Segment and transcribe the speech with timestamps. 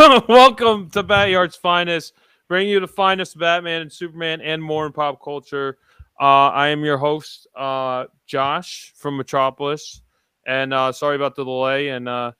[0.28, 2.14] Welcome to Batyard's Finest,
[2.48, 5.76] bringing you the finest Batman and Superman and more in pop culture.
[6.18, 10.00] Uh, I am your host, uh, Josh from Metropolis,
[10.46, 12.32] and uh, sorry about the delay and uh,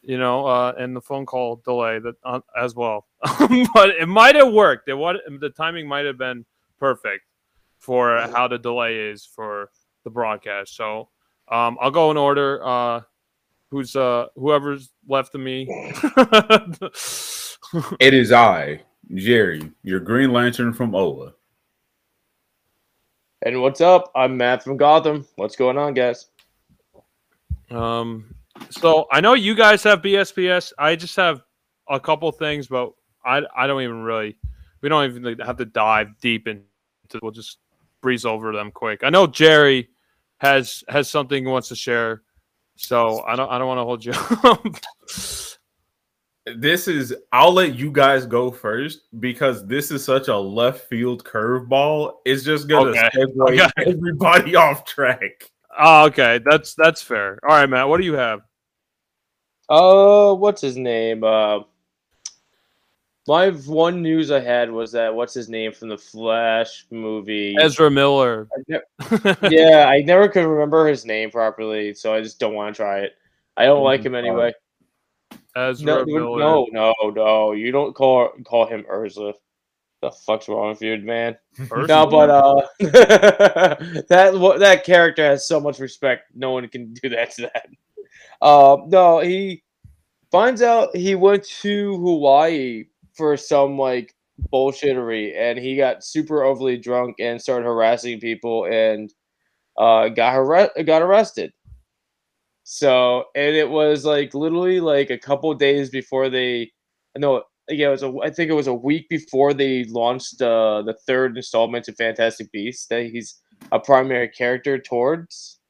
[0.00, 3.08] you know uh, and the phone call delay that uh, as well.
[3.74, 4.88] but it might have worked.
[4.88, 6.44] It what the timing might have been
[6.78, 7.24] perfect
[7.78, 9.70] for how the delay is for
[10.04, 10.76] the broadcast.
[10.76, 11.08] So
[11.50, 13.02] um, I'll go in order.
[13.70, 15.66] Who's uh whoever's left of me.
[18.00, 18.80] It is I,
[19.14, 21.34] Jerry, your Green Lantern from Ola.
[23.42, 24.10] And what's up?
[24.16, 25.26] I'm Matt from Gotham.
[25.36, 26.30] What's going on, guys?
[27.70, 28.34] um,
[28.70, 30.72] so I know you guys have BSBS.
[30.78, 31.42] I just have
[31.90, 32.92] a couple things, but
[33.24, 34.38] I I don't even really.
[34.80, 36.64] We don't even have to dive deep into.
[37.20, 37.58] We'll just
[38.00, 39.04] breeze over them quick.
[39.04, 39.90] I know Jerry
[40.38, 42.22] has has something he wants to share,
[42.78, 44.12] so I don't I don't want to hold you
[44.44, 44.64] up.
[46.56, 51.24] This is I'll let you guys go first because this is such a left field
[51.24, 52.14] curveball.
[52.24, 53.08] It's just gonna Okay.
[53.14, 53.68] segue Okay.
[53.92, 55.50] everybody off track.
[55.78, 57.38] oh, okay, that's that's fair.
[57.42, 58.40] All right, Matt, what do you have?
[59.68, 61.22] Uh, what's his name?
[61.22, 61.60] Uh,
[63.28, 67.54] my one news I had was that what's his name from the Flash movie?
[67.60, 68.48] Ezra Miller.
[68.56, 72.74] I ne- yeah, I never could remember his name properly, so I just don't want
[72.74, 73.12] to try it.
[73.58, 74.54] I don't like him anyway.
[75.54, 76.38] Ezra No, Miller.
[76.40, 77.52] no, no, no.
[77.52, 79.34] You don't call call him Ursula.
[80.00, 81.36] The fuck's wrong with you, man?
[81.60, 81.86] Ursula?
[81.86, 82.62] No, but uh,
[84.08, 86.30] that what that character has so much respect.
[86.34, 87.66] No one can do that to that.
[88.40, 89.62] Uh, no, he
[90.30, 92.84] finds out he went to Hawaii
[93.18, 94.14] for some like
[94.50, 99.12] bullshittery, and he got super overly drunk and started harassing people, and
[99.76, 101.52] uh, got har- got arrested.
[102.62, 106.70] So, and it was like literally like a couple days before they,
[107.16, 110.82] no, yeah, it was a, I think it was a week before they launched uh,
[110.82, 113.40] the third installment of Fantastic Beasts that he's
[113.72, 115.60] a primary character towards.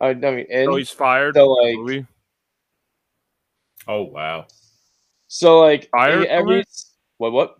[0.00, 1.36] Uh, I mean, and So he's fired.
[1.36, 2.04] so like?
[3.88, 4.46] Oh wow.
[5.34, 6.84] So like Fired he- from every it?
[7.16, 7.56] what what?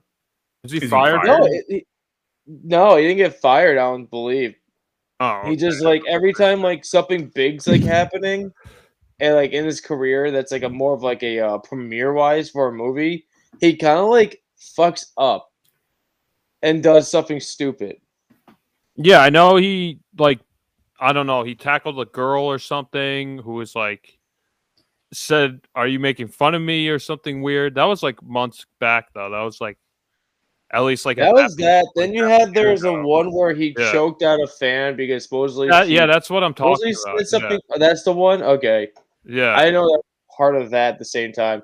[0.65, 1.23] Is he Is he fired?
[1.23, 1.41] fired?
[1.41, 1.87] No, it, it-
[2.47, 3.79] no, he didn't get fired.
[3.79, 4.55] I don't believe.
[5.21, 8.53] Oh, He just like every time like something big's like happening,
[9.21, 12.51] and like in his career, that's like a more of like a uh, premiere wise
[12.51, 13.25] for a movie.
[13.61, 15.51] He kind of like fucks up
[16.63, 17.97] and does something stupid.
[18.97, 20.41] Yeah, I know he like
[21.01, 24.19] I don't know, he tackled a girl or something who was like
[25.13, 27.75] said, "Are you making fun of me?" or something weird.
[27.75, 29.31] That was like months back though.
[29.31, 29.79] That was like
[30.73, 31.87] at least like That was that.
[31.97, 33.93] Then like you had there was a one where he Yeah.
[33.93, 37.27] choked out a fan because supposedly That- she- yeah, that's what I'm talking about.
[37.27, 37.61] something.
[37.71, 38.43] oh, That's the one.
[38.43, 38.89] Okay,
[39.25, 40.03] Yeah, I know that
[40.37, 41.63] part of that at the same time.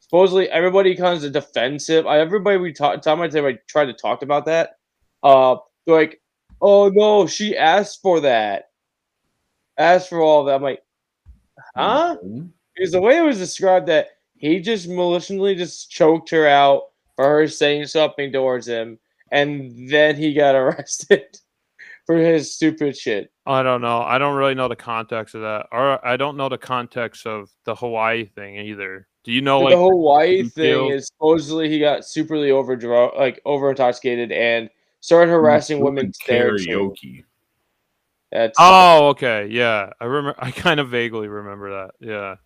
[0.00, 2.06] Supposedly, everybody comes to defensive.
[2.06, 4.76] I, everybody we talk, time I time I tried to talk about that.
[5.22, 5.56] Uh,
[5.86, 6.20] they're like,
[6.60, 8.70] oh no, she asked for that.
[9.78, 10.56] Asked for all that.
[10.56, 10.82] I'm like,
[11.76, 12.16] huh?
[12.74, 16.84] Because the way it was described that he just maliciously just choked her out
[17.16, 18.98] for her saying something towards him,
[19.30, 21.38] and then he got arrested
[22.06, 23.30] for his stupid shit.
[23.46, 24.00] I don't know.
[24.00, 27.50] I don't really know the context of that, or I don't know the context of
[27.64, 29.06] the Hawaii thing either.
[29.24, 33.40] Do you know the like Hawaii thing feel- is supposedly he got superly overdro like
[33.44, 34.70] over intoxicated and
[35.00, 37.24] started mm, harassing women there karaoke.
[38.32, 39.48] That's Oh, okay.
[39.50, 39.90] Yeah.
[40.00, 41.90] I remember I kind of vaguely remember that.
[42.00, 42.36] Yeah.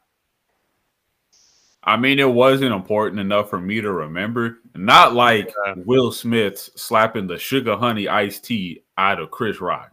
[1.87, 4.59] I mean, it wasn't important enough for me to remember.
[4.75, 5.75] Not like Yeah.
[5.85, 9.91] Will Smith slapping the sugar honey iced tea out of Chris Rock.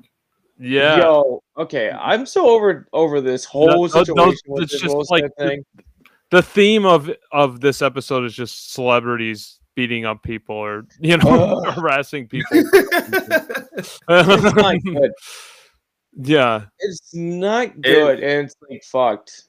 [0.57, 0.97] Yeah.
[0.99, 5.63] Yo, okay, I'm so over over this whole those- situation with it's just like Smith
[5.75, 5.83] the-
[6.29, 11.29] the theme of of this episode is just celebrities beating up people or you know
[11.65, 11.73] Ugh.
[11.75, 12.47] harassing people.
[12.53, 15.11] It's not good.
[16.13, 16.65] yeah.
[16.79, 19.45] It's not good, and it's like fucked.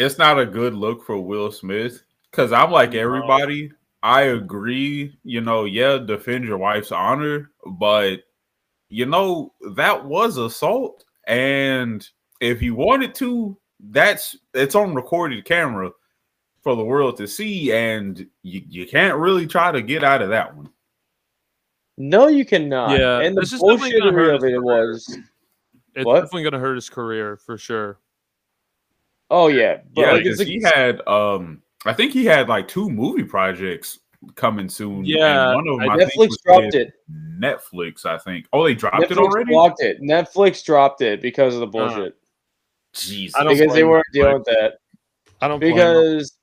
[0.00, 3.70] It's not a good look for Will Smith because I'm like everybody.
[4.02, 8.20] I agree, you know, yeah, defend your wife's honor, but
[8.88, 11.04] you know, that was assault.
[11.26, 12.06] And
[12.40, 15.90] if you wanted to, that's it's on recorded camera
[16.62, 20.30] for the world to see, and you, you can't really try to get out of
[20.30, 20.70] that one.
[21.98, 22.98] No, you cannot.
[22.98, 25.18] Yeah, and the this is definitely gonna hurt bullshittery of his it was.
[25.94, 26.14] It's What?
[26.22, 27.98] definitely gonna hurt his career for sure.
[29.30, 32.66] Oh yeah, but yeah, like, it's he like, had um I think he had like
[32.68, 34.00] two movie projects
[34.34, 34.98] coming soon.
[34.98, 36.92] and Yeah, one of them I- I think, Netflix dropped it.
[37.10, 38.46] Netflix, I think.
[38.52, 39.50] Oh, they dropped Netflix it already.
[39.52, 40.00] blocked it.
[40.02, 42.16] Netflix dropped it because of the bullshit.
[42.92, 44.74] Jeez, I don't because they weren't dealing with that.
[45.40, 45.60] I don't.
[45.60, 46.36] Because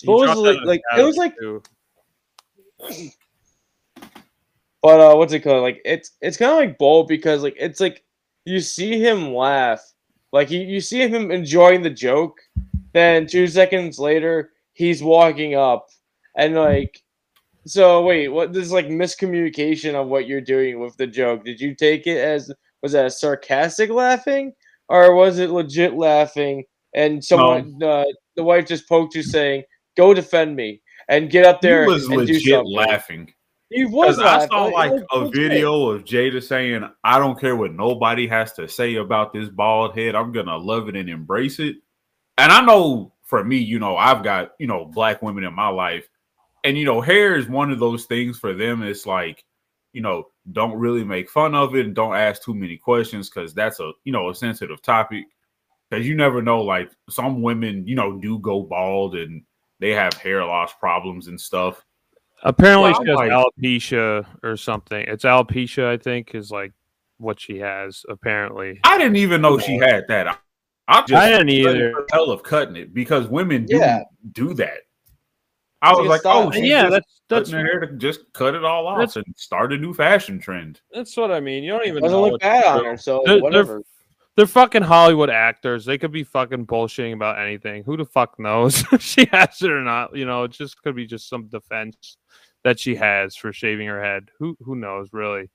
[0.00, 1.62] He dropped Supposedly, like it was like, too.
[4.80, 5.62] but uh, what's it called?
[5.62, 8.04] Like it's it's kind of like bold because like it's like
[8.44, 9.82] you see him laugh,
[10.36, 12.38] like you you see him enjoying the joke,
[12.92, 15.88] then two seconds later he's walking up
[16.36, 17.02] and like.
[17.66, 18.52] So wait, what?
[18.52, 21.44] This is like miscommunication of what you're doing with the joke.
[21.44, 24.52] Did you take it as was that sarcastic laughing,
[24.88, 26.64] or was it legit laughing?
[26.94, 28.04] And someone, uh,
[28.36, 29.64] the wife just poked you, saying,
[29.96, 32.72] "Go defend me," and get up there he was and do something.
[32.72, 33.34] laughing.
[33.70, 38.28] He was I saw like a video of Jada saying, I don't care what nobody
[38.28, 40.14] has to say about this bald head.
[40.14, 41.76] I'm gonna love it and embrace it.
[42.38, 45.68] And I know for me, you know, I've got, you know, black women in my
[45.68, 46.08] life.
[46.62, 48.82] And you know, hair is one of those things for them.
[48.82, 49.44] It's like,
[49.92, 53.52] you know, don't really make fun of it and don't ask too many questions because
[53.52, 55.24] that's a you know a sensitive topic.
[55.90, 59.42] Because you never know, like some women, you know, do go bald and
[59.78, 61.84] they have hair loss problems and stuff.
[62.46, 65.04] Apparently, Well, she has like- alopecia or something.
[65.08, 66.72] It's alopecia, I think, is like
[67.18, 68.04] what she has.
[68.08, 70.28] Apparently, I didn't even know she had that.
[70.28, 70.36] I,
[70.88, 71.92] I just I didn't couldn't either.
[71.92, 74.04] for hell of cutting it because women do Yeah.
[74.32, 74.78] do that.
[75.82, 76.46] I was like a like, style.
[76.48, 79.14] oh, she's yeah, just that's that's cutting her hair to just cut it all off
[79.16, 80.80] and start a new fashion trend.
[80.92, 81.64] that's what I mean.
[81.64, 82.90] You don't even doesn't know look bad on true.
[82.90, 83.72] her, so They're- they're- whatever.
[83.74, 83.82] They're
[84.44, 85.84] fucking Hollywood actors.
[85.86, 87.84] They could be fucking bullshitting about anything.
[87.84, 90.14] Who the fuck knows if she has it or not?
[90.14, 92.18] You know, it just could be just some defense
[92.64, 94.28] that she has for shaving her head.
[94.38, 95.48] Who who knows really?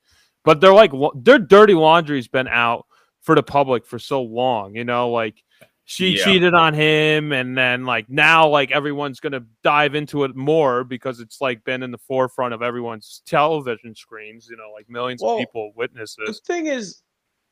[0.43, 2.87] But they're like their dirty laundry's been out
[3.21, 4.73] for the public for so long.
[4.75, 5.43] You know, like
[5.85, 6.23] she Yeah.
[6.23, 11.19] cheated on him, and then like now like everyone's gonna dive into it more because
[11.19, 14.47] it's like been in the forefront of everyone's television screens.
[14.49, 16.39] You know, like millions Well, of people witness The this.
[16.47, 17.03] thing is,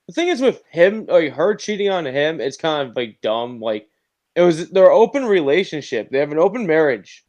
[0.10, 3.60] the thing is with him, like her cheating on him, it's kind of like dumb.
[3.60, 3.88] Like
[4.36, 6.10] it was their open relationship.
[6.10, 7.24] They have an open marriage,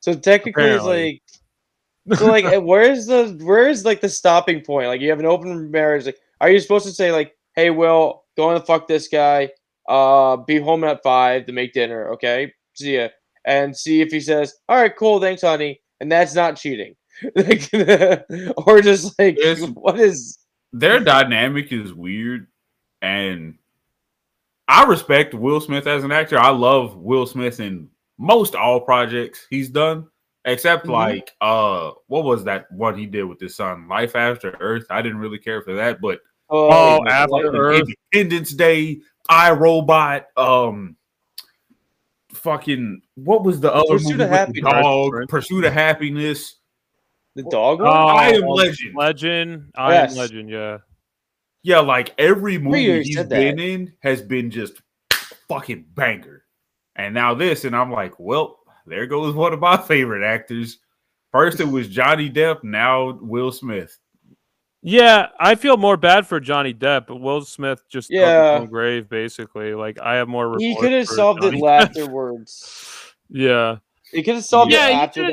[0.00, 1.22] so technically Apparently.
[2.08, 4.88] it's like, so like, where's the where's like the stopping point?
[4.88, 6.06] Like you have an open marriage.
[6.06, 9.50] Like, are you supposed to say like, hey, Will, go and fuck this guy.
[9.88, 12.08] Uh, be home at five to make dinner.
[12.14, 13.10] Okay, see ya,
[13.44, 16.96] and see if he says, all right, cool, thanks, honey, and that's not cheating.
[17.36, 17.70] Like,
[18.66, 20.36] or just like, It's- what is?
[20.76, 22.48] Their dynamic is weird,
[23.00, 23.56] and
[24.66, 26.36] I respect Will Smith as an actor.
[26.36, 27.88] I love Will Smith in
[28.18, 30.08] most all projects he's done,
[30.44, 30.90] except Mhm.
[30.92, 34.86] like uh, what was that one he did with his son, Life After Earth?
[34.90, 37.88] I didn't really care for that, but Oh, like, After Earth.
[38.12, 40.96] Independence Day, I Robot, um,
[42.32, 44.72] fucking what was the other Pursuit movie of Happiness.
[44.72, 45.28] dog?
[45.28, 46.56] Pursuit of Happiness.
[47.34, 48.16] The dog Oh, one?
[48.16, 48.94] I am um, Legend.
[48.96, 49.70] Legend.
[49.76, 50.12] I Yes.
[50.12, 50.50] am Legend.
[50.50, 50.78] Yeah.
[51.62, 53.58] Yeah, like every movie he's been that.
[53.58, 54.80] in has been just
[55.48, 56.44] fucking banger.
[56.96, 60.78] And now this, and I'm like, well, there goes one of my favorite actors.
[61.32, 63.98] First it was Johnny Depp, now Will Smith.
[64.82, 68.58] Yeah, I feel more bad for Johnny Depp, but Will Smith just dug his Yeah.
[68.60, 69.72] own grave, basically.
[69.74, 70.58] Like I have more.
[70.58, 73.14] he could have solved Johnny it afterwards.
[73.30, 73.78] yeah,
[74.12, 75.32] He could have solved Yeah, it he after the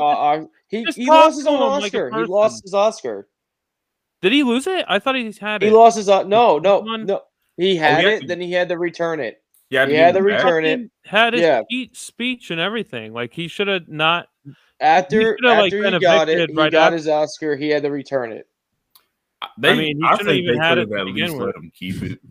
[0.72, 2.10] he, he lost his own him like Oscar.
[2.12, 3.28] he lost his Oscar.
[4.22, 4.86] did he lose it?
[4.88, 5.68] I thought he had it.
[5.68, 7.22] He lost his uh, no no no.
[7.58, 9.38] He had had it, to- then he had to return it.
[9.70, 10.90] Yeah, He had to return it.
[11.06, 11.62] Had his Yeah.
[11.64, 13.14] speech- speech and everything.
[13.14, 14.28] Like he should have not.
[14.80, 17.56] After could've, like, after been he got it, he right got after- his Oscar.
[17.56, 18.48] He had to return it.
[19.60, 21.46] They, I I mean, he I think even they had could have at least with.
[21.48, 22.20] let him keep it.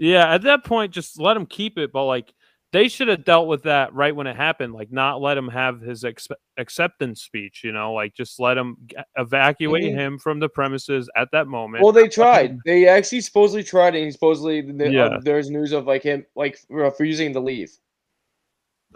[0.00, 1.90] Yeah, at that point, just let him keep it.
[1.90, 2.32] But like
[2.72, 4.74] they should have dealt with that right when it happened.
[4.74, 7.62] Like not let him have his ex- acceptance speech.
[7.64, 9.94] You know, like just let him g- evacuate Mhm.
[9.94, 11.82] him from the premises at that moment.
[11.82, 12.58] Well, they tried.
[12.66, 15.04] They actually supposedly tried, and he supposedly the, Yeah.
[15.06, 17.70] uh, there's news of like him like refusing to leave.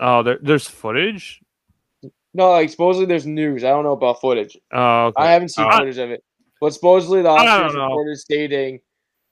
[0.01, 1.41] oh, there, there's footage.
[2.35, 3.63] No, like supposedly there's news.
[3.63, 4.57] I don't know about footage.
[4.73, 5.23] Oh, okay.
[5.23, 6.25] I haven't seen Uh, footage of it.
[6.61, 8.81] But supposedly the don't reported stating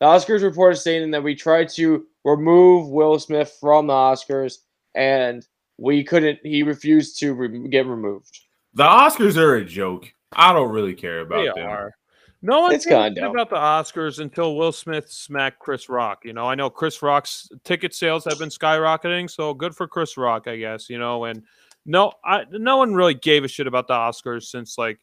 [0.00, 4.58] the Oscars reported stating that we tried to remove Will Smith from the Oscars
[4.94, 5.46] and
[5.78, 6.38] we couldn't.
[6.42, 8.38] He refused to re- get removed.
[8.74, 10.12] The Oscars are a joke.
[10.32, 11.70] I don't really care about they them.
[11.70, 11.94] are.
[12.42, 16.24] No one It's cares kinda about the Oscars until Will Smith smacked Chris Rock.
[16.24, 20.16] You know, I know Chris Rock's ticket sales have been skyrocketing, so good for Chris
[20.16, 20.88] Rock, I guess.
[20.88, 21.42] You know, and
[21.84, 24.98] no, I no one really gave a shit about the Oscars since like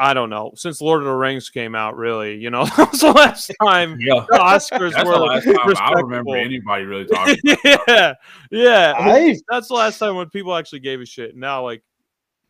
[0.00, 1.96] I don't know, since Lord of the Rings came out.
[1.96, 4.24] Really, you know, that was the last time Yeah.
[4.30, 6.02] the Oscars That's were the last time I respectable.
[6.04, 7.36] remember anybody really talking.
[7.64, 8.14] yeah,
[8.52, 8.94] yeah.
[8.96, 11.36] I That's the last time when people actually gave a shit.
[11.36, 11.82] Now, like,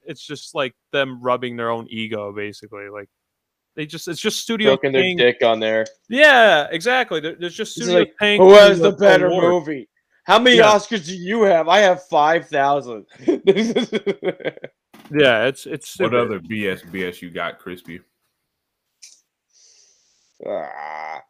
[0.05, 2.89] it's just like them rubbing their own ego, basically.
[2.91, 3.09] Like,
[3.77, 5.87] they just it's just studio broken their dick on there.
[6.11, 7.21] Yeah, exactly.
[7.21, 9.45] There- There's just It's studio like, paying Who has the the better award.
[9.67, 9.89] movie?
[10.25, 10.73] How many Yeah.
[10.73, 11.69] Oscars do you have?
[11.69, 13.07] I have five thousand.
[15.11, 18.01] Yeah, it's it's What other BS BS you got, Crispy?
[20.47, 21.21] Ah,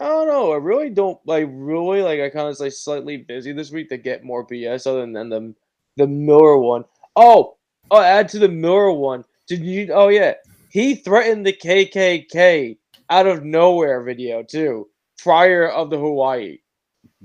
[0.00, 0.52] I don't know.
[0.52, 1.46] I really don't like.
[1.50, 5.00] Really, like I kind of like slightly busy this week to get more BS other
[5.00, 5.54] than the
[5.96, 6.84] the Miller one.
[7.16, 7.56] Oh,
[7.90, 9.24] oh, add to the Miller one.
[9.46, 9.92] Did you?
[9.92, 10.34] Oh yeah,
[10.70, 12.78] he threatened the KKK
[13.10, 14.88] out of nowhere video too.
[15.18, 16.58] Prior of the Hawaii,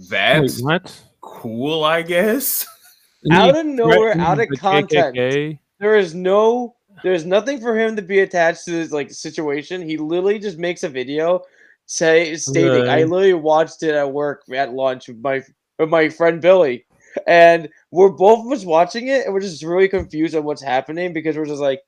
[0.09, 1.03] That's Wait, what?
[1.21, 2.65] cool, I guess.
[3.31, 5.15] out of nowhere, out of threatened the content.
[5.15, 5.59] KKK?
[5.83, 6.75] There is no.
[7.03, 9.81] There's nothing for him to be attached to this like situation.
[9.81, 11.41] He literally just makes a video
[11.85, 15.41] say stating, I literally watched it at work at lunch with my
[15.77, 16.85] with my friend Billy.
[17.27, 21.11] And we're both of us watching it and we're just really confused on what's happening
[21.11, 21.81] because we're just like,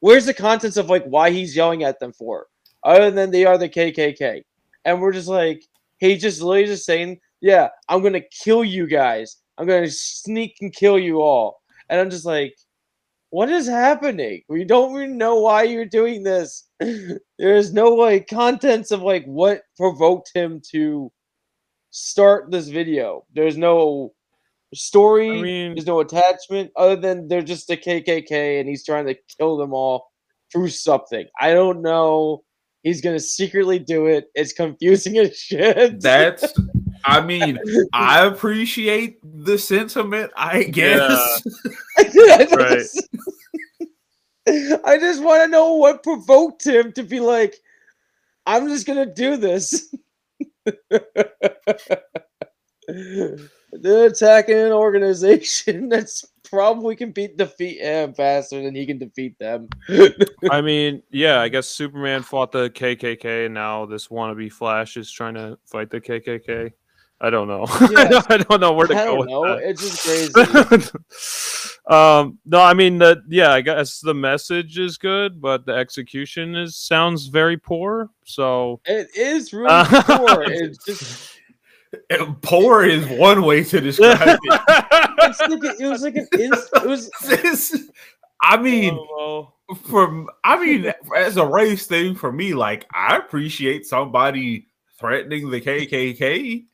[0.00, 2.46] where's the contents of like why he's yelling at them for?
[2.82, 4.42] Other than they are the KKK.
[4.84, 5.64] And we're just like,
[5.98, 9.36] he's just literally just saying, Yeah, I'm gonna kill you guys.
[9.56, 11.62] I'm gonna sneak and kill you all.
[11.88, 12.56] And I'm just like,
[13.36, 14.40] what is happening?
[14.48, 16.70] We don't even know why you're doing this.
[17.38, 21.12] There's no like contents of like what provoked him to
[21.90, 23.26] start this video.
[23.34, 24.14] There's no
[24.72, 25.38] story.
[25.38, 29.16] I mean, there's no attachment other than they're just the KKK and he's trying to
[29.38, 30.06] kill them all
[30.50, 31.26] through something.
[31.38, 32.42] I don't know.
[32.84, 34.28] He's gonna secretly do it.
[34.34, 36.00] It's confusing as shit.
[36.00, 36.54] That's
[37.06, 37.58] I mean,
[37.92, 41.42] I appreciate the sentiment, I guess.
[41.98, 42.78] I Right.
[42.78, 43.08] just,
[44.84, 47.56] I just want to know what provoked him to be like,
[48.46, 49.94] I'm just gonna do this.
[52.88, 59.38] They're attacking an organization that's probably can beat defeat him faster than he can defeat
[59.38, 59.68] them.
[60.50, 65.10] I mean, yeah, I guess Superman fought the KKK, and now this wannabe Flash is
[65.10, 66.72] trying to fight the KKK.
[67.20, 67.66] I don't know.
[67.90, 68.22] Yeah.
[68.28, 69.42] I don't know where to I go don't with know.
[69.56, 69.62] that.
[69.62, 71.78] It's just crazy.
[71.88, 76.54] um, no, I mean the yeah, I guess the message is good, but the execution
[76.56, 78.10] is sounds very poor.
[78.24, 80.42] So it is really Uh, poor.
[80.46, 81.30] It's just
[82.10, 84.38] And Poor is one way to describe it.
[85.18, 87.88] it's like a- it was like an inst- it was This-
[88.42, 89.54] I mean, Oh,
[89.88, 94.68] from I mean, as a race thing for me, like I appreciate somebody
[95.00, 96.64] threatening the KKK,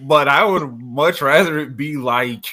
[0.00, 2.44] but I would much rather it be like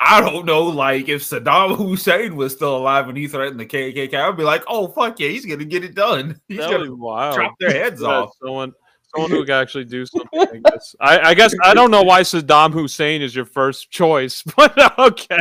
[0.00, 4.14] I don't know, like if Saddam Hussein was still alive and he threatened the KKK,
[4.14, 6.40] I'd be like, oh fuck yeah, he's gonna get it done.
[6.48, 6.94] He's that gonna
[7.34, 8.30] chop their heads off.
[8.42, 8.72] Someone,
[9.14, 10.28] someone who could actually do something.
[10.40, 10.96] I guess.
[11.00, 15.36] I, I guess I don't know why Saddam Hussein is your first choice, but okay.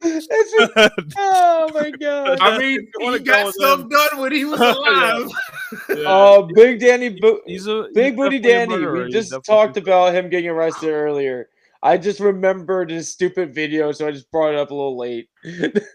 [0.00, 0.72] it's just,
[1.18, 2.38] oh my god.
[2.40, 3.88] I mean, You wanna he got with stuff him?
[3.88, 4.72] done when he was Yeah.
[4.74, 5.30] alive.
[6.06, 8.76] Oh, Big Danny, Bo- he's a Big he's Booty Danny.
[8.86, 11.48] We just talked about him getting arrested earlier.
[11.82, 15.28] I just remembered his stupid video, so I just brought it up a little late.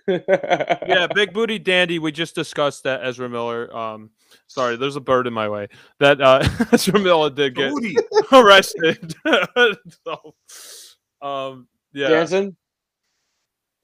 [0.08, 2.00] yeah, Big Booty Dandy.
[2.00, 3.76] We just discussed that Ezra Miller.
[3.76, 4.12] Um,
[4.48, 5.68] sorry, there's a bird in my way.
[6.00, 7.96] That uh, Ezra Miller did get Booty.
[8.32, 9.14] arrested.
[10.06, 10.36] so,
[11.22, 12.56] um, yeah, Dancing.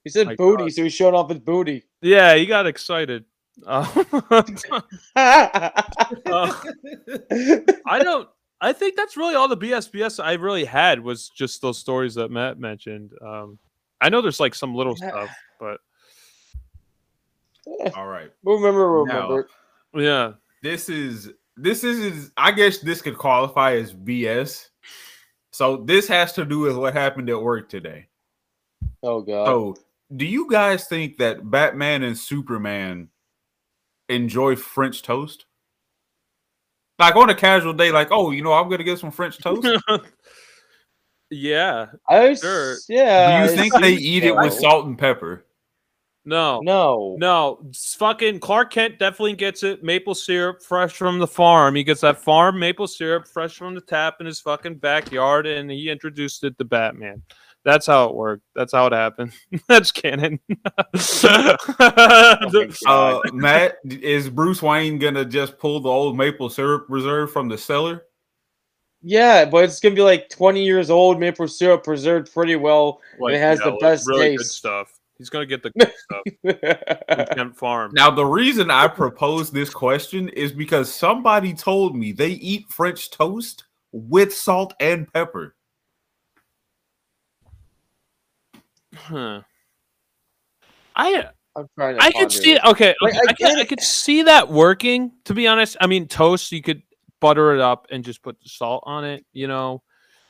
[0.05, 0.73] He said My booty, God.
[0.73, 1.83] so he showed off his booty.
[2.01, 3.25] yeah, he got excited.
[3.67, 3.85] Uh,
[6.25, 6.53] uh,
[7.85, 8.29] I don't.
[8.61, 12.29] I think that's really all the BSBS I really had was just those stories that
[12.29, 13.13] Matt mentioned.
[13.21, 13.57] Um,
[14.01, 15.09] I know there's like some little Yeah.
[15.09, 15.79] stuff, but
[17.95, 18.31] All right.
[18.43, 19.49] we'll remember, Now, remember.
[19.93, 24.69] yeah, this is this is I guess this could qualify as BS.
[25.51, 28.07] So this has to do with what happened at work today.
[29.03, 29.45] Oh god.
[29.45, 29.75] So
[30.15, 33.09] do you guys think that Batman and Superman
[34.09, 35.45] enjoy French toast?
[36.99, 39.61] Like on a casual day, like, oh, you know, I'm gonna get some French toast.
[39.61, 39.79] Do
[41.31, 41.87] yeah.
[42.09, 42.75] I s- Sure.
[42.89, 43.45] yeah.
[43.45, 45.45] Do you I think they eat it with salt and pepper?
[46.25, 47.15] No, No.
[47.17, 49.83] No, it's fucking Clark Kent definitely gets it.
[49.83, 51.73] Maple syrup fresh from the farm.
[51.75, 55.71] He gets that farm maple syrup fresh from the tap in his fucking backyard, and
[55.71, 57.23] he introduced it to Batman.
[57.65, 58.43] That's how it worked.
[58.55, 59.33] That's how it happened.
[59.67, 60.39] That's canon.
[62.87, 67.47] Oh Uh, Matt, is Bruce Wayne gonna just pull the old maple syrup reserve from
[67.49, 68.03] the cellar?
[69.01, 73.01] Yeah, but it's gonna be like 20 years old, maple syrup preserved pretty well.
[73.19, 74.55] Like, it has the like best really good taste.
[74.55, 74.99] stuff.
[75.17, 77.91] He's gonna get the good stuff Kent Farm.
[77.93, 83.11] Now, the reason I proposed this question is because somebody told me they eat French
[83.11, 85.55] toast with salt and pepper.
[89.07, 89.41] Huh.
[90.95, 92.03] I I'm trying to.
[92.03, 92.63] I could see it.
[92.63, 95.11] Okay, Like, okay, I I, could, I could see that working.
[95.25, 96.83] To be honest, I mean, toast you could
[97.19, 99.25] butter it up and just put the salt on it.
[99.33, 99.81] You know,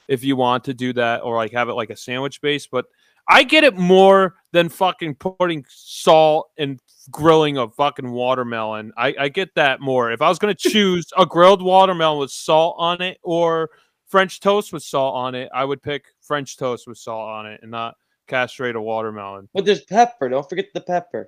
[0.08, 2.68] if you want to do that, or like have it like a sandwich base.
[2.68, 2.86] But
[3.28, 6.80] I get it more than fucking putting salt and
[7.12, 8.92] grilling a fucking watermelon.
[8.98, 10.12] I, I get that more.
[10.12, 13.70] If I was gonna choose a grilled watermelon with salt on it or
[14.08, 17.60] French toast with salt on it, I would pick French toast with salt on it
[17.62, 17.96] and not
[18.30, 19.50] castrate a watermelon.
[19.54, 20.30] But there's pepper.
[20.30, 21.28] Don't forget the pepper.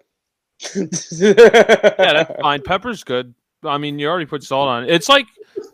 [0.75, 2.62] Yeah, that's fine.
[2.62, 3.34] Pepper's good.
[3.63, 4.89] I mean, you already put salt on it.
[4.91, 5.25] It's like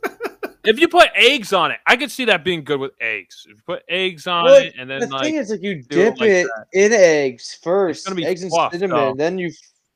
[0.65, 3.45] if you put eggs on it, I could see that being good with eggs.
[3.49, 5.83] If you put eggs on Well, it and then the like thing is, like you
[5.83, 9.13] do it dip like it in eggs first, gonna be eggs and fluff, cinnamon, though.
[9.15, 9.51] then you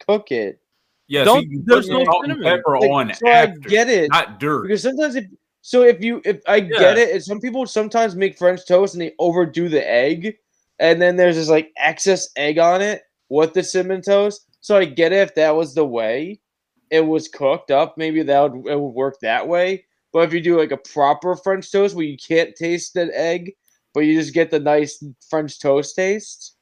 [0.08, 0.60] cook it.
[1.08, 2.58] Yeah, Don't- see, you there's put no salt and cinnamon.
[2.60, 4.64] pepper Like, on so I get it not dirt.
[4.64, 5.26] because sometimes if
[5.62, 6.80] so, if you if I Yeah.
[6.80, 10.38] get it, and some people sometimes make French toast and they overdo the egg,
[10.82, 14.48] and then there's this like excess egg on it with the cinnamon toast.
[14.60, 16.42] So I get it if that was the way
[16.90, 19.86] it was cooked up, maybe that would it would work that way.
[20.12, 23.54] But if you do like a proper French toast where you can't taste the egg,
[23.94, 26.58] but you just get the nice French toast taste,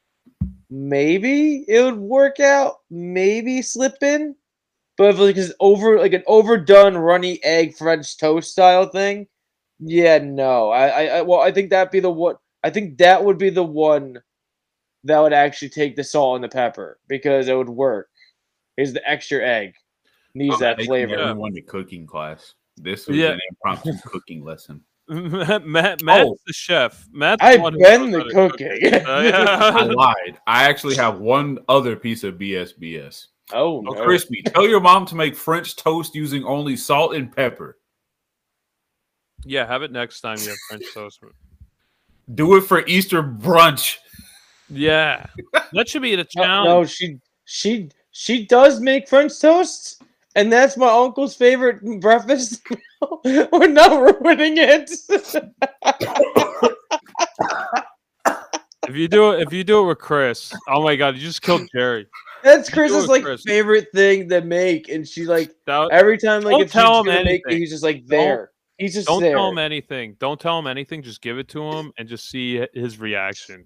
[0.69, 2.75] maybe it would work out.
[2.91, 4.35] Maybe slip in.
[4.97, 9.27] But if like it's over like an overdone runny egg French toast style thing,
[9.79, 10.69] yeah, no.
[10.69, 12.35] I, I, I well, I think that'd be the one.
[12.63, 14.21] I think that would be the one
[15.05, 18.09] that would actually take the salt and the pepper because it would work.
[18.77, 19.73] Is the extra egg
[20.35, 21.15] needs I'm that taking flavor?
[21.15, 22.53] Everyone to cooking class.
[22.77, 23.31] This was Yeah.
[23.31, 24.83] an impromptu cooking lesson.
[25.07, 26.37] Matt, Matt, Matt's Oh.
[26.45, 27.07] the chef.
[27.11, 28.67] Matt's I've the one been the how to cook cooking.
[28.71, 29.05] it.
[29.07, 30.37] Uh, I lied.
[30.45, 33.27] I actually have one other piece of BSBS.
[33.51, 34.03] Oh Oh, no!
[34.05, 34.43] crispy.
[34.43, 37.79] Tell your mom to make French toast using only salt and pepper.
[39.45, 41.19] yeah, have it next time you have French toast.
[42.33, 43.97] Do it for Easter brunch.
[44.69, 45.25] Yeah,
[45.73, 46.67] that should be the challenge.
[46.67, 50.03] no, she she she does make French toast,
[50.35, 52.61] and that's my uncle's favorite breakfast.
[53.23, 54.91] We're not ruining it.
[58.89, 61.43] If you do it, if you do it with Chris, oh my god, you just
[61.43, 62.07] killed Jerry.
[62.43, 63.43] that's Chris's like Chris.
[63.45, 66.99] favorite thing to make, and she like That, every time like Don't if she's tell
[66.99, 68.49] him gonna make it, he's just like there.
[68.79, 69.35] He's just don't there.
[69.35, 70.15] tell him anything.
[70.19, 71.03] Don't tell him anything.
[71.03, 73.65] Just give it to him and just see his reaction.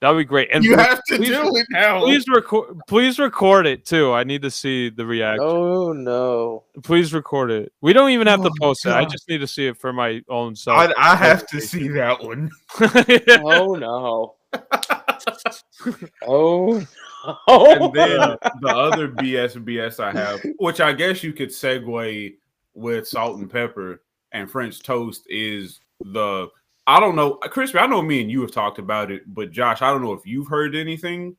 [0.00, 0.50] That would be great.
[0.52, 2.00] And You please- have to please- do it now.
[2.00, 2.78] please record.
[2.86, 4.12] Please record it too.
[4.12, 5.44] I need to see the reaction.
[5.46, 6.64] Oh no!
[6.82, 7.72] Please record it.
[7.80, 8.92] We don't even have to Oh, post it.
[8.92, 10.78] I just need to see it for my own self.
[10.78, 12.50] I, I have to see that one.
[13.44, 14.34] Oh no!
[16.26, 16.86] oh
[17.46, 17.46] no!
[17.46, 22.34] And then the other BSBS I have, which I guess you could segue
[22.74, 24.02] with salt and pepper
[24.34, 26.48] and French toast, is the
[26.86, 27.78] I don't know, Crispy.
[27.78, 30.26] I know me and you have talked about it, but Josh, I don't know if
[30.26, 31.34] you've heard anything,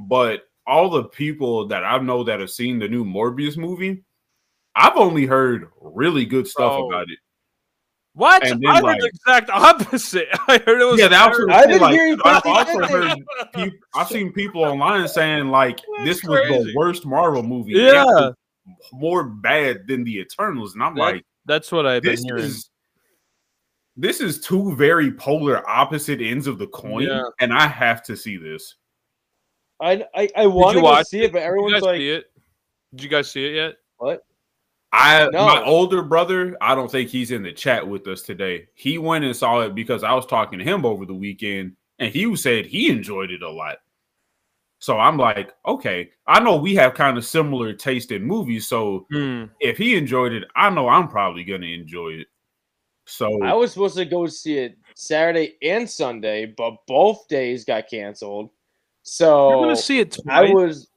[0.00, 4.02] but all the people that I know that have seen the new Morbius movie,
[4.74, 6.88] I've only heard really good stuff Bro.
[6.88, 7.18] about it.
[8.14, 8.42] what?
[8.42, 10.26] Then, I heard like- the exact opposite.
[10.48, 10.98] I heard it was.
[10.98, 11.54] Yeah, that's terrible.
[11.54, 13.70] what I've been like, hearing I've also heard thing.
[13.70, 16.64] peop- I've seen people online saying like That's this was crazy.
[16.64, 17.72] the worst Marvel movie.
[17.74, 18.30] Yeah,
[18.92, 22.44] more bad than the Eternals, and I'm That- like, that's what I've been this hearing.
[22.44, 22.70] is
[23.96, 27.22] this is two very polar opposite ends of the coin, Yeah.
[27.40, 28.74] and I have to see this.
[29.80, 32.26] I I, I want to see it, but everyone's like, see it?
[32.94, 33.74] Did you guys see it yet?
[33.98, 34.24] "What?
[34.92, 35.46] I No.
[35.46, 38.68] my older brother, I don't think he's in the chat with us today.
[38.74, 42.12] He went and saw it because I was talking to him over the weekend, and
[42.12, 43.78] he said he enjoyed it a lot.
[44.84, 48.66] So I'm like, okay, I know we have kind of similar taste in movies.
[48.66, 49.44] So Hmm.
[49.58, 52.26] if he enjoyed it, I know I'm probably gonna enjoy it.
[53.06, 57.88] So I was supposed to go see it Saturday and Sunday, but both days got
[57.88, 58.50] canceled.
[59.04, 60.90] So You're gonna see it I was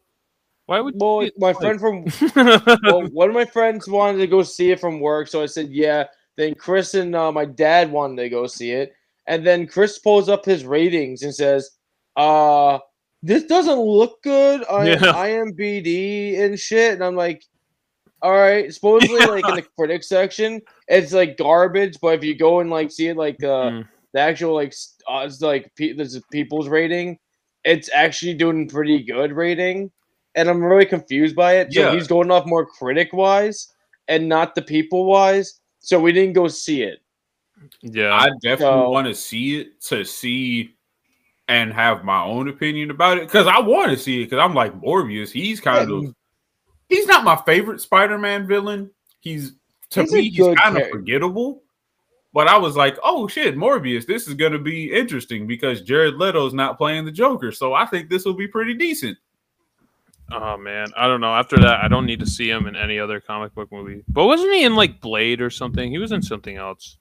[0.66, 1.62] Why would well, you my twice?
[1.62, 2.04] friend from
[2.84, 5.70] well, one of my friends wanted to go see it from work, so I said
[5.70, 6.04] yeah.
[6.36, 8.94] Then Chris and uh, my dad wanted to go see it,
[9.28, 11.72] and then Chris pulls up his ratings and says,
[12.18, 12.80] "Uh,
[13.24, 14.96] this doesn't look good on Yeah.
[15.00, 17.44] IMBD and shit." And I'm like,
[18.22, 22.60] "All right." Supposedly, like in the critic section, it's like garbage, but if you go
[22.60, 23.88] and like see it, like uh, Mm.
[24.14, 24.74] the actual like
[25.10, 27.18] uh, it's like pe- this is people's rating,
[27.64, 29.92] it's actually doing pretty good rating,
[30.36, 31.74] and I'm really confused by it.
[31.74, 31.94] So Yeah.
[31.94, 33.68] he's going off more critic wise
[34.08, 35.60] and not the people wise.
[35.80, 37.00] So we didn't go see it.
[37.82, 40.76] yeah, I definitely So- want to see it to see
[41.48, 44.54] and have my own opinion about it because I want to see it because I'm
[44.54, 45.32] like Morbius.
[45.32, 46.10] He's kind Yeah.
[46.10, 46.16] of
[46.90, 48.92] he's not my favorite Spider-Man villain.
[49.20, 49.54] He's
[49.92, 51.64] to He's me he's good kind of forgettable.
[52.34, 56.54] But I was like, oh shit, Morbius, this is gonna be interesting because Jared Leto's
[56.54, 59.18] not playing the Joker, so I think this will be pretty decent.
[60.30, 61.34] Oh man, I don't know.
[61.34, 64.04] After that, I don't need to see him in any other comic book movie.
[64.10, 65.90] But wasn't he in like Blade or something?
[65.90, 66.98] He was in something else.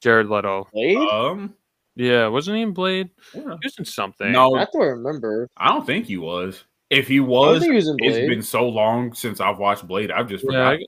[0.00, 0.66] Jared Leto.
[0.72, 0.96] Blade?
[0.98, 1.54] Um,
[1.96, 3.10] Yeah, wasn't he in Blade?
[3.34, 3.40] yeah.
[3.42, 4.30] He was in something.
[4.30, 5.48] no, I don't remember.
[5.56, 6.64] I don't think he was.
[6.90, 8.28] If he was, think he was in it's Blade.
[8.28, 10.10] been so long since I've watched Blade.
[10.12, 10.78] I've just Yeah, forgot.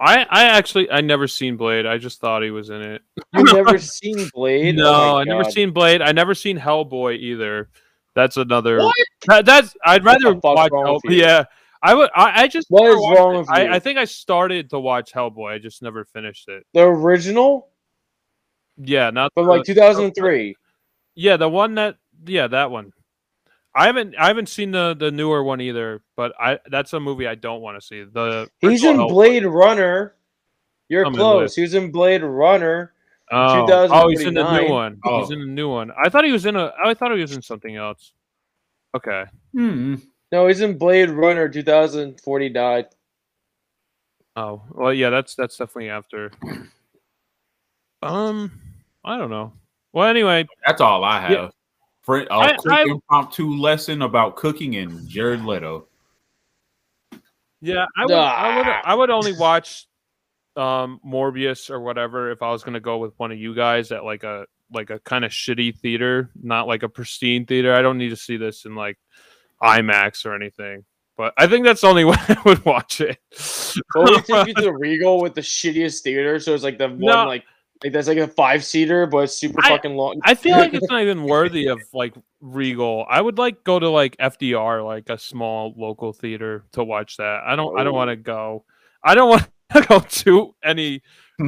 [0.00, 1.84] I, I actually I never seen Blade.
[1.86, 3.02] I just thought he was in it.
[3.34, 4.74] You've never seen Blade?
[4.76, 6.02] No, Oh my I never seen Blade.
[6.02, 7.68] I never seen Hellboy either.
[8.14, 8.78] That's another.
[8.78, 8.94] What?
[9.26, 10.70] That, that's I'd rather fuck's watch.
[10.72, 11.20] wrong Hell, with you?
[11.22, 11.44] yeah,
[11.82, 12.10] I would.
[12.16, 12.66] I, I just.
[12.68, 13.70] What never is watched wrong with I, you?
[13.70, 15.52] I think I started to watch Hellboy.
[15.52, 16.64] I just never finished it.
[16.74, 17.68] The original
[18.78, 20.56] Yeah, not from the- like 2003.
[21.14, 21.96] Yeah, the one that.
[22.26, 22.92] Yeah, that one.
[23.74, 24.14] I haven't.
[24.18, 26.00] I haven't seen the the newer one either.
[26.16, 26.58] But I.
[26.70, 28.04] That's a movie I don't want to see.
[28.04, 28.48] The.
[28.60, 29.12] He's in original Hellboy.
[29.12, 30.14] Blade Runner.
[30.88, 31.54] You're I'm close.
[31.54, 32.92] He was in Blade Runner.
[33.30, 34.70] Oh, oh, he's in the new 2049.
[34.70, 34.92] one.
[35.04, 35.32] He's Oh.
[35.34, 35.92] in the new one.
[36.02, 36.72] I thought he was in a.
[36.82, 38.12] I thought he was in something else.
[38.96, 39.24] Okay.
[39.52, 39.96] Hmm.
[40.32, 42.84] No, he's in Blade Runner 2049.
[44.36, 46.30] Oh well, yeah, that's that's definitely after.
[48.02, 48.52] Um,
[49.04, 49.52] I don't know.
[49.92, 51.30] Well, anyway, That's all I have.
[51.30, 51.48] Yeah.
[52.02, 55.86] For a I- quick I- impromptu lesson about cooking and Jared Leto.
[57.60, 58.80] yeah, I would, I would, Ah.
[58.84, 59.86] I would only watch
[60.56, 64.04] um Morbius or whatever if I was gonna go with one of you guys at
[64.04, 67.74] like a like a kind of shitty theater, not like a pristine theater.
[67.74, 68.98] I don't need to see this in like
[69.62, 70.84] IMAX or anything.
[71.16, 73.18] But I think that's the only way I would watch it.
[73.94, 76.88] Well, we take you to the Regal with the shittiest theater, so it's like the
[76.88, 77.26] one No.
[77.26, 77.44] like
[77.82, 80.20] like that's like a five seater, but it's super I- fucking long.
[80.24, 83.04] I feel like it's not even worthy of like Regal.
[83.08, 87.42] I would like go to like FDR, like a small local theater to watch that.
[87.46, 87.96] I don't I don't Oh.
[87.96, 88.64] want to go.
[89.04, 91.02] I don't want to go to any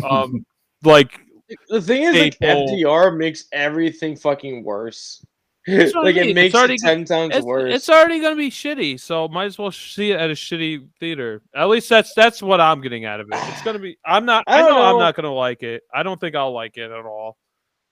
[0.09, 0.45] um
[0.85, 1.21] like
[1.69, 5.25] the thing is, like FDR makes everything fucking worse.
[5.67, 7.75] That's what I like mean, it it's makes already- it ten times it's, worse.
[7.75, 11.43] it's already gonna be shitty, so might as well see it at a shitty theater.
[11.55, 13.39] At least that's that's what I'm getting out of it.
[13.49, 13.99] It's gonna be.
[14.07, 14.45] I'm not.
[14.47, 15.83] I I, don't know, I'm not gonna like it.
[15.93, 17.37] I don't think I'll like it at all.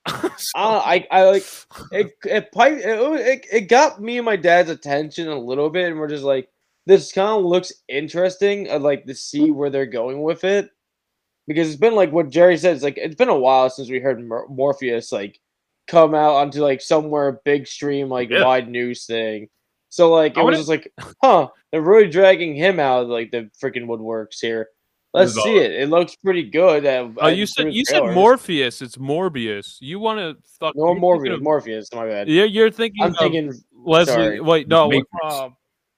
[0.37, 1.67] So- I, I like it.
[1.91, 3.45] It, it, it.
[3.51, 6.49] it got me and my dad's attention a little bit, and we're just like,
[6.85, 8.69] this kind of looks interesting.
[8.71, 10.69] I'd like to see where they're going with it
[11.47, 12.73] because it's been like what Jerry said.
[12.75, 15.39] It's like it's been a while since we heard Mor- Morpheus like
[15.89, 18.45] come out onto like somewhere big stream like Yeah.
[18.45, 19.49] wide news thing.
[19.89, 21.47] So like it I was wouldn't- just like, huh?
[21.71, 24.69] They're really dragging him out of like the freaking woodworks here.
[25.11, 25.71] Let's see it.
[25.71, 26.85] It looks pretty good.
[26.85, 28.13] uh, Oh, uh, you said you said.
[28.13, 28.79] Morpheus.
[28.83, 29.77] It's Morbius.
[29.79, 30.75] You want to fuck?
[30.75, 31.39] No, you're Morpheus.
[31.41, 31.89] Morpheus.
[31.93, 32.27] My bad.
[32.29, 33.03] Yeah, you're thinking.
[33.03, 33.51] I'm of thinking.
[33.73, 34.13] Leslie.
[34.13, 34.39] sorry.
[34.39, 34.87] Wait, no.
[34.87, 35.07] Matrix.
[35.23, 35.55] Um,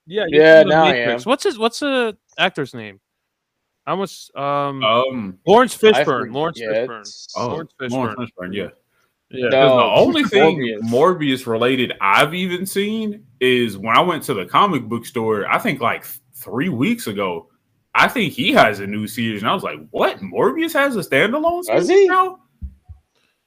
[0.08, 0.24] yeah.
[0.30, 1.20] Yeah, now I am.
[1.24, 1.60] What's his?
[1.60, 3.02] What's the actor's name?
[3.86, 6.32] I almost um Um, Laurence Fishburne.
[6.34, 6.62] Laurence.
[6.62, 7.28] Fishburne.
[7.36, 7.92] oh, Laurence Fishburne.
[7.92, 8.68] Laurence Fishburne, yeah.
[9.34, 9.50] Yeah.
[9.50, 9.78] No.
[9.78, 10.80] the only thing Morbius.
[10.82, 11.48] Morbius.
[11.48, 15.82] related I've even seen is when I went to the comic book store, I think
[15.82, 17.48] like three weeks ago.
[17.94, 20.20] I think he has a new series, and I was like, "What?
[20.22, 22.08] Morbius has a standalone Does series he?
[22.08, 22.40] now?"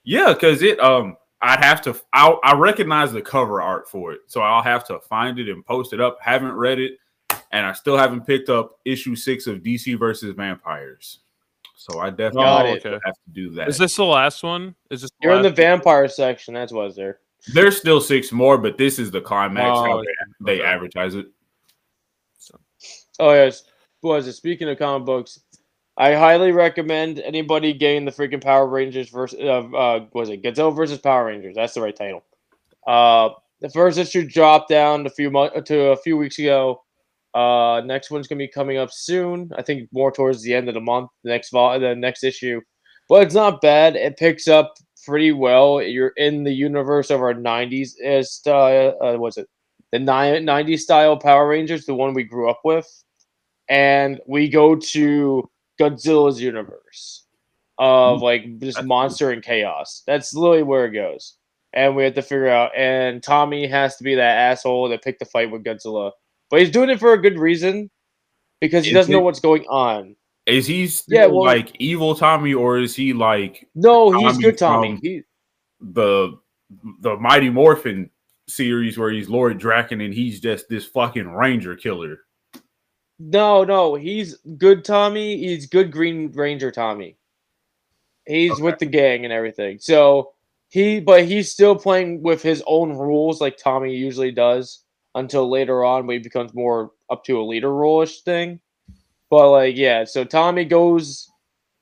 [0.05, 0.79] Yeah, because it.
[0.81, 1.97] Um, I'd have to.
[2.13, 5.65] I I recognize the cover art for it, so I'll have to find it and
[5.65, 6.19] post it up.
[6.21, 6.93] Haven't read it,
[7.53, 11.21] and I still haven't picked up issue six of DC versus Vampires.
[11.91, 12.87] So I definitely Got Oh, it.
[12.87, 12.99] okay.
[13.05, 13.69] have to do that.
[13.69, 14.75] Is this the last one?
[14.91, 15.11] Is this?
[15.21, 16.55] You're in the last- vampire section.
[16.55, 17.19] That's what's there.
[17.53, 19.67] There's still six more, but this is the climax.
[19.79, 20.07] Oh, how they,
[20.41, 20.65] they Okay.
[20.67, 21.27] advertise it.
[23.19, 23.65] Oh yes.
[24.01, 24.33] Was it?
[24.33, 25.41] Speaking of comic books,
[25.99, 30.75] I highly recommend anybody getting the freaking Power Rangers versus uh, uh was it Godzilla
[30.75, 31.55] versus Power Rangers?
[31.55, 32.25] That's the right title.
[32.87, 36.83] Uh, the first issue dropped down a few months to a few weeks ago.
[37.35, 39.51] Uh, next one's gonna be coming up soon.
[39.57, 41.11] I think more towards the end of the month.
[41.25, 42.61] The next vol, the next issue,
[43.09, 43.97] but it's not bad.
[43.97, 45.83] It picks up pretty well.
[45.83, 48.97] You're in the universe of our '90s uh, style.
[49.01, 49.49] Uh, what's it?
[49.93, 52.87] The ni- '90s style Power Rangers, the one we grew up with,
[53.69, 57.25] and we go to Godzilla's universe
[57.79, 60.03] of like just monster and chaos.
[60.07, 61.37] That's literally where it goes.
[61.73, 62.71] And we have to figure out.
[62.77, 66.13] And Tommy has to be that asshole that picked the fight with Godzilla,
[66.51, 67.91] but he's doing it for a good reason
[68.61, 70.17] because he Is doesn't know what's going on.
[70.47, 74.43] Is he still Yeah, well- like evil Tommy, or is he like No, he's Tommy
[74.43, 74.99] good, Tommy.
[75.03, 75.23] He,
[75.81, 76.39] the
[77.01, 78.11] the Mighty Morphin
[78.49, 82.21] series where he's Lord Drakkon and he's just this fucking ranger killer?
[83.19, 85.37] no, no, he's good, Tommy.
[85.39, 87.17] He's good, Green Ranger, Tommy.
[88.27, 88.63] He's Okay.
[88.63, 89.79] with the gang and everything.
[89.79, 90.33] So
[90.69, 94.81] he, but he's still playing with his own rules, like Tommy usually does,
[95.15, 98.61] until later on when he becomes more up to a leader role-ish thing.
[99.31, 101.31] But like, yeah, so Tommy goes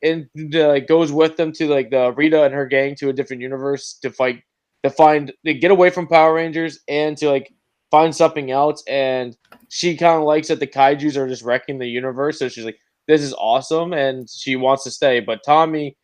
[0.03, 3.43] and like, goes with them to like the Rita and her gang to a different
[3.43, 4.43] universe to fight,
[4.83, 7.53] to find, to get away from Power Rangers and to like
[7.93, 9.37] find something else, and
[9.69, 12.39] she kind of likes that the kaiju's are just wrecking the universe.
[12.39, 15.21] So she's like, "This is awesome," and she wants to stay.
[15.21, 15.97] But Tommy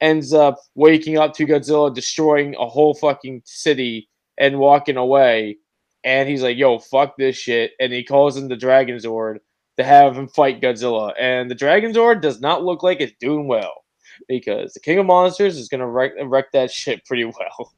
[0.00, 5.58] ends up waking up to Godzilla destroying a whole fucking city and walking away.
[6.04, 9.38] And he's like, "Yo, fuck this shit!" And he calls in the Dragon Zord
[9.76, 11.12] to have him fight Godzilla.
[11.18, 13.84] And the Dragon Zord does not look like it's doing well
[14.28, 17.72] because the King of Monsters is gonna wreck, wreck that shit pretty well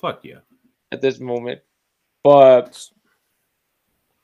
[0.00, 0.40] Fuck yeah.
[0.92, 1.60] at this moment.
[2.22, 2.82] But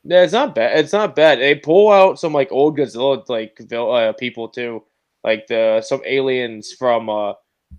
[0.05, 0.79] yeah, it's not bad.
[0.79, 1.39] It's not bad.
[1.39, 4.83] They pull out some like old Godzilla like uh, people too,
[5.25, 7.35] like the some aliens from uh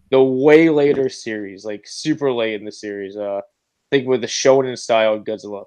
[0.09, 3.17] the way later series, like super late in the series.
[3.17, 3.41] Uh,
[3.91, 5.65] think with the Shonen style Godzilla.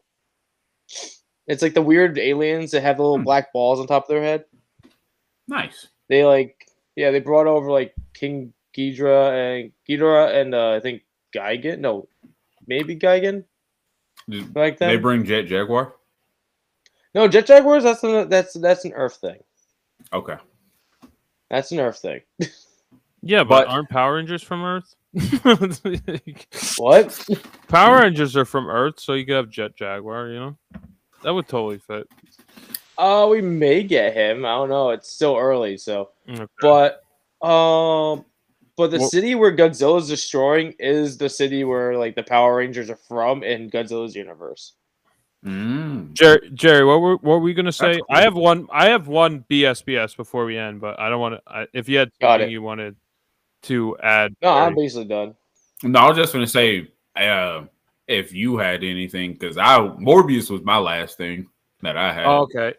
[1.46, 3.24] It's like the weird aliens that have the little Hmm.
[3.24, 4.44] black balls on top of their head.
[5.46, 5.88] Nice.
[6.08, 11.02] They like yeah, they brought over like King Ghidra and Ghidra and uh, I think
[11.34, 11.78] Gigan.
[11.80, 12.08] No,
[12.66, 13.44] maybe Gigan.
[14.28, 14.88] Like that.
[14.88, 15.94] They bring Jet Jaguar.
[17.14, 17.84] No, Jet Jaguars.
[17.84, 19.38] That's an, that's that's an Earth thing.
[20.12, 20.36] Okay.
[21.50, 22.20] That's an Earth thing.
[23.26, 24.94] Yeah, but, But- aren't Power Rangers from Earth?
[26.78, 27.26] What?
[27.68, 30.28] Power Rangers are from Earth, so you could have Jet Jaguar.
[30.28, 30.56] You know,
[31.22, 32.08] that would totally fit.
[32.98, 34.44] Uh, we may get him.
[34.44, 34.90] I don't know.
[34.90, 36.10] It's still early, so.
[36.28, 36.46] Okay.
[36.60, 37.04] But
[37.46, 38.24] um,
[38.76, 42.90] but the Well- city where Godzilla's destroying is the city where like the Power Rangers
[42.90, 44.74] are from in Godzilla's universe.
[45.44, 46.14] Mm.
[46.14, 47.96] Jerry, Jerry, what were what were we gonna say?
[47.96, 48.06] cool.
[48.10, 48.66] I have one.
[48.72, 51.68] I have one BSBS before we end, but I don't want to.
[51.74, 52.96] If you had Got something you wanted
[53.64, 55.34] to add, No, I'm basically done.
[55.82, 57.64] No, I was just gonna say, uh,
[58.06, 61.48] if you had anything, because I Morbius was my last thing
[61.82, 62.26] that I had.
[62.26, 62.74] Oh, okay.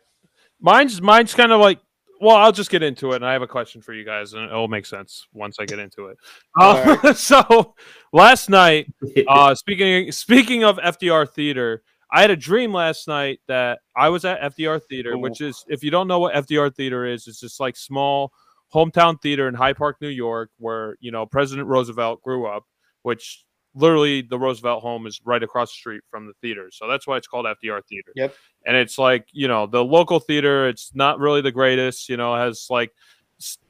[0.60, 1.80] Mine's mine's kind of like.
[2.22, 4.46] Well, I'll just get into it, and I have a question for you guys, and
[4.46, 6.18] it'll make sense once I get into it.
[6.58, 7.76] Uh, so
[8.14, 8.92] last night,
[9.28, 14.24] uh, speaking speaking of FDR theater, I had a dream last night that I was
[14.24, 15.20] at FDR theater, Ooh.
[15.20, 18.32] which is if you don't know what FDR theater is, it's just like small
[18.74, 22.64] hometown theater in Hyde Park, New York, where you know President Roosevelt grew up,
[23.04, 27.08] which literally the Roosevelt home is right across the street from the theater, so that's
[27.08, 28.12] why it's called FDR theater.
[28.16, 28.36] Yep.
[28.66, 32.36] And it's like you know the local theater, it's not really the greatest, you know,
[32.36, 32.92] it has like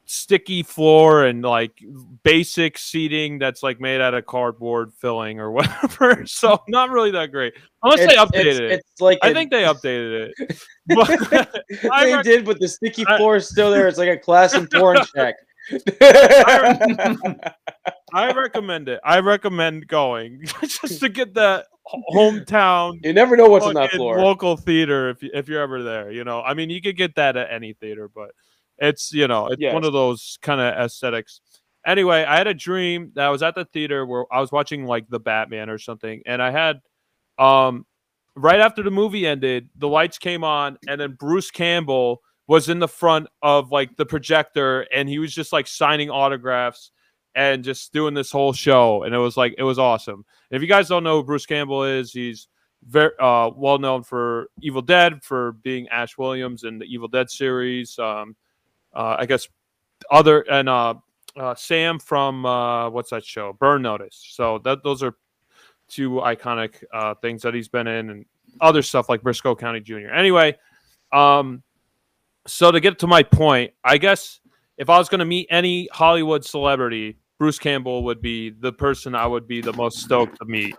[0.05, 1.83] sticky floor and like
[2.23, 6.25] basic seating that's like made out of cardboard filling or whatever.
[6.25, 7.53] So not really that great.
[7.83, 8.71] Unless they updated it's, it.
[8.71, 10.61] It's like I think they updated it.
[10.87, 11.07] But
[12.01, 13.87] they did, but the sticky floor is still there.
[13.87, 15.35] It's like a class and porn check.
[18.13, 18.99] I recommend it.
[19.03, 21.65] I recommend going just to get that
[22.13, 24.19] hometown you never know what's on that floor.
[24.19, 26.11] local theater if if you're ever there.
[26.11, 28.31] You know, I mean, you could get that at any theater, but
[28.77, 31.41] it's you know, it's one of those kind of aesthetics.
[31.85, 34.85] Anyway, I had a dream that I was at the theater where I was watching
[34.85, 36.81] like the Batman or something, and I had,
[37.37, 37.85] um,
[38.35, 42.79] right after the movie ended, the lights came on, and then Bruce Campbell was in
[42.79, 46.91] the front of like the projector, and he was just like signing autographs
[47.35, 50.25] and just doing this whole show, and it was like it was awesome.
[50.49, 52.47] And if you guys don't know who Bruce Campbell is, he's
[52.87, 57.29] very uh, well known for Evil Dead, for being Ash Williams in the Evil Dead
[57.29, 57.97] series.
[57.99, 58.35] Um,
[58.95, 59.47] uh, I guess
[60.09, 60.95] other and uh,
[61.37, 63.53] uh, Sam from uh, what's that show?
[63.53, 64.23] Burn Notice.
[64.31, 65.15] So that those are
[65.87, 68.25] two iconic uh, things that he's been in, and
[68.61, 70.09] other stuff like Brisco County Jr.
[70.13, 70.57] Anyway,
[71.11, 71.63] um,
[72.47, 74.39] so to get to my point, I guess
[74.77, 79.15] if I was going to meet any Hollywood celebrity, Bruce Campbell would be the person
[79.15, 80.75] I would be the most stoked to meet.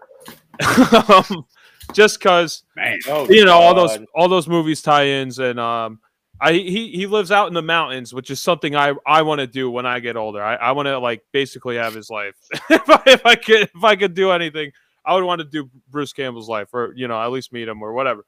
[1.09, 1.45] um,
[1.93, 2.65] just because
[3.07, 6.01] Oh, you know all those all those movies tie-ins and um
[6.41, 9.47] I he he lives out in the mountains, which is something I I want to
[9.47, 10.43] do when I get older.
[10.43, 12.35] I, I want to like basically have his life.
[12.71, 14.73] if I if I could if I could do anything,
[15.05, 17.83] I would want to do Bruce Campbell's life, or you know at least meet him
[17.83, 18.25] or whatever.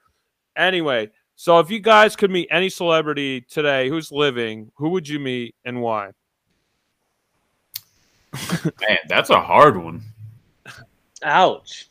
[0.56, 5.18] Anyway, so if you guys could meet any celebrity today who's living, who would you
[5.18, 6.10] meet and why?
[8.80, 10.02] man, that's a hard one.
[11.22, 11.88] Ouch.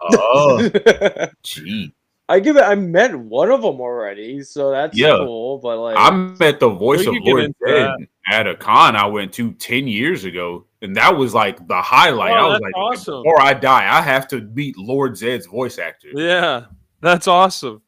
[0.00, 0.68] Oh,
[1.42, 1.92] gee.
[2.28, 2.62] I give it.
[2.64, 5.16] I met one of them already, so that's Yeah.
[5.18, 5.58] cool.
[5.58, 9.32] But like, I met the voice of Lord into Zedd at a con I went
[9.34, 10.64] to 10 years ago.
[10.82, 12.32] And that was like the highlight.
[12.32, 13.22] Oh, I was that's like, awesome.
[13.22, 16.08] before I die, I have to meet Lord Zedd's voice actor.
[16.14, 16.64] Yeah,
[17.00, 17.82] that's awesome.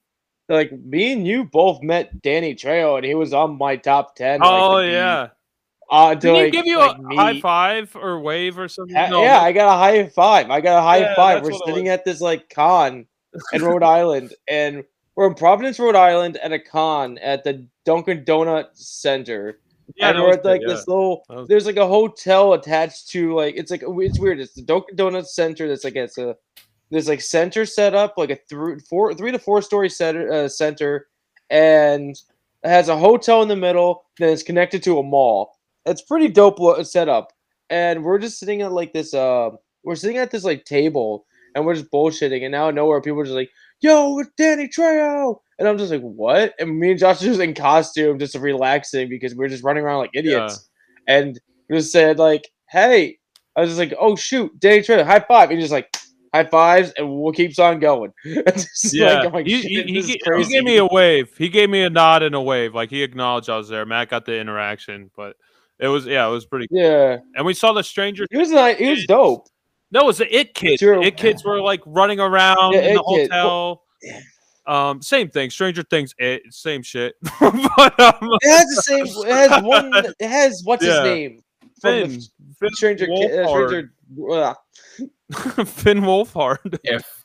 [0.48, 4.40] like me and you both met Danny Trejo, and he was on my top ten.
[4.42, 5.28] Oh to be- yeah.
[5.90, 8.94] Uh, to Did he give you like, a high five or wave or something?
[8.96, 10.50] Ha- No, yeah, I got a high five.
[10.50, 11.42] I got a high Yeah, five.
[11.42, 13.06] We're sitting at this like con
[13.52, 14.84] in Rhode Island, and
[15.16, 19.58] we're in Providence, Rhode Island, at a con at the Dunkin' Donut Center.
[19.96, 20.68] yeah, and we're at like yeah.
[20.68, 21.24] this little.
[21.28, 24.40] Was- There's like a hotel attached to like it's like it's weird.
[24.40, 25.68] It's the Dunkin' Donut Center.
[25.68, 26.36] That's like it's a
[26.90, 30.48] this like center set up, like a three, four, three to four story center, uh,
[30.48, 31.08] center,
[31.50, 32.10] and
[32.62, 34.04] it has a hotel in the middle.
[34.18, 35.58] Then it's connected to a mall.
[35.84, 37.32] It's pretty dope setup.
[37.70, 39.12] And we're just sitting at like this.
[39.12, 39.50] Uh,
[39.84, 41.26] we're sitting at this like table,
[41.58, 42.44] and we're just bullshitting.
[42.44, 46.00] And of nowhere, people are just like, "Yo, it's Danny Trejo," and I'm just like,
[46.00, 49.84] "What?" And me and Josh are just in costume, just relaxing because we're just running
[49.84, 50.68] around like idiots.
[51.06, 53.18] And we just said like, "Hey,"
[53.56, 55.50] I was just like, "Oh shoot, Danny Trejo, high five.
[55.50, 55.94] And he's just like
[56.34, 58.12] high fives, and we'll keeps on going.
[58.92, 61.36] Yeah, like, oh like, he, he, he, this is ga- he gave me a wave.
[61.36, 62.74] He gave me a nod and a wave.
[62.74, 63.84] Like he acknowledged I was there.
[63.84, 65.36] Matt got the interaction, but
[65.80, 66.66] it was yeah, it was pretty.
[66.70, 68.26] yeah, And we saw the stranger.
[68.30, 69.46] he was like, he was dope.
[69.90, 70.80] No, it was the it kids.
[70.80, 71.02] Sure.
[71.02, 73.30] It kids were like running around Yeah, in the Kid.
[73.30, 73.82] hotel.
[74.02, 74.20] Yeah.
[74.66, 75.48] Um, same thing.
[75.48, 76.14] Stranger Things.
[76.18, 77.14] It same shit.
[77.40, 79.06] but um, It has the same.
[79.06, 79.92] It has one.
[80.20, 80.92] It has what's Yeah.
[80.96, 81.42] his name
[81.80, 82.28] Finn, the
[82.60, 83.06] Finn Stranger.
[83.06, 83.68] Ki- uh, Wolfhard.
[83.68, 83.92] Stranger.
[84.30, 86.78] uh, Finn Wolfhard.
[86.84, 87.24] If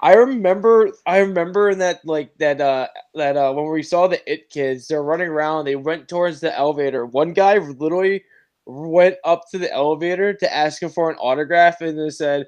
[0.00, 0.90] I remember.
[1.06, 4.86] I remember in that like that uh that uh when we saw the it kids,
[4.86, 5.64] they're running around.
[5.64, 7.06] They went towards the elevator.
[7.06, 8.22] One guy literally
[8.66, 12.46] went up to the elevator to ask him for an autograph, and they said.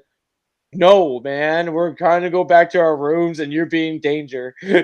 [0.77, 4.83] No, man, we're trying to go back to our rooms, and you're being danger oh,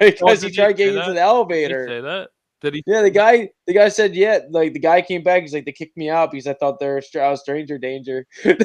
[0.00, 1.02] because he he tried getting that?
[1.02, 1.86] into the Did he elevator.
[1.86, 2.28] say that?
[2.60, 2.82] Did he?
[2.84, 5.42] Yeah, the guy, the guy said, yeah, like the guy came back.
[5.42, 8.26] He's like, they kicked me out because I thought they're I was stranger danger.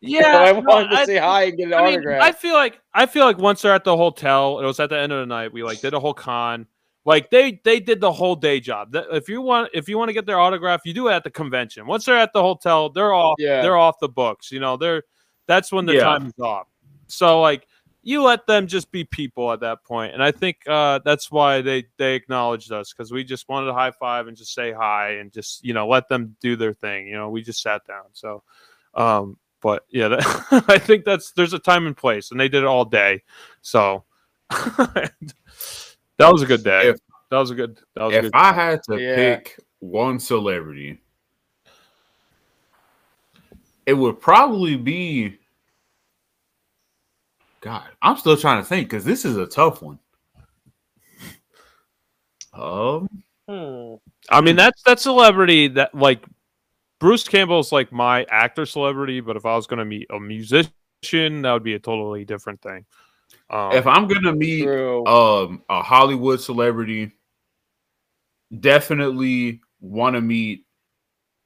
[0.00, 2.22] Yeah, I no, wanted to I- say hi and get an I mean, autograph.
[2.22, 4.98] I feel like I feel like once they're at the hotel, it was at the
[4.98, 5.52] end of the night.
[5.52, 6.66] We like did a whole con.
[7.04, 8.94] Like they they did the whole day job.
[9.12, 11.30] If you want if you want to get their autograph, you do it at the
[11.30, 11.86] convention.
[11.86, 13.36] Once they're at the hotel, they're off.
[13.38, 13.60] Yeah.
[13.60, 14.50] they're off the books.
[14.50, 15.02] You know, they're
[15.46, 16.04] that's when the Yeah.
[16.04, 16.66] time is off.
[17.06, 17.66] So like
[18.02, 20.12] you let them just be people at that point.
[20.14, 23.74] and I think uh, that's why they they acknowledged us because we just wanted to
[23.74, 27.06] high five and just say hi and just you know let them do their thing.
[27.06, 28.04] You know, we just sat down.
[28.12, 28.42] So,
[28.94, 32.62] um, but yeah, that, I think that's there's a time and place, and they did
[32.62, 33.22] it all day.
[33.62, 34.04] So
[36.18, 36.88] that was a good day.
[36.90, 37.00] If-
[37.30, 37.80] that was a good.
[37.94, 38.30] That was a if good.
[38.34, 39.14] I had to Yeah.
[39.16, 41.00] pick one celebrity,
[43.86, 45.38] it would probably be.
[47.60, 49.98] God, I'm still trying to think because this is a tough one.
[52.52, 53.08] Um,
[53.48, 53.94] Hmm.
[54.30, 56.24] I mean, that's that celebrity that like
[57.00, 60.72] Bruce Campbell's like my actor celebrity, but if I was gonna meet a musician,
[61.42, 62.86] that would be a totally different thing.
[63.50, 67.12] Um, if I'm gonna meet um a Hollywood celebrity,
[68.60, 70.64] definitely want to meet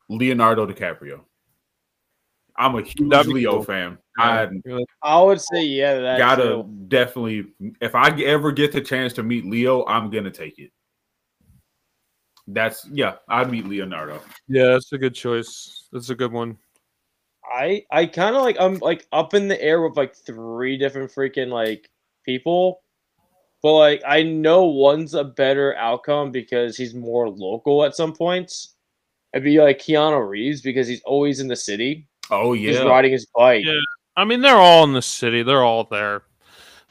[0.09, 1.21] Leonardo DiCaprio.
[2.57, 3.63] I'm a huge That'd Leo cool.
[3.65, 3.99] fan.
[4.19, 5.99] yeah, I I would say yeah.
[6.01, 6.85] That gotta too.
[6.89, 7.47] definitely
[7.81, 10.73] if I ever get the chance to meet Leo, I'm gonna take it.
[12.47, 14.21] That's yeah, I'd meet Leonardo.
[14.49, 15.89] yeah, that's a good choice.
[15.93, 16.57] That's a good one.
[17.53, 21.11] I I kind of like I'm like up in the air with like three different
[21.11, 21.91] freaking like
[22.25, 22.81] people,
[23.63, 28.75] but like I know one's a better outcome because he's more local at some points.
[29.35, 32.07] It'd be like Keanu Reeves because he's always in the city.
[32.31, 33.65] Oh yeah, He's riding his bike.
[33.65, 33.79] Yeah,
[34.17, 35.43] I mean, they're all in the city.
[35.43, 36.23] They're all there.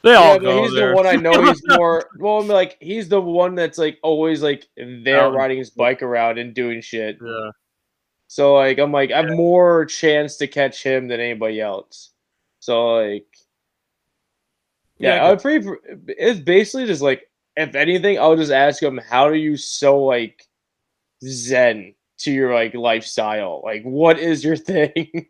[0.02, 0.90] They Yeah, all but go he's there.
[0.90, 1.44] the one I know.
[1.44, 5.34] He's more well, I'm like he's the one that's like always like there Out.
[5.34, 7.18] riding his bike around and doing shit.
[7.24, 7.50] yeah.
[8.28, 12.10] So like I'm like I have more chance to catch him than anybody else.
[12.60, 13.26] So like
[14.98, 15.66] yeah, Yeah, I would pretty
[16.08, 20.46] it's basically just like if anything, I'll just ask him how do you so like
[21.24, 23.62] zen to your like lifestyle?
[23.64, 25.26] Like what is your thing?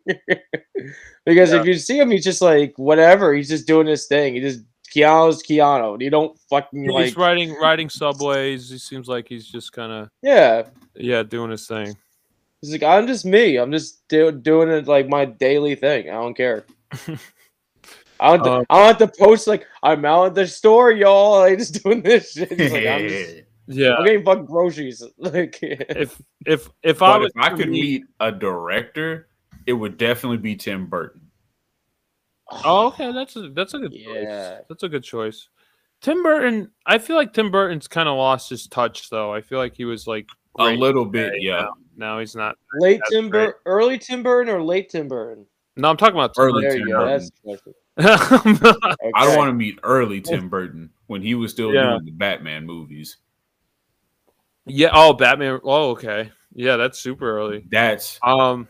[1.25, 1.61] because Yeah.
[1.61, 4.33] if you see him, he's just like whatever, he's just doing his thing.
[4.35, 4.59] He just
[4.93, 6.01] Keanu's Keanu.
[6.01, 8.69] You don't fucking He's like riding riding subways.
[8.69, 10.63] He seems like he's just kind of yeah.
[10.95, 11.95] yeah doing his thing.
[12.61, 13.57] He's like, I'm just me.
[13.57, 16.09] I'm just do- doing it like my daily thing.
[16.09, 16.65] I don't care.
[18.19, 18.47] I don't.
[18.47, 21.41] Um, I don't have to post like I'm out at the store, y'all.
[21.41, 22.51] I just doing this shit.
[22.51, 23.35] Like, I'm, just,
[23.67, 23.93] Yeah.
[23.95, 25.01] I'm getting fucking groceries.
[25.17, 29.29] Like, If if if I was if I to could meet a director,
[29.65, 31.21] it would definitely be Tim Burton.
[32.65, 34.05] Oh, okay, that's a that's a good Yeah.
[34.07, 34.65] choice.
[34.67, 35.47] That's a good choice.
[36.01, 39.31] Tim Burton, I feel like Tim Burton's kind of lost his touch though.
[39.33, 40.27] I feel like he was like
[40.59, 41.37] A little bit, today.
[41.41, 41.61] yeah.
[41.61, 42.55] Now, now he's not.
[42.79, 43.29] late That's Tim.
[43.29, 45.45] Burton, early Tim Burton, or late Tim Burton?
[45.75, 46.93] No, I'm talking about Tim Early There Tim you.
[46.95, 47.07] Burton.
[47.07, 47.73] That's the question.
[48.61, 48.97] Burton.
[49.15, 51.91] I don't want to meet early Tim Burton when he was still Yeah.
[51.91, 53.17] doing the Batman movies.
[54.65, 54.89] yeah.
[54.93, 55.59] Oh, Batman.
[55.63, 56.31] Oh, okay.
[56.53, 57.65] Yeah, that's super early.
[57.69, 58.67] That's Um,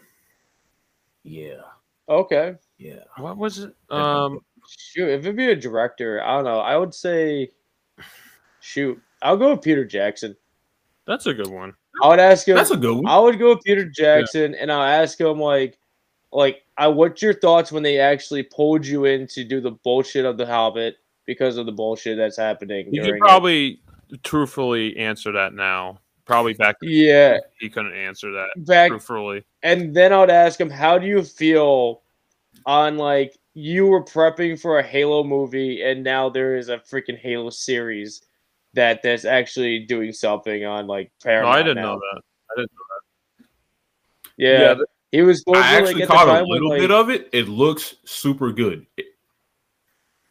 [1.24, 1.62] yeah,
[2.08, 2.56] Okay.
[2.78, 3.04] yeah.
[3.18, 3.74] what was it?
[3.90, 4.40] Um,
[4.78, 6.60] Shoot, if it'd be a director, I don't know.
[6.60, 7.50] I would say,
[8.60, 10.36] shoot, I'll go with Peter Jackson.
[11.08, 11.74] that's a good one.
[12.02, 12.56] I would ask him.
[12.56, 13.08] That's a good one.
[13.08, 15.78] I would go with Peter Jackson, and I'll ask him like,
[16.32, 20.26] like, I what's your thoughts when they actually pulled you in to do the bullshit
[20.26, 22.88] of the Hobbit because of the bullshit that's happening?
[22.92, 23.28] You could during it?
[23.28, 23.82] probably
[24.24, 26.00] truthfully answer that now.
[26.26, 29.44] Probably back yeah, he couldn't answer that back truthfully.
[29.64, 32.04] and then I would ask him, how do you feel
[32.68, 37.18] on like you were prepping for a Halo movie and now there is a freaking
[37.18, 38.22] Halo series
[38.74, 41.54] that that's actually doing something on like Paramount.
[41.54, 41.94] No, I didn't now.
[41.96, 42.22] know that.
[42.52, 43.46] I didn't know that.
[44.38, 46.92] Yeah, Yeah, he was I to, like, actually caught a time when, little like- bit
[46.92, 47.30] of it.
[47.34, 48.86] It looks super good.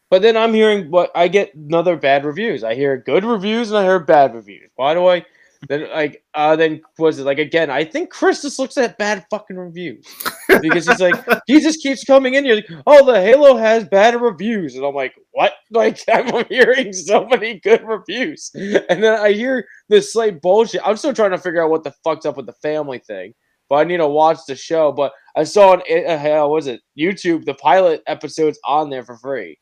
[0.09, 2.63] But then I'm hearing what I get another bad reviews.
[2.63, 4.71] I hear good reviews and I hear bad reviews.
[4.75, 5.23] Why do I
[5.67, 7.69] then like uh then was it like again?
[7.69, 10.05] I think Chris just looks at bad fucking reviews
[10.47, 11.15] because he's like
[11.47, 14.95] he just keeps coming in here like oh the Halo has bad reviews and I'm
[14.95, 20.41] like what like I'm hearing so many good reviews and then I hear this like
[20.41, 20.81] bullshit.
[20.85, 23.33] I'm still trying to figure out what the fuck's up with the family thing.
[23.67, 24.91] But I need to watch the show.
[24.91, 29.17] But I saw on uh, how was it YouTube the pilot episodes on there for
[29.17, 29.59] free.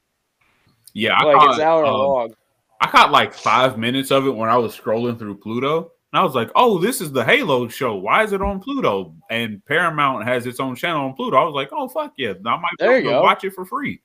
[0.94, 2.34] Yeah, Like caught, it's hour um, long.
[2.82, 5.92] I caught like five minutes of it when I was scrolling through Pluto.
[6.14, 7.96] And I was like, oh, this is the Halo show.
[7.96, 9.14] Why is it on Pluto?
[9.30, 11.36] And Paramount has its own channel on Pluto.
[11.38, 12.34] I was like, oh, fuck yeah.
[12.46, 13.22] I might There go go.
[13.24, 14.02] watch it for free.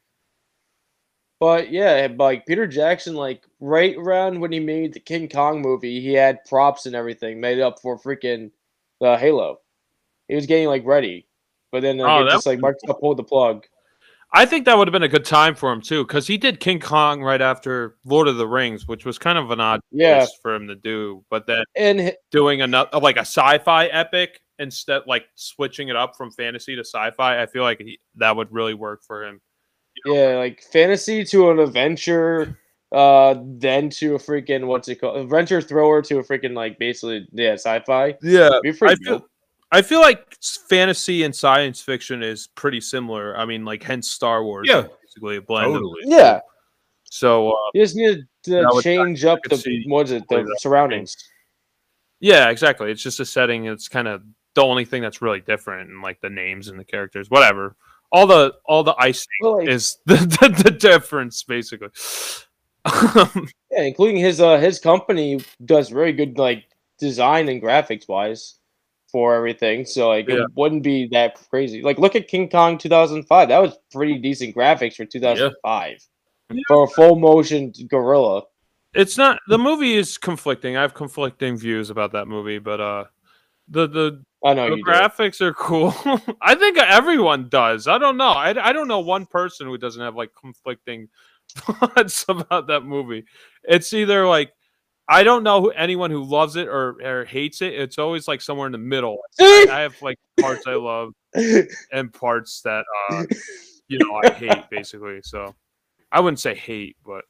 [1.39, 6.01] But yeah, like Peter Jackson, like right around when he made the King Kong movie,
[6.01, 8.51] he had props and everything made up for freaking
[9.01, 9.59] the Halo.
[10.29, 11.27] He was getting like ready,
[11.73, 13.67] but then like, Oh, it just like Microsoft pulled the plug.
[14.35, 16.59] I think that would have been a good time for him too, because he did
[16.59, 20.25] King Kong right after Lord of the Rings, which was kind of an odd Yeah.
[20.41, 21.25] for him to do.
[21.31, 26.31] But then And doing another like a sci-fi epic instead, like switching it up from
[26.31, 29.41] fantasy to sci-fi, I feel like he, that would really work for him.
[30.07, 32.59] yeah, like fantasy to an adventure,
[32.93, 35.19] uh, then to a freaking what's it called?
[35.19, 38.17] Adventure thrower to a freaking like basically yeah sci-fi.
[38.23, 39.27] Yeah, I feel.
[39.73, 40.37] I feel like
[40.69, 43.37] fantasy and science fiction is pretty similar.
[43.37, 45.73] I mean, like hence Star Wars, Yeah, basically a blend.
[45.73, 46.03] Totally.
[46.05, 46.41] Yeah,
[47.05, 51.17] so uh, you just need to That would- change up the what's it the surroundings.
[52.21, 52.91] yeah, exactly.
[52.91, 53.65] It's just a setting.
[53.65, 54.23] It's kind of
[54.55, 57.75] the only thing that's really different, and like the names and the characters, whatever.
[58.13, 61.89] All the all the icing Well, like, is the, the, the difference, basically.
[62.85, 66.65] Um, Yeah, including his uh his company does very good like
[66.99, 68.57] design and graphics wise
[69.13, 69.85] for everything.
[69.85, 70.37] So like Yeah.
[70.45, 71.83] it wouldn't be that crazy.
[71.83, 73.49] Like look at King Kong 2005.
[73.49, 75.99] That was pretty decent graphics for 2005
[76.51, 76.61] Yeah.
[76.67, 78.43] for a full motion gorilla.
[78.95, 80.77] it's not the movie is conflicting.
[80.77, 83.05] I have conflicting views about that movie, but uh,
[83.69, 84.91] the the I know the you do.
[84.91, 85.95] graphics are cool.
[86.43, 87.87] I think everyone does.
[87.87, 88.31] I don't know.
[88.31, 91.09] I, I don't know one person who doesn't have like conflicting
[91.55, 93.25] thoughts about that movie.
[93.63, 94.53] It's either like
[95.09, 97.75] I don't know who, anyone who loves it or, or hates it.
[97.75, 99.19] It's always like somewhere in the middle.
[99.41, 101.13] I, I have like parts I love
[101.93, 103.25] and parts that uh,
[103.89, 105.21] you know I hate basically.
[105.23, 105.55] So
[106.11, 107.25] I wouldn't say hate, but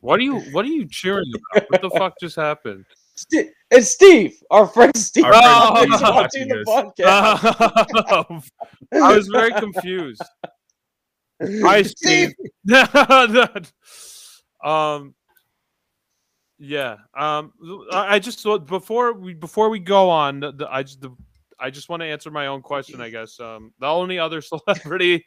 [0.00, 1.70] what are you what are you cheering about?
[1.70, 2.84] What the fuck just happened?
[3.16, 5.24] St- it's Steve, our friend Steve.
[5.24, 8.50] Our friend He's Steve watching the watching podcast.
[8.92, 10.22] I was very confused.
[11.42, 12.34] Hi, Steve.
[14.62, 15.14] um,
[16.58, 16.96] yeah.
[17.16, 17.52] Um,
[17.92, 21.14] I I just thought before we before we go on, the, the, I just the,
[21.60, 23.00] I just want to answer my own question.
[23.00, 25.24] I guess um, the only other celebrity,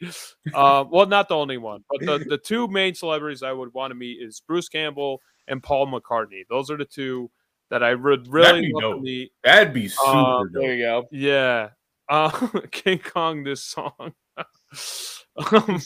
[0.54, 3.90] uh, well, not the only one, but the the two main celebrities I would want
[3.90, 6.42] to meet is Bruce Campbell and Paul McCartney.
[6.48, 7.30] Those are the two
[7.70, 9.32] that I would really be love to meet.
[9.44, 10.52] That'd be super Uh, dope.
[10.52, 11.08] There you go.
[11.10, 11.68] Yeah.
[12.08, 12.30] Uh,
[12.70, 14.14] King Kong this song.
[15.52, 15.80] um,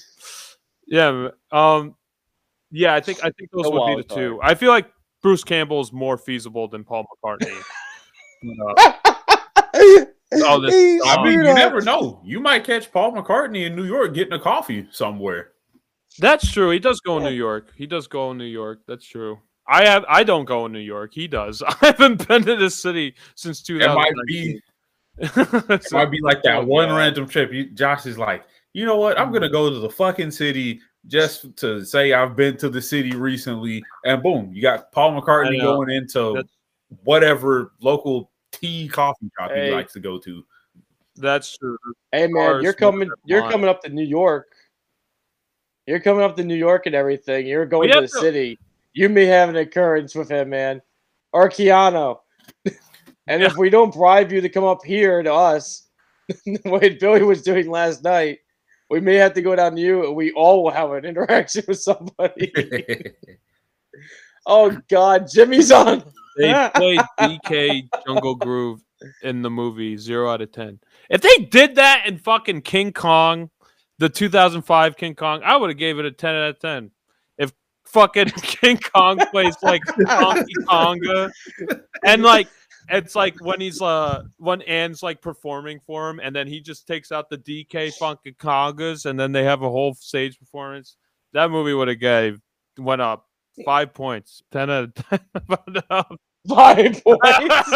[0.86, 1.28] yeah.
[1.50, 1.96] Um
[2.70, 4.40] yeah, I think I think those would be wild the two.
[4.42, 4.90] I feel like
[5.22, 7.60] Bruce Campbell is more feasible than Paul McCartney.
[8.44, 9.00] But,
[10.44, 11.08] uh, this He song.
[11.08, 12.20] I mean, screwed you never know.
[12.24, 15.52] You might catch Paul McCartney in New York getting a coffee somewhere.
[16.18, 16.70] that's true.
[16.70, 17.72] He does go in New York.
[17.76, 18.80] He does go in New York.
[18.88, 19.38] That's true.
[19.68, 21.12] I have I don't go in New York.
[21.14, 21.62] He does.
[21.66, 23.94] I haven't been to this city since It 2000.
[23.94, 24.60] might be,
[25.18, 27.52] it might be like that one random trip.
[27.52, 29.20] You, Josh is like, you know what?
[29.20, 33.14] I'm gonna go to the fucking city just to say I've been to the city
[33.14, 36.50] recently, and boom, you got Paul McCartney uh, going into That's-
[37.04, 39.66] whatever local tea coffee shop Hey.
[39.68, 40.44] he likes to go to.
[41.16, 41.76] That's true.
[42.12, 43.10] Hey man, Cars, you're coming.
[43.24, 44.48] You're coming up to New York.
[45.86, 47.46] You're coming up to New York and everything.
[47.46, 48.58] You're going to the to- city.
[48.94, 50.80] You may have an occurrence with him, man,
[51.32, 52.18] or Keanu.
[53.26, 55.88] and if we don't bribe you to come up here to us,
[56.28, 58.38] the way Billy was doing last night,
[58.92, 61.64] we may have to go down to you, and we all will have an interaction
[61.66, 62.52] with somebody.
[64.46, 66.04] oh God, Jimmy's on.
[66.36, 68.82] They played DK Jungle Groove
[69.22, 69.96] in the movie.
[69.96, 70.78] Zero out of ten.
[71.08, 73.48] If they did that in fucking King Kong,
[73.98, 76.90] the 2005 King Kong, I would have gave it a 10 out of 10.
[77.38, 77.52] If
[77.86, 81.30] fucking King Kong plays like Donkey Konga,
[82.04, 82.48] and like
[82.88, 86.86] it's like when he's uh when Anne's like performing for him, and then he just
[86.86, 90.96] takes out the DK Funky Kongas, and then they have a whole stage performance.
[91.32, 92.40] That movie would have gave
[92.78, 93.26] went up
[93.64, 96.18] five points, ten out of ten.
[96.48, 97.70] Five points.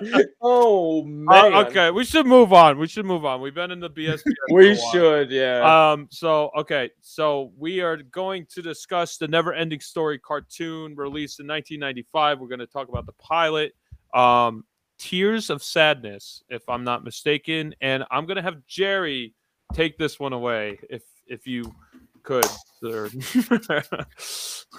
[0.42, 1.54] oh man.
[1.54, 2.78] Uh, okay, we should move on.
[2.78, 3.40] We should move on.
[3.40, 4.22] We've been in the BS.
[4.50, 5.92] We should, yeah.
[5.92, 6.08] Um.
[6.10, 6.90] So okay.
[7.00, 12.40] So we are going to discuss the Never Ending Story cartoon released in 1995.
[12.40, 13.72] We're going to talk about the pilot,
[14.14, 14.64] um,
[14.98, 19.34] Tears of Sadness, if I'm not mistaken, and I'm going to have Jerry
[19.72, 21.74] take this one away, if if you
[22.22, 22.46] could,
[22.80, 23.08] sir.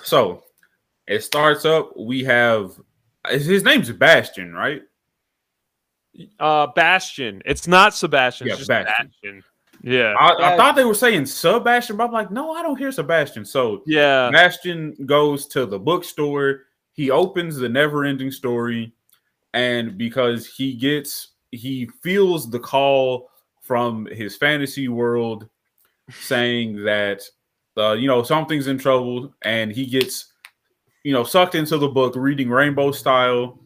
[0.04, 0.44] So
[1.08, 1.92] it starts up.
[1.98, 2.80] We have
[3.30, 4.82] his name's Bastian, right?
[6.40, 7.42] uh, Bastian.
[7.46, 8.48] It's not Sebastian.
[8.48, 9.08] Yeah, it's Bastian.
[9.08, 9.44] Bastian.
[9.84, 10.14] Yeah.
[10.20, 13.46] I, I thought they were saying Sebastian, but I'm like, no, I don't hear Sebastian.
[13.46, 14.30] So Yeah.
[14.32, 16.64] Bastian goes to the bookstore.
[16.94, 18.94] He opens the never ending story.
[19.54, 23.30] And because he gets, he feels the call
[23.62, 25.48] from his fantasy world
[26.12, 27.24] saying that,
[27.78, 29.34] uh, you know, something's in trouble.
[29.44, 30.34] And he gets,
[31.04, 33.60] you know, sucked into the book reading Rainbow Style.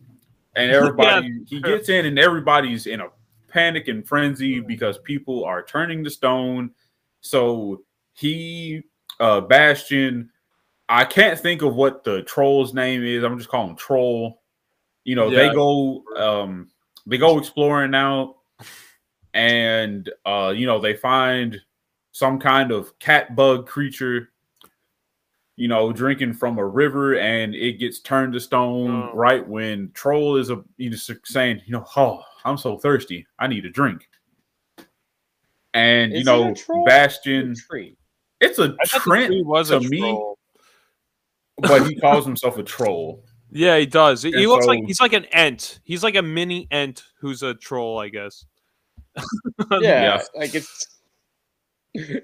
[0.56, 3.08] And everybody, he gets in and everybody's in a
[3.48, 6.72] panic and frenzy because people are turning to stone.
[7.22, 7.84] So
[8.14, 8.84] he,
[9.20, 10.30] uh, Bastian,
[10.88, 13.24] I can't think of what the troll's name is.
[13.24, 14.42] I'm just calling him Troll.
[15.06, 15.48] You know, Yeah.
[15.48, 16.70] they go, um,
[17.06, 18.36] they go exploring now,
[19.34, 21.60] and uh, you know, they find
[22.12, 24.32] some kind of cat bug creature.
[25.58, 29.16] You know, drinking from a river, and it gets turned to stone Oh.
[29.16, 33.48] right when Troll is a you know saying, you know, oh, I'm so thirsty, I
[33.48, 34.10] need a drink.
[35.74, 36.54] And you Is a know?
[36.86, 37.96] Bastian, Tree.
[38.42, 40.38] it's a I thought the tree was to a me, troll.
[41.60, 43.24] but he calls himself a troll.
[43.56, 44.22] Yeah, he does.
[44.22, 45.80] He, he And looks like he's like an ent.
[45.86, 48.46] He's like a mini ent who's a troll, I guess.
[49.72, 50.22] Yeah, Yeah.
[50.36, 50.88] like it's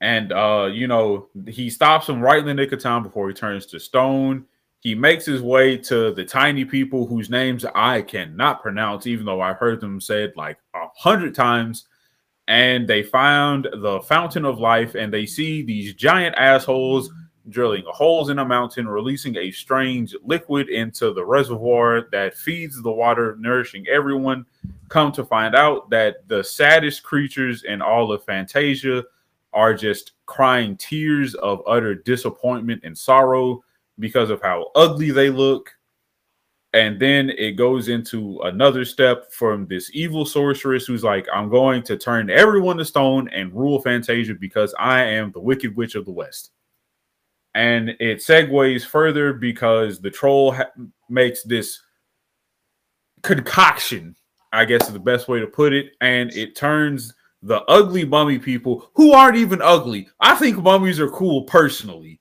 [0.00, 3.34] And uh, you know, he stops him right in the nick of time before he
[3.34, 4.46] turns to stone.
[4.80, 9.42] He makes his way to the tiny people whose names I cannot pronounce, even though
[9.42, 11.86] I've heard them said like a hundred times.
[12.48, 17.10] And they found the fountain of life, and they see these giant assholes
[17.48, 22.92] drilling holes in a mountain, releasing a strange liquid into the reservoir that feeds the
[22.92, 24.46] water, nourishing everyone.
[24.88, 29.04] Come to find out that the saddest creatures in all of Fantasia
[29.52, 33.62] are just crying tears of utter disappointment and sorrow
[33.98, 35.70] because of how ugly they look.
[36.72, 41.84] And then it goes into another step from this evil sorceress who's like, I'm going
[41.84, 46.04] to turn everyone to stone and rule Fantasia because I am the Wicked Witch of
[46.04, 46.50] the West.
[47.54, 50.70] And it segues further because the troll ha-
[51.08, 51.80] makes this
[53.22, 54.16] concoction,
[54.52, 55.92] I guess is the best way to put it.
[56.00, 60.08] And it turns the ugly mummy people who aren't even ugly.
[60.20, 62.20] I think mummies are cool personally.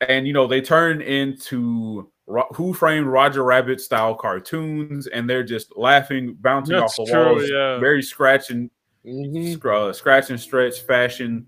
[0.00, 5.44] And you know, they turn into Ro- Who Framed Roger Rabbit style cartoons, and they're
[5.44, 7.78] just laughing, bouncing That's off the true, walls, yeah.
[7.78, 8.70] very scratching,
[9.04, 9.54] Mhm.
[9.54, 11.46] sc- uh, scratch and stretch fashion,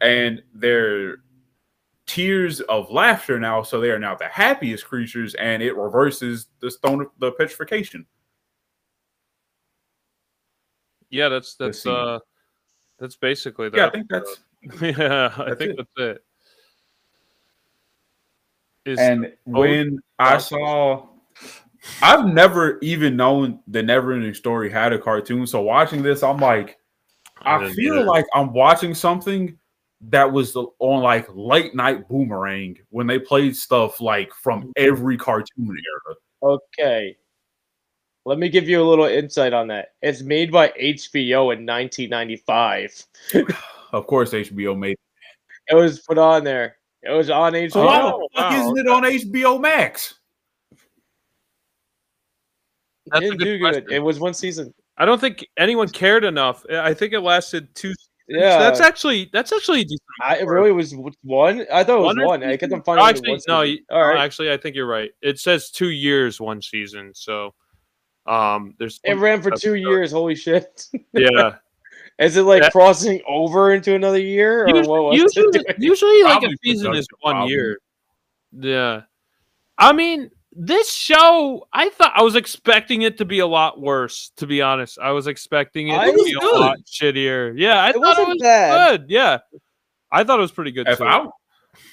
[0.00, 1.18] and they're
[2.10, 3.62] tears of laughter now.
[3.62, 8.04] So they are now the happiest creatures, and it reverses the stone of the petrification.
[11.08, 12.18] Yeah, that's that's uh
[12.98, 13.76] that's basically that.
[13.76, 14.40] Yeah, I think that's
[14.82, 15.76] yeah, I that's think it.
[15.76, 16.24] that's it.
[18.86, 21.06] Is and when I saw,
[22.02, 25.46] I've never even known the Neverending Story had a cartoon.
[25.46, 26.78] So watching this, I'm like,
[27.42, 29.56] I, didn't feel like I'm watching something
[30.08, 34.70] that was on like late night boomerang when they played stuff like from mm-hmm.
[34.76, 36.16] every cartoon era.
[36.42, 37.16] Okay.
[38.24, 39.94] Let me give you a little insight on that.
[40.02, 43.06] It's made by HBO in 1995.
[43.92, 44.96] Of course, HBO made.
[45.66, 46.76] It It was put on there.
[47.02, 47.72] It was on HBO.
[47.72, 50.14] So why Oh, the fuck wow, isn't it on HBO Max?
[53.06, 53.72] That's a Didn't good do good.
[53.72, 53.92] question.
[53.92, 54.72] It was one season.
[54.96, 56.64] I don't think anyone cared enough.
[56.70, 57.94] I think it lasted two.
[58.32, 60.00] Yeah, that's actually that's actually a decent.
[60.22, 61.66] I, it really was one.
[61.72, 62.44] I thought it was One or one.
[62.44, 62.84] I kept on seasons?
[62.86, 63.62] finding Actually, one no.
[63.62, 64.18] you- All right.
[64.18, 65.10] Actually, I think you're right.
[65.20, 67.10] It says two years, one season.
[67.14, 67.54] So,
[68.26, 69.80] um, there's It ran for two good.
[69.80, 70.12] years.
[70.12, 70.86] Holy shit!
[71.12, 71.56] yeah.
[72.20, 72.70] Is it like Yeah.
[72.70, 77.06] crossing over into another year, or Usually, what was usually, usually like a season is
[77.20, 77.50] one problem.
[77.50, 77.78] year.
[78.52, 79.02] Yeah,
[79.78, 84.32] I mean, this show, I thought I was expecting it to be a lot worse.
[84.38, 87.54] To be honest, I was expecting it I- to be a lot shittier.
[87.56, 89.00] Yeah, I It thought wasn't it was bad.
[89.02, 89.10] good.
[89.10, 89.38] Yeah,
[90.10, 91.04] I thought it was pretty good If too.
[91.04, 91.26] I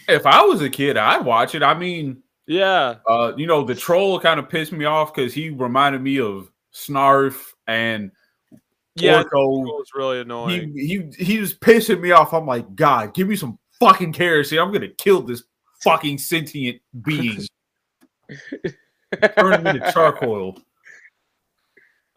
[0.07, 1.61] if I was a kid, I'd watch it.
[1.61, 5.49] I mean, yeah, uh, you know, the troll kind of pissed me off because he
[5.49, 7.35] reminded me of Snarf
[7.67, 8.11] and
[8.95, 9.61] yeah, it Orko.
[9.65, 10.73] was really annoying.
[10.75, 10.87] He
[11.17, 12.33] he he was pissing me off.
[12.33, 14.57] I'm like, God, give me some fucking kerosene.
[14.59, 15.43] I'm gonna kill this
[15.83, 17.41] fucking sentient being.
[19.37, 20.57] Turn him into charcoal.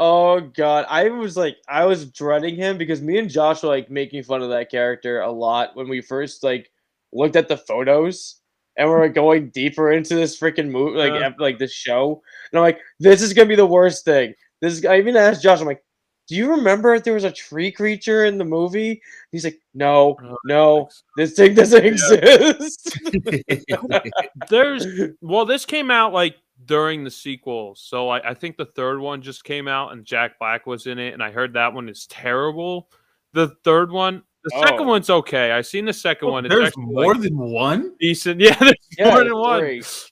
[0.02, 3.90] Oh god, I was like, I was dreading him because me and Josh were like
[3.90, 6.70] making fun of that character a lot when we first like
[7.12, 8.36] looked at the photos
[8.78, 11.32] and we are going deeper into this freaking movie, like Yeah.
[11.38, 12.22] like this show.
[12.50, 14.32] And I'm like, this is gonna be the worst thing.
[14.62, 14.86] This is.
[14.86, 15.84] I even asked Josh, I'm like,
[16.30, 19.02] do you remember if there was a tree creature in the movie?
[19.32, 22.96] He's like, no, Oh, no, this thing doesn't exist.
[24.48, 24.86] There's
[25.20, 29.22] well, this came out like during the sequel, so I, I think the third one
[29.22, 32.06] just came out and Jack Black was in it, and I heard that one is
[32.06, 32.88] terrible.
[33.32, 34.88] The third one, the second Oh.
[34.88, 35.50] one's okay.
[35.50, 36.46] I seen the second oh, one.
[36.46, 37.92] It's There's actually, more like, than one.
[37.98, 38.40] decent.
[38.40, 39.60] Yeah, there's Yeah, more there's than one.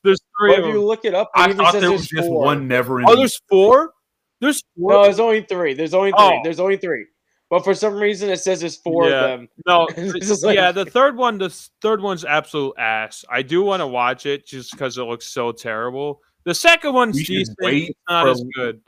[0.02, 1.90] There's three But of if you look it up, it I even thought says there
[1.90, 2.44] there's was just four.
[2.44, 3.02] one never.
[3.06, 3.92] Oh, there's four.
[4.41, 4.93] There's four.
[4.93, 5.74] No, there's only three.
[5.74, 6.18] There's only three.
[6.20, 6.41] Oh.
[6.45, 7.07] There's only three.
[7.51, 9.24] But for some reason, it says there's four Yeah.
[9.24, 9.49] of them.
[9.66, 9.89] No,
[10.43, 11.49] like- yeah, the third one, the
[11.80, 13.24] third one's absolute ass.
[13.30, 16.20] I do want to watch it just because it looks so terrible.
[16.45, 17.57] The second one's We decent.
[17.61, 18.80] wait It's not for- as good.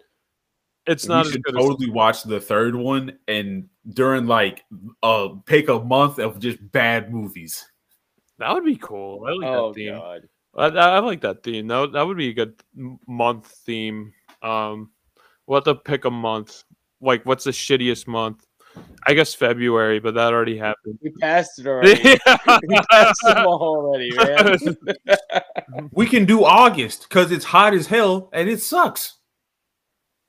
[0.86, 1.54] It's we not as should good.
[1.54, 4.64] totally watch the third one and during like
[5.02, 7.64] uh pick a month of just bad movies.
[8.38, 9.24] that would be cool.
[9.26, 9.94] I like Oh that theme.
[9.94, 10.28] god.
[10.56, 11.68] I, I I like that theme.
[11.68, 12.54] That would, that would be a good
[13.06, 14.12] month theme.
[14.42, 14.90] Um,
[15.50, 16.62] we'll have to pick a month.
[17.00, 18.46] Like, what's the shittiest month?
[19.08, 20.96] I guess February, but that already happened.
[21.02, 22.00] We passed it already.
[22.68, 24.58] we passed them all already, man.
[25.92, 29.18] We can do August because it's hot as hell and it sucks.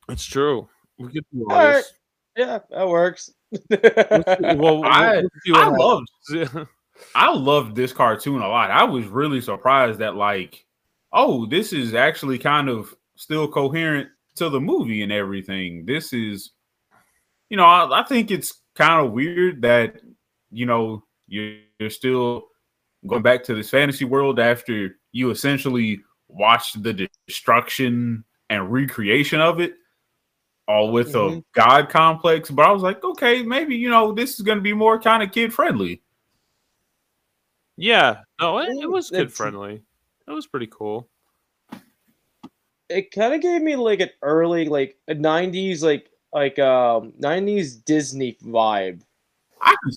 [0.10, 0.68] It's true.
[1.00, 1.74] We could do all All right.
[1.76, 1.94] this.
[2.36, 3.32] yeah, that works.
[3.70, 6.10] Well, I- we'll I loved.
[7.16, 8.70] I loved this cartoon a lot.
[8.72, 10.66] I was really surprised that like,
[11.12, 15.86] oh, this is actually kind of still coherent to the movie and everything.
[15.86, 16.52] This is,
[17.50, 20.02] you know, I, I think it's kind of weird that
[20.52, 22.46] you know you're, you're still
[23.08, 29.60] going back to this fantasy world after you essentially watched the destruction and recreation of
[29.60, 29.74] it
[30.68, 31.44] all with a Mhm.
[31.54, 34.72] god complex but i was like okay maybe you know this is going to be
[34.74, 36.02] more kind of kid friendly
[37.78, 39.82] yeah, no, it, it was kid friendly.
[40.28, 41.10] It was pretty cool.
[42.92, 47.76] It kind of gave me like an early, like a '90s, like like um '90s
[47.84, 49.02] Disney vibe,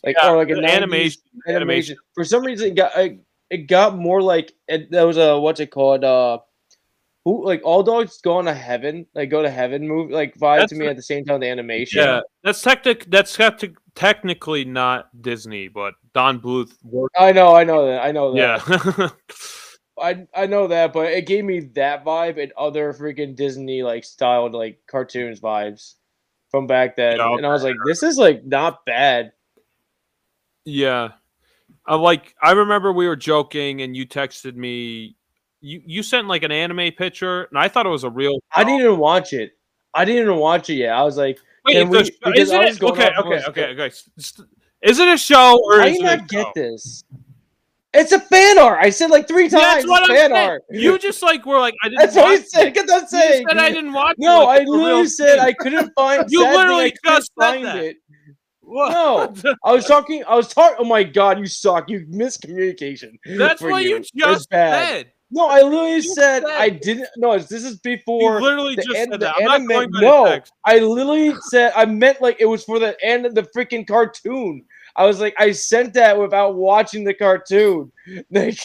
[0.04, 1.96] like Yeah, or like a the 90s animation, animation.
[2.14, 3.18] For some reason, it got it,
[3.50, 6.04] it got more like it, there was a what's it called?
[6.04, 6.38] Uh,
[7.24, 9.06] who like all dogs gone to heaven?
[9.14, 11.40] Like go to heaven movie like vibe That's to me the- at the same time.
[11.40, 12.00] The animation.
[12.00, 13.06] Yeah, that's technic.
[13.10, 17.16] That's tec- technically not Disney, but Don Bluth worked.
[17.18, 18.62] I know, I know that, I know that.
[18.68, 19.08] Yeah,
[20.00, 24.04] I I know that, but it gave me that vibe and other freaking Disney like
[24.04, 25.94] styled like cartoons vibes
[26.50, 29.32] from back then, and I was like, this is like not bad.
[30.64, 31.10] yeah.
[31.86, 32.34] I like.
[32.42, 35.16] I remember we were joking, and you texted me.
[35.60, 38.38] You you sent like an anime picture, and I thought it was a real.
[38.54, 39.52] I didn't even watch it.
[39.92, 40.94] I didn't even watch it yet.
[40.94, 43.10] I was like, Wait, Can the we- is I it okay?
[43.18, 43.94] Okay, a- okay, okay.
[44.82, 46.52] Is it a show or I is did it a not get show?
[46.54, 47.04] this.
[47.94, 48.78] It's a fan art.
[48.82, 49.62] I said like three times.
[49.62, 50.50] That's what it's I'm fan saying.
[50.50, 50.62] art.
[50.70, 52.00] You just like were like I didn't.
[52.00, 52.66] That's what I said.
[52.68, 52.74] it.
[52.74, 53.46] Get that You saying.
[53.48, 54.16] said I didn't watch.
[54.18, 55.38] it, No, like I literally said.
[55.38, 56.24] I couldn't find.
[56.30, 57.76] You thing, literally just said find that.
[57.84, 57.96] it.
[58.60, 58.92] What?
[58.92, 59.54] No.
[59.64, 60.24] I was talking.
[60.26, 60.76] I was talking.
[60.80, 61.88] Oh my god, you suck.
[61.88, 63.12] You miscommunication.
[63.26, 65.12] That's what you, It's just said.
[65.30, 67.08] No, I literally said, said- I didn't.
[67.16, 68.38] No, this is before.
[68.38, 69.34] You literally just an- said that.
[69.38, 70.40] I'm not going by No.
[70.64, 74.64] I literally said I meant like it was for the end of the freaking cartoon.
[74.96, 77.90] I was like, I sent that without watching the cartoon.
[78.30, 78.58] Like,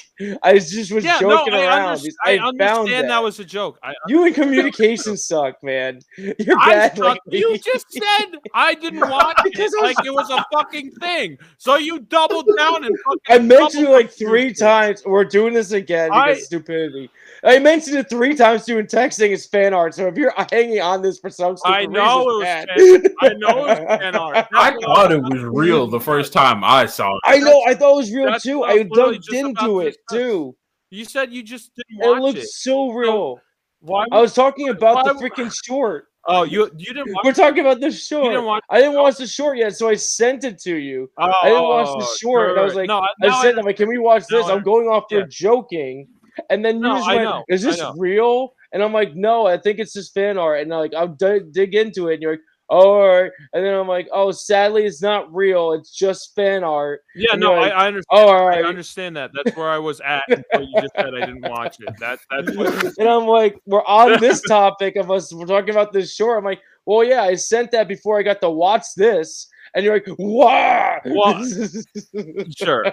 [0.44, 2.02] I just was Yeah, no, joking I, around.
[2.02, 3.08] because I found understand that.
[3.08, 3.24] that.
[3.24, 3.80] was a joke.
[3.82, 6.02] I, You and communication suck, man.
[6.18, 6.98] You're bad.
[6.98, 7.06] suck.
[7.06, 11.38] like you just said I didn't watch it like it was a fucking thing.
[11.58, 13.22] So you doubled down and fucking.
[13.30, 15.04] I mentioned it like three times.
[15.06, 17.10] We're doing this again because stupidity.
[17.44, 19.94] I mentioned it three times doing texting is fan art.
[19.96, 22.70] So if you're hanging on this for some stupid I know reason, it was bad.
[22.70, 24.48] fan- I know it was fan art.
[24.54, 27.22] I thought it was real the first time I saw it.
[27.26, 27.62] I know.
[27.68, 28.64] I thought it was real too.
[28.64, 30.18] I I was literally dug just about into it discuss.
[30.20, 30.56] too.
[30.92, 32.48] You said you just didn't It watch looked it.
[32.50, 33.40] so real.
[33.82, 34.06] Why?
[34.12, 36.08] I was talking about the freaking short.
[36.26, 37.24] oh, you you didn't watch.
[37.26, 38.26] We're talking about the You short.
[38.26, 38.64] didn't watch.
[38.70, 41.10] I didn't watch the short yet, so I sent it to you.
[41.18, 43.58] Oh, I didn't watch the oh, short, and I was like, no, I now said,
[43.58, 45.26] "I'm like, can we watch this?" I- I'm going off for yeah.
[45.30, 46.08] joking,
[46.50, 49.46] And then you No, just I went, know, "Is this real?" And I'm like, "No,
[49.46, 52.34] I think it's just fan art." And like, I'll d- dig into it, and you're
[52.34, 55.74] like, "Oh, all right." And then I'm like, "Oh, sadly, it's not real.
[55.74, 58.06] It's just fan art." Yeah, And no, you're I, I understand.
[58.12, 59.32] Oh, all I understand that.
[59.34, 61.94] That's where I was at until you just said I didn't watch it.
[62.00, 65.34] That that's what and I'm like, we're on this topic of us.
[65.34, 66.38] We're talking about this short.
[66.38, 69.48] I'm like, well, yeah, I sent that before I got to watch this.
[69.76, 71.00] And you're like, wow.
[71.04, 71.46] What?
[72.58, 72.86] sure.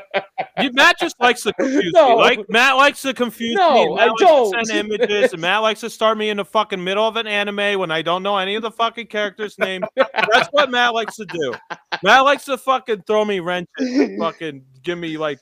[0.60, 2.10] You, Matt just likes to confuse No.
[2.10, 2.14] me.
[2.22, 3.94] Like Matt likes to confuse No, me.
[3.94, 4.66] Matt I likes don't.
[4.66, 7.78] send images, and Matt likes to start me in the fucking middle of an anime
[7.78, 9.84] when I don't know any of the fucking characters' names.
[9.96, 11.54] That's what Matt likes to do.
[12.02, 15.38] Matt likes to fucking throw me wrenches, and fucking give me like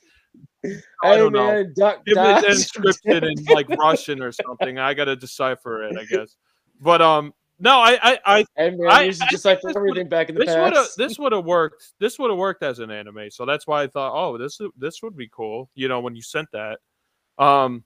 [1.02, 1.46] I don't know.
[1.46, 2.44] man, duck, give dodge.
[2.44, 4.78] it inscripted in like Russian or something.
[4.78, 6.36] I gotta decipher it, I guess.
[6.80, 9.62] But um, no, I I, I Hey man, I- you should I just think like
[9.62, 10.96] this everything back in the this would have past.
[10.98, 11.92] this would have worked.
[11.98, 13.30] This would have worked as an anime.
[13.30, 15.70] So that's why I thought, oh, this this would be cool.
[15.74, 16.78] You know, when you sent that.
[17.38, 17.84] Um,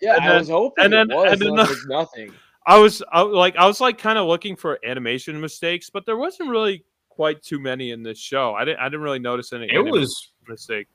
[0.00, 2.32] yeah, and I then- was hoping and then- was, and then and the- like nothing.
[2.66, 6.18] I was I, like I was like kind of looking for animation mistakes, but there
[6.18, 8.54] wasn't really quite too many in this show.
[8.54, 10.86] I didn't I didn't really notice any It was mistake.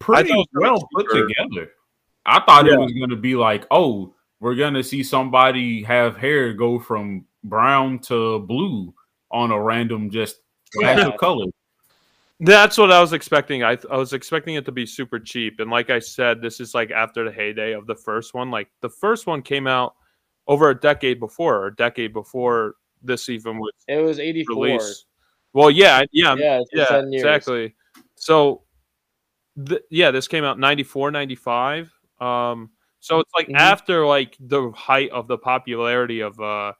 [0.00, 1.28] pretty was well put cheaper.
[1.28, 1.70] together.
[2.26, 2.74] I thought Yeah.
[2.74, 7.98] it was gonna be like, oh, we're gonna see somebody have hair go from brown
[8.00, 8.94] to blue
[9.30, 10.40] on a random just
[10.80, 11.08] Yeah.
[11.08, 11.46] of color.
[12.40, 13.62] That's what I was expecting.
[13.62, 16.74] I I was expecting it to be super cheap, and like I said, this is
[16.74, 18.50] like after the heyday of the first one.
[18.50, 19.94] Like the first one came out
[20.48, 24.56] over a decade before, or a decade before this even was It was 84.
[24.56, 25.06] released.
[25.52, 27.74] Well, yeah, yeah, Yeah, yeah, exactly.
[28.16, 28.64] So,
[29.66, 31.92] th- yeah, this came out 94, 95.
[32.20, 33.58] Um, so it's like Mhm.
[33.60, 36.72] after like the height of the popularity of uh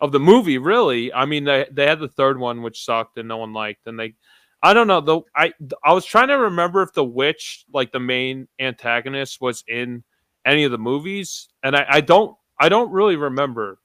[0.00, 0.58] of the movie.
[0.58, 3.86] Really, I mean, they they had the third one which sucked and no one liked,
[3.86, 4.14] and they.
[4.60, 5.24] I don't know though.
[5.36, 5.52] I
[5.84, 10.02] I was trying to remember if the witch, like the main antagonist, was in
[10.44, 13.78] any of the movies, and I, I don't I don't really remember.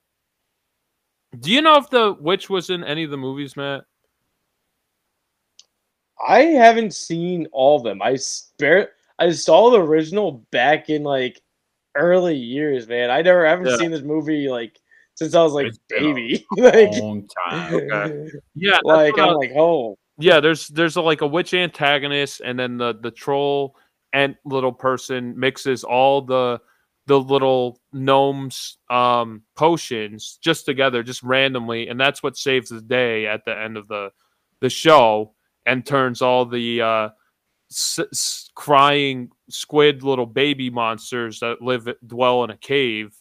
[1.38, 3.84] Do you know if the witch was in any of the movies, Matt?
[6.26, 8.00] I haven't seen all of them.
[8.02, 11.40] I spare I saw the original back in like
[11.94, 13.10] early years, man.
[13.10, 13.76] I never haven't Yeah.
[13.76, 14.80] seen this movie like
[15.14, 16.46] since I was like It's been a baby.
[16.56, 17.74] like, Long time.
[17.74, 18.40] Okay.
[18.54, 22.40] Yeah, like what I I'm like, oh, yeah there's there's a, like a witch antagonist
[22.44, 23.76] and then the the troll
[24.12, 26.60] and little person mixes all the
[27.06, 33.26] the little gnomes um potions just together just randomly and that's what saves the day
[33.26, 34.10] at the end of the
[34.60, 35.34] the show
[35.66, 37.08] and turns all the uh
[37.70, 43.14] s- s- crying squid little baby monsters that live dwell in a cave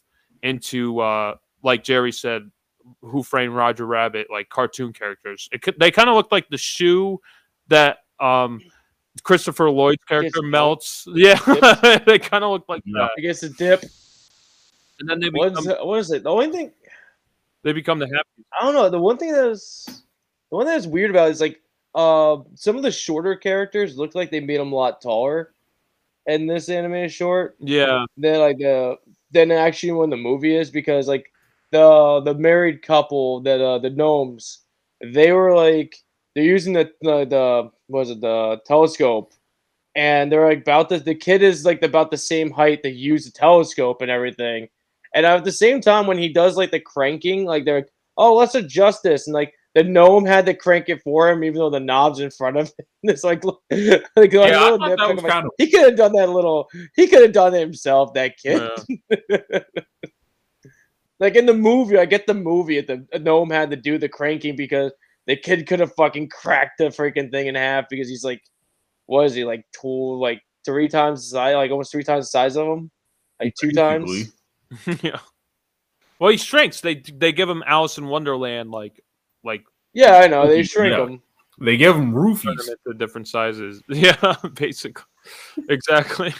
[0.44, 1.34] into uh
[1.64, 2.50] like jerry said
[3.02, 6.58] who framed roger rabbit like cartoon characters it could, they kind of look like the
[6.58, 7.20] shoe
[7.68, 8.60] that um
[9.24, 11.40] christopher lloyd's character Yes, melts yeah
[12.06, 13.04] they kind of look like Yeah.
[13.04, 13.84] that I guess a dip.
[15.00, 16.24] and then they What's become, it- what is it?
[16.24, 16.72] The only thing
[17.64, 18.90] they become the happy I don't know.
[18.90, 19.86] The one thing that was
[20.52, 21.62] the one that's weird about it is like
[21.96, 25.54] uh some of the shorter characters look like they made them a lot taller
[26.26, 27.56] in this animated short.
[27.60, 28.98] yeah than like the
[29.32, 31.32] than actually when the movie is because like
[31.74, 34.60] the the married couple that uh the gnomes
[35.04, 35.98] they were like
[36.36, 39.34] they're using the the, the what was it the telescope
[39.96, 43.26] and they're like about the the kid is like about the same height they use
[43.26, 44.68] the telescope and everything
[45.16, 48.36] and at the same time when he does like the cranking like they're like oh
[48.36, 51.72] let's adjust this and like the gnome had to crank it for him even though
[51.72, 55.16] the knob's in front of him it's like like, Yeah, a I little thought that
[55.16, 56.70] was like, of he could have done that little.
[56.96, 58.14] He could have done it himself.
[58.14, 58.62] That kid.
[59.30, 59.60] yeah.
[61.24, 62.80] like in the movie, I get the movie.
[62.82, 64.92] The gnome had to do the cranking because
[65.26, 68.42] the kid could have fucking cracked the freaking thing in half because he's like,
[69.08, 69.66] what is he like?
[69.82, 72.92] Two like three times the size, like almost three times the size of him,
[73.42, 74.32] like two times.
[75.02, 75.20] Yeah
[76.20, 79.00] well he shrinks they they give him alice in wonderland like
[79.44, 79.64] like
[79.94, 80.48] Yeah, I know.
[80.48, 81.06] They shrink Yeah.
[81.06, 81.22] him.
[81.60, 82.70] They give them turn roofies.
[82.86, 85.04] them different sizes yeah basically
[85.70, 86.34] exactly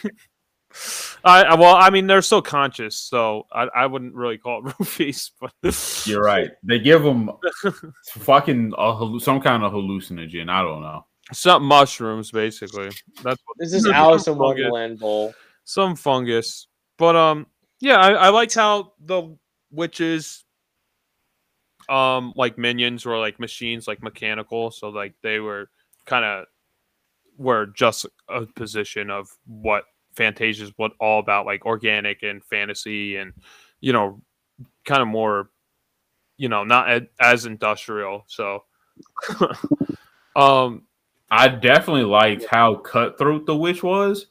[1.24, 4.74] I I- well, I mean, they're so conscious, so I, I wouldn't really call it
[4.78, 5.30] roofies.
[5.40, 5.52] But
[6.06, 6.50] You're right.
[6.62, 7.30] They give them
[8.18, 10.50] fucking a, some kind of hallucinogen.
[10.50, 11.06] I don't know.
[11.32, 12.90] some mushrooms, basically.
[13.22, 14.62] That's what This is Some Alice in fungus.
[14.64, 15.34] Wonderland bowl.
[15.64, 16.66] some fungus.
[16.98, 17.46] But um,
[17.80, 19.36] yeah, I, I liked how the
[19.70, 20.44] witches,
[21.88, 24.70] um, like minions were like machines, like mechanical.
[24.70, 25.70] So like they were
[26.06, 26.44] kind of
[27.36, 29.84] were just a position of what
[30.16, 33.32] Fantasia is what all about, like organic and fantasy, and
[33.80, 34.22] you know,
[34.84, 35.50] kind of more,
[36.36, 38.24] you know, not a- as industrial.
[38.26, 38.64] So,
[40.36, 40.82] um,
[41.30, 44.26] I definitely liked how cutthroat the witch was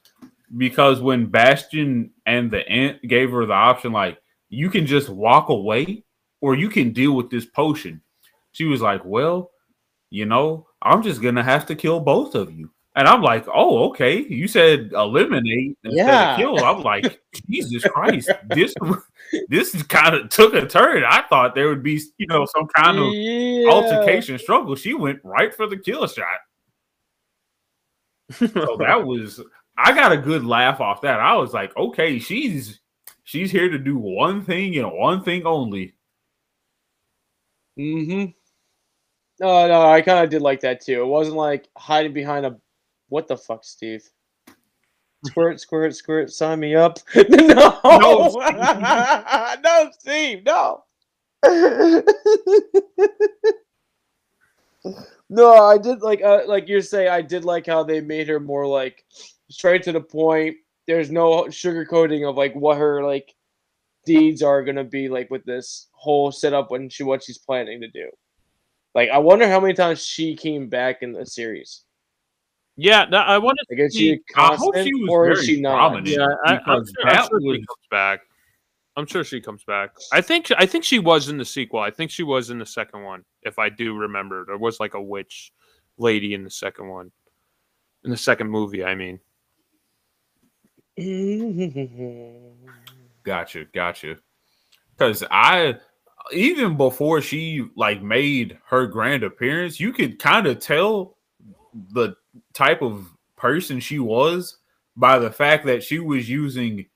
[0.56, 4.18] because when Bastian and the Ant gave her the option, like
[4.48, 6.04] you can just walk away
[6.40, 8.00] or you can deal with this potion,
[8.52, 9.50] she was like, "Well,
[10.10, 13.88] you know, I'm just gonna have to kill both of you." And I'm like, "Oh,
[13.88, 16.32] okay." You said eliminate instead Yeah.
[16.34, 16.62] of kill.
[16.62, 17.20] I'm like,
[17.50, 18.72] Jesus Christ, this
[19.48, 21.02] this kind of took a turn.
[21.04, 23.68] I thought there would be, you know, some kind of Yeah.
[23.68, 24.76] altercation struggle.
[24.76, 26.26] She went right for the kill shot.
[28.30, 29.40] So that was
[29.76, 31.18] I got a good laugh off that.
[31.18, 32.80] I was like, okay, she's
[33.24, 35.94] she's here to do one thing and one thing only.
[37.78, 38.30] Mm-hmm.
[39.40, 41.02] No, no, I kind of did like that too.
[41.02, 42.56] It wasn't like hiding behind a
[43.08, 44.08] what the fuck, Steve?
[45.24, 46.98] Squirt, squirt, squirt, sign me up.
[47.16, 48.34] no, No,
[49.64, 50.84] no, Steve, no.
[55.30, 57.08] no, I did like uh, like you're saying.
[57.08, 59.04] I did like how they made her more like
[59.50, 60.56] straight to the point.
[60.86, 63.34] There's no sugarcoating of like what her like
[64.04, 67.88] deeds are gonna be like with this whole setup when she what she's planning to
[67.88, 68.10] do.
[68.94, 71.82] Like, I wonder how many times she came back in the series.
[72.76, 73.66] Yeah, no, I want to.
[73.70, 75.74] Like, is she See, I hope she was or is very she not?
[75.74, 76.08] prominent.
[76.08, 78.20] Yeah, I, I'm sure, I'm that sure she comes back.
[78.96, 79.90] I'm sure she comes back.
[80.12, 81.80] I think I think she was in the sequel.
[81.80, 84.44] I think she was in the second one, if I do remember.
[84.46, 85.52] There was like a witch
[85.98, 87.10] lady in the second one,
[88.04, 88.84] in the second movie.
[88.84, 89.18] I mean,
[93.24, 94.16] Gotcha, gotcha.
[94.96, 95.76] Because I
[96.32, 101.16] even before she like made her grand appearance, you could kind of tell
[101.92, 102.14] the
[102.52, 103.06] type of
[103.36, 104.58] person she was
[104.96, 106.86] by the fact that she was using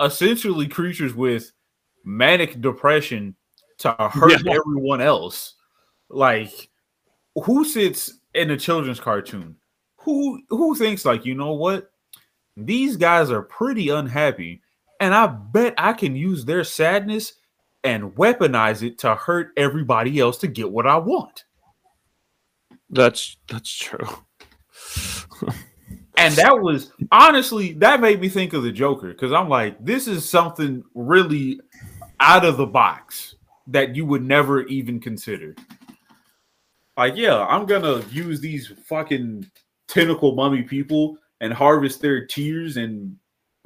[0.00, 1.52] essentially creatures with
[2.04, 3.34] manic depression
[3.78, 4.52] to hurt Yeah.
[4.54, 5.54] everyone else.
[6.08, 6.68] Like,
[7.44, 9.56] who sits in a children's cartoon?
[9.98, 11.90] Who who thinks like, you know what?
[12.56, 14.62] These guys are pretty unhappy,
[15.00, 17.34] and I bet I can use their sadness
[17.84, 21.44] and weaponize it to hurt everybody else to get what I want.
[22.90, 24.06] that's that's true.
[26.18, 30.08] And that was honestly that made me think of the Joker because I'm like, this
[30.08, 31.60] is something really
[32.20, 33.34] out of the box
[33.66, 35.54] that you would never even consider.
[36.96, 39.50] Like, yeah, I'm gonna use these fucking
[39.88, 43.16] tentacle mummy people and harvest their tears and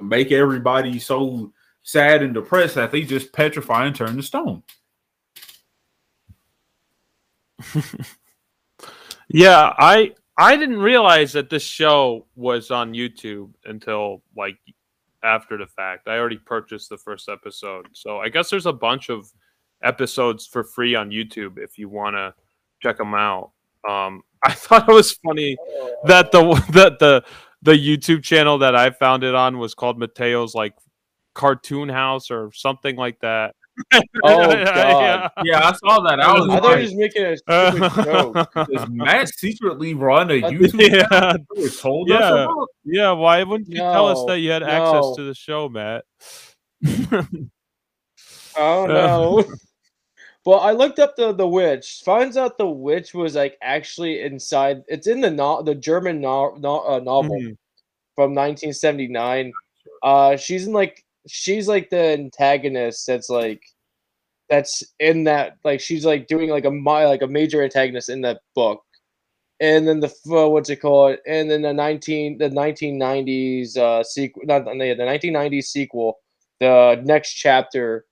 [0.01, 1.53] make everybody so
[1.83, 4.61] sad and depressed that they just petrify and turn to stone.
[9.33, 14.57] Yeah, I I didn't realize that this show was on YouTube until like
[15.23, 16.07] after the fact.
[16.07, 19.29] I already purchased the first episode, so I guess there's a bunch of
[19.83, 22.33] episodes for free on YouTube if you want to
[22.81, 23.51] check them out.
[23.87, 25.57] Um, I thought it was funny
[26.05, 27.23] that the that the
[27.61, 30.73] the YouTube channel that I found it on was called Mateo's like
[31.33, 33.55] cartoon house or something like that.
[34.23, 34.65] Oh, Yeah.
[34.65, 35.31] God.
[35.43, 36.19] Yeah, I saw that.
[36.19, 37.37] I I was I thought you were like, just making a
[37.71, 38.67] stupid joke.
[38.69, 42.43] does Matt secretly run a Uh, YouTube yeah, channel he told us Yeah.
[42.43, 42.67] about?
[42.83, 43.11] yeah.
[43.11, 46.03] Why wouldn't you tell us that you had access to the show, Matt?
[48.57, 49.45] Oh no.
[50.43, 52.01] Well, I looked up the the witch.
[52.03, 54.83] Finds out the witch was like actually inside.
[54.87, 57.57] It's in the no, the German no, no, uh, novel Mhm.
[58.15, 59.53] from 1979.
[60.03, 63.05] Uh, she's in like she's like the antagonist.
[63.07, 63.61] That's like
[64.49, 68.21] that's in that like she's like doing like a my like a major antagonist in
[68.21, 68.83] that book.
[69.59, 71.17] And then the uh, what's it called?
[71.27, 76.19] And then the 19 the 1990s uh sequel not the the 1990s sequel,
[76.59, 78.05] the next chapter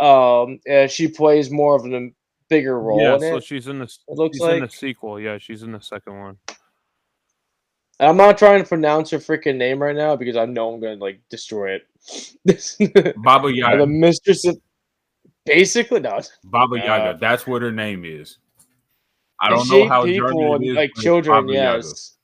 [0.00, 2.10] um she plays more of a
[2.48, 3.44] bigger role Yeah, so it.
[3.44, 5.20] she's in the It looks she's in the like sequel.
[5.20, 6.36] Yeah, she's in the second one.
[8.00, 10.96] I'm not trying to pronounce her freaking name right now because I know I'm gonna
[10.96, 11.82] like destroy it.
[13.22, 13.78] Baba Yaga.
[13.78, 14.58] the mistress of
[15.44, 16.20] basically no.
[16.44, 17.18] Baba Uh, Yaga.
[17.20, 18.38] That's what her name is.
[19.42, 20.76] I don't know how people German it is.
[20.76, 21.76] like children, Baba Yaga.
[21.78, 22.16] yes.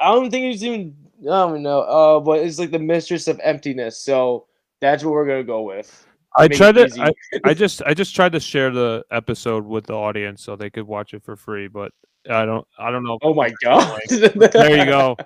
[0.00, 1.80] I don't think it's even I don't know.
[1.80, 4.46] Uh but it's like the mistress of emptiness, so
[4.80, 6.06] that's what we're gonna go with.
[6.36, 6.88] I Make tried to.
[7.02, 7.12] I,
[7.50, 10.86] I just I just tried to share the episode with the audience so they could
[10.86, 11.92] watch it for free, but
[12.30, 13.18] I don't I don't know.
[13.22, 13.98] Oh my god.
[14.10, 15.16] There you go.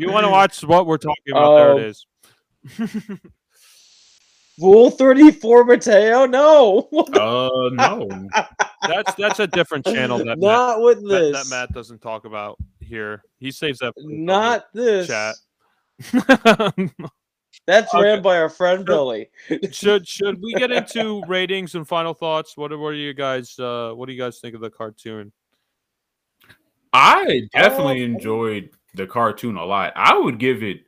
[0.00, 1.56] If you want to watch what we're talking about?
[1.56, 3.18] there Um, it is.
[4.58, 6.24] Rule 34 Mateo?
[6.24, 6.88] No.
[7.12, 8.08] Uh no.
[8.88, 11.36] That's that's a different channel that Matt, Not with this.
[11.50, 13.22] that Matt doesn't talk about here.
[13.40, 13.92] He saves that.
[13.98, 15.06] Not this.
[15.08, 15.34] chat.
[17.66, 18.02] That's Okay.
[18.02, 19.28] ran by our friend Billy.
[19.70, 22.56] should should we get into ratings and final thoughts?
[22.56, 25.30] What are, what are you guys uh what do you guys think of the cartoon?
[26.94, 29.92] I definitely Um, enjoyed the cartoon a lot.
[29.96, 30.84] I would give it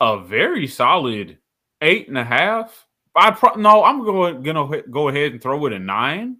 [0.00, 1.38] a very solid
[1.80, 2.86] eight and a half.
[3.14, 6.38] I pro- no, I'm going gonna go ahead and throw it a nine,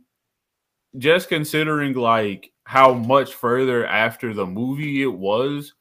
[0.99, 5.74] just considering like how much further after the movie it was,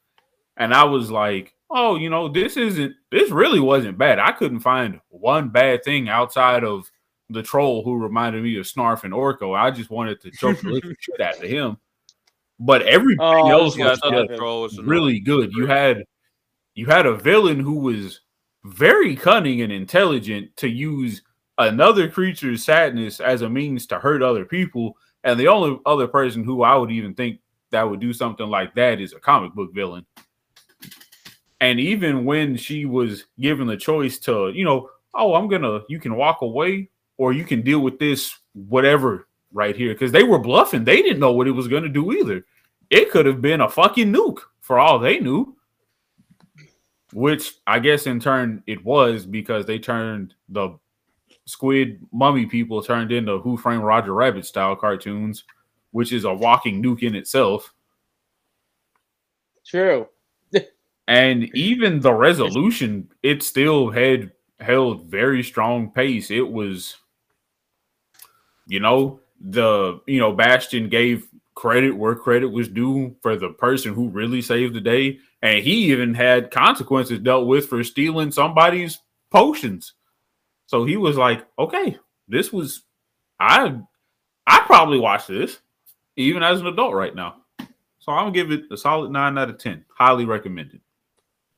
[0.56, 4.18] and I was like, oh, you know, this isn't this really wasn't bad.
[4.18, 6.90] I couldn't find one bad thing outside of
[7.30, 9.58] the troll who reminded me of Snarf and Orko.
[9.58, 11.78] I just wanted to choke the shit out of him.
[12.60, 15.52] But everything Oh, else Yeah, was thought just was really good.
[15.52, 16.04] You had
[16.74, 18.20] you had a villain who was
[18.64, 21.22] very cunning and intelligent to use
[21.58, 24.96] another creature's sadness as a means to hurt other people.
[25.24, 27.40] And the only other person who I would even think
[27.70, 30.06] that would do something like that is a comic book villain.
[31.60, 36.00] And even when she was given the choice to, you know, oh, I'm gonna, you
[36.00, 40.38] can walk away or you can deal with this, whatever, right here, because they were
[40.38, 40.84] bluffing.
[40.84, 42.44] They didn't know what it was gonna do either.
[42.90, 45.56] It could have been a fucking nuke for all they knew.
[47.12, 50.78] Which I guess in turn it was because they turned the
[51.46, 55.44] squid mummy people turned into Who Framed Roger Rabbit style cartoons,
[55.90, 57.74] which is a walking nuke in itself.
[59.66, 60.08] True.
[61.08, 66.30] And even the resolution, it still had held very strong pace.
[66.30, 66.96] It was,
[68.66, 73.94] you know, the you know, Bastian gave credit where credit was due for the person
[73.94, 75.18] who really saved the day.
[75.42, 79.94] And he even had consequences dealt with for stealing somebody's potions.
[80.66, 82.82] So he was like, okay, this was
[83.40, 83.78] I
[84.46, 85.58] I probably watched this
[86.16, 87.36] even as an adult right now.
[87.98, 89.84] So I'm gonna give it a solid nine out of ten.
[89.96, 90.80] Highly recommended.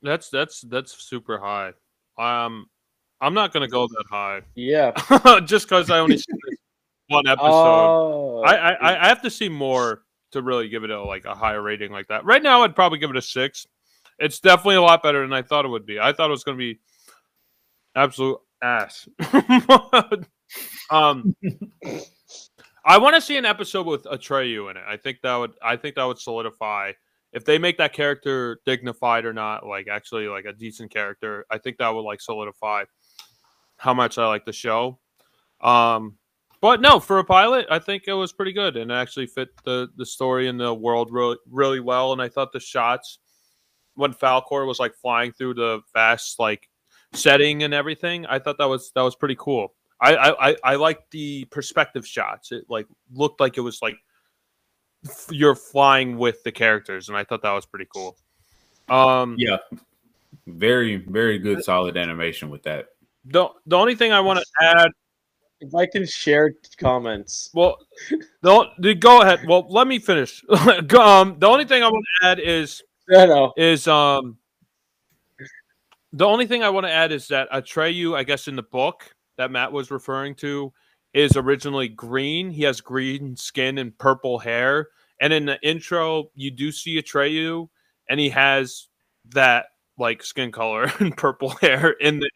[0.01, 1.73] That's that's that's super high.
[2.17, 2.69] Um,
[3.21, 4.91] I'm not gonna go that high Yeah.
[5.45, 6.54] just because I only seen this
[7.07, 7.45] one episode.
[7.47, 11.35] Oh, I, I I have to see more to really give it a like a
[11.35, 12.25] higher rating like that.
[12.25, 13.65] Right now, I'd probably give it a six.
[14.19, 15.99] It's definitely a lot better than I thought it would be.
[15.99, 16.79] I thought it was going to be
[17.95, 19.07] absolute ass.
[20.89, 21.35] um,
[22.85, 24.83] I want to see an episode with Atreyu in it.
[24.87, 26.93] I think that would I think that would solidify
[27.33, 31.45] if they make that character dignified or not, like actually like a decent character.
[31.51, 32.85] I think that would like solidify
[33.77, 34.99] how much I like the show.
[35.61, 36.17] Um,
[36.65, 39.49] but no, for a pilot, I think it was pretty good and it actually fit
[39.65, 42.11] the the story and the world really really well.
[42.11, 43.19] And I thought the shots
[43.93, 46.67] when Falkor was like flying through the vast like
[47.13, 49.75] setting and everything, I thought that was that was pretty cool.
[50.01, 52.51] I I I, I liked the perspective shots.
[52.51, 53.97] It like looked like it was like
[55.29, 58.17] you're flying with the characters, and I thought that was pretty cool.
[58.89, 59.57] Um, Yeah.
[60.47, 62.87] Very, very good solid animation with that.
[63.25, 64.89] the the only thing I want to add
[65.65, 67.49] if I can share comments.
[67.53, 67.77] Well,
[68.43, 69.39] don't go ahead.
[69.47, 70.43] Well, let me finish.
[70.95, 73.53] Um, the only thing I want to add is No, no.
[73.57, 74.37] is um
[76.13, 79.13] the only thing I want to add is that Atreyu, I guess, in the book
[79.37, 80.71] that Matt was referring to,
[81.13, 82.49] is originally green.
[82.49, 84.87] He has green skin and purple hair.
[85.19, 87.67] And in the intro, you do see Atreyu,
[88.09, 88.87] and he has
[89.33, 89.65] that
[89.97, 92.29] like skin color and purple hair in the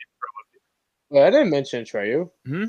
[1.10, 2.30] Wait, I didn't mention Treyu.
[2.46, 2.66] Hmm?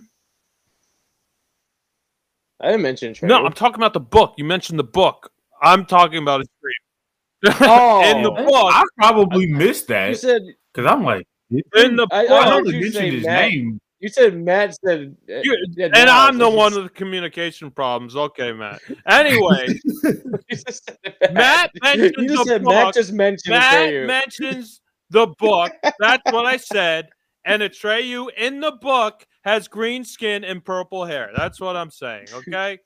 [2.60, 3.28] I didn't mention Treyu.
[3.28, 4.34] No, I'm talking about the book.
[4.36, 5.30] You mentioned the book.
[5.62, 7.56] I'm talking about his dream.
[7.62, 8.02] Oh.
[8.04, 10.10] in the book, I probably missed that.
[10.10, 10.42] you said
[10.74, 13.24] because I'm like, in the I- I book, I know heard you mentioned say his
[13.24, 13.50] Matt.
[13.50, 13.80] name.
[13.98, 17.70] you said Matt said, uh, You- yeah, and no, I'm the one with the communication
[17.70, 18.14] problems.
[18.14, 18.80] Okay, Matt.
[19.06, 22.72] Anyway, you just said Matt mentioned You just the said book.
[22.74, 25.72] Matt just mentioned Matt mentions the book.
[25.98, 27.08] That's what I said.
[27.46, 31.30] And Atreyu in the book has green skin and purple hair.
[31.36, 32.28] That's what I'm saying.
[32.34, 32.78] Okay.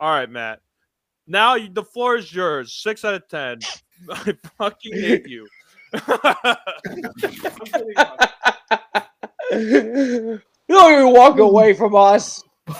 [0.00, 0.60] All right, Matt.
[1.26, 2.74] Now the floor is yours.
[2.74, 3.60] Six out of ten.
[4.10, 5.46] I fucking hate you.
[10.68, 12.42] You don't even walk away from us.
[12.68, 12.72] I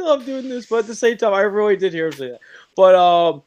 [0.00, 2.40] love doing this, but at the same time, I really did hear him say that.
[2.76, 3.42] But um,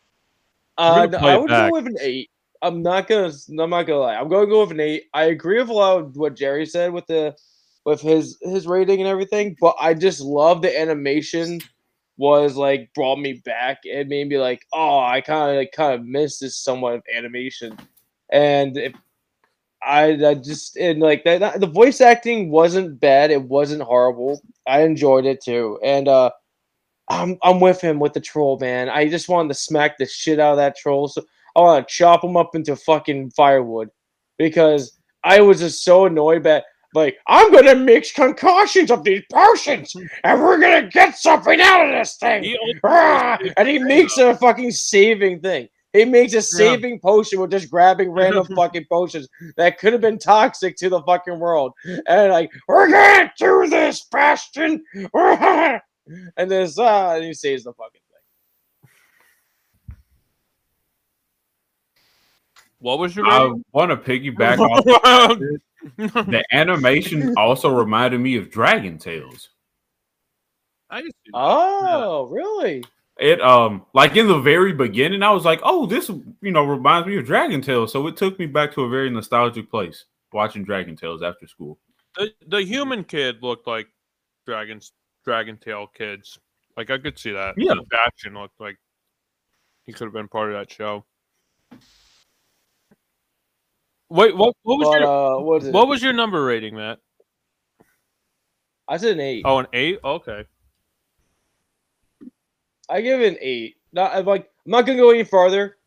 [0.78, 1.72] uh, no, I would back.
[1.72, 2.30] go with an eight.
[2.62, 3.32] I'm not gonna.
[3.60, 4.16] I'm not gonna lie.
[4.16, 5.06] I'm going to go with eight.
[5.14, 7.36] I agree with a lot of what Jerry said with the
[7.86, 11.62] with his his rating and everything, but I just love the animation.
[12.18, 15.94] Was like brought me back and made me like, oh, I kind of like kind
[16.00, 17.78] of miss this somewhat of animation,
[18.32, 18.94] and if
[19.86, 23.32] I, I just and like that- the voice acting wasn't bad.
[23.32, 24.42] It wasn't horrible.
[24.66, 26.32] I enjoyed it too, and uh,
[27.10, 28.90] I'm I'm with him with the troll man.
[28.90, 31.08] I just wanted to smack the shit out of that troll.
[31.08, 31.24] So
[31.56, 33.90] I want to chop them up into fucking firewood
[34.38, 36.44] because I was just so annoyed.
[36.44, 41.86] But like I'm gonna mix concoctions of these potions, and we're gonna get something out
[41.86, 42.44] of this thing.
[42.44, 43.38] He Ah!
[43.58, 45.68] And he makes a fucking saving thing.
[45.94, 50.20] He makes a saving potion with just grabbing random fucking potions that could have been
[50.20, 51.72] toxic to the fucking world.
[52.08, 54.84] And like, we're gonna do this, Bastian.
[56.38, 58.02] and there's uh, and he saves the fucking
[62.86, 64.86] What was your I want to piggyback off
[65.98, 67.34] the animation.
[67.36, 69.50] Also reminded me of Dragon Tales.
[70.92, 71.40] I can see that.
[71.40, 72.84] Oh, really?
[73.18, 76.10] It um like in the very beginning, I was like, oh, this
[76.42, 77.92] you know reminds me of Dragon Tales.
[77.92, 81.80] So it took me back to a very nostalgic place watching Dragon Tales after school.
[82.16, 83.88] the, the human kid looked like
[84.46, 84.92] dragons
[85.24, 86.38] dragon tail kids
[86.78, 87.74] like i could see that Yeah.
[87.74, 88.78] Sebastian looked like
[89.86, 91.04] he could have been part of that show
[94.10, 95.74] wait what, what was But your uh, what it?
[95.74, 97.00] what was your number rating matt
[98.88, 99.44] I said an eight.
[99.46, 100.46] oh an eight okay
[102.90, 103.78] I give it an eight.
[103.94, 105.78] Not I'm like I'm not gonna go any farther.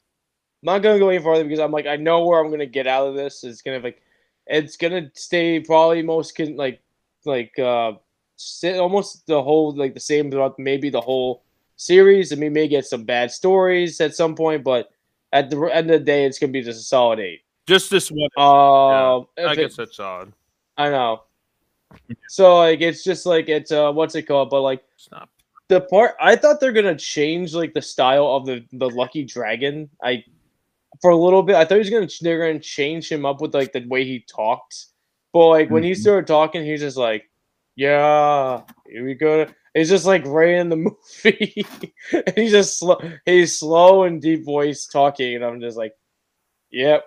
[0.63, 2.87] I'm not gonna go any farther because I'm like I know where I'm gonna get
[2.87, 3.45] out of this.
[3.45, 4.03] It's gonna like
[4.47, 6.83] it's gonna stay probably most con- like
[7.25, 7.93] like uh
[8.37, 11.45] sit almost the whole like the same throughout maybe the whole
[11.77, 12.33] series.
[12.33, 14.91] and we may get some bad stories at some point, but
[15.33, 17.43] at the end of the day, it's gonna be just a solid eight.
[17.69, 20.33] Just this one Um, i if it- guess that's odd
[20.77, 21.23] I know.
[22.29, 24.51] So like it's just like it's uh what's it called?
[24.51, 25.29] But like not
[25.69, 29.89] the part I thought they're gonna change like the style of the the lucky dragon.
[30.03, 30.25] I
[31.03, 33.55] for a little bit I thought he was gonna they're gonna change him up with
[33.55, 34.87] like the way he talked.
[35.33, 35.97] But like when he Mhm.
[35.97, 37.29] started talking, he's just like,
[37.77, 41.65] "Yeah, here we go." It's just like right in the movie.
[42.37, 42.99] he's just slow.
[43.27, 45.93] He's slow and deep voice talking, and I'm just like,
[46.71, 47.05] "Yep."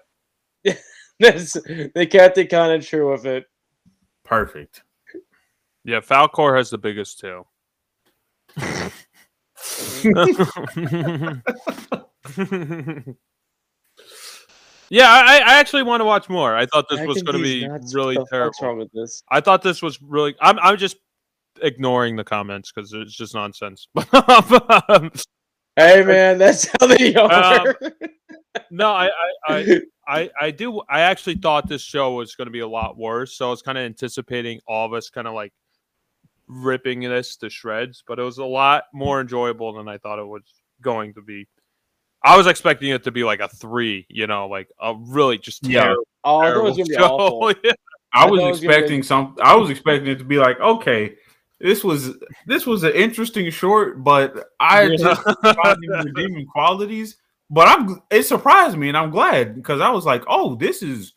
[1.20, 1.58] That's
[1.96, 3.46] they kept it kind of true with it.
[4.24, 4.84] Perfect.
[5.84, 7.48] yeah falkor has the biggest tail
[14.90, 16.56] yeah, I, I actually want to watch more.
[16.56, 18.78] I thought this I was going to be nuts- really what the fuck's terrible.
[18.78, 19.24] wrong with this?
[19.30, 20.36] I thought this was really.
[20.42, 20.98] I'm I'm just
[21.62, 23.88] ignoring the comments because it's just nonsense.
[24.90, 25.12] Um,
[25.78, 27.70] Hey man, that's how they are.
[27.70, 27.76] Um,
[28.70, 29.10] no, I
[29.48, 30.82] I, I I I do.
[30.90, 33.62] I actually thought this show was going to be a lot worse, so I was
[33.62, 35.54] kind of anticipating all of us kind of like
[36.48, 38.04] ripping this to shreds.
[38.06, 40.44] But it was a lot more enjoyable than I thought it was
[40.82, 41.48] going to be.
[42.24, 45.66] I was expecting it to be like a three, you know, like a really just
[45.66, 45.84] Yeah.
[45.84, 47.06] terrible, oh, I it was gonna be show.
[47.18, 47.54] awful.
[47.64, 47.72] Yeah.
[48.14, 49.36] I I was thought it was gonna expecting some.
[49.42, 51.16] I was expecting it to be like, okay,
[51.62, 52.16] this was
[52.48, 54.96] this was an interesting short, but I Yeah.
[54.98, 55.24] just
[55.64, 57.18] finding redeeming qualities.
[57.50, 61.14] But I'm it surprised me, and I'm glad because I was like, oh, this is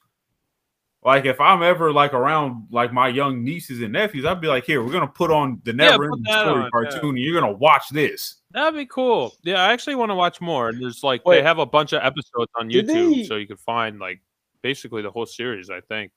[1.03, 4.65] like if I'm ever like around like my young nieces and nephews, I'd be like,
[4.65, 6.69] here, we're gonna put on the Never put Ending that Story on, yeah.
[6.71, 8.37] cartoon, and you're gonna watch this.
[8.51, 9.35] That'd be cool.
[9.43, 10.71] Yeah, I actually want to watch more.
[10.71, 11.37] And there's like Wait.
[11.37, 14.21] they have a bunch of episodes on YouTube, they- so you can find like
[14.63, 15.71] basically the whole series.
[15.71, 16.11] I think.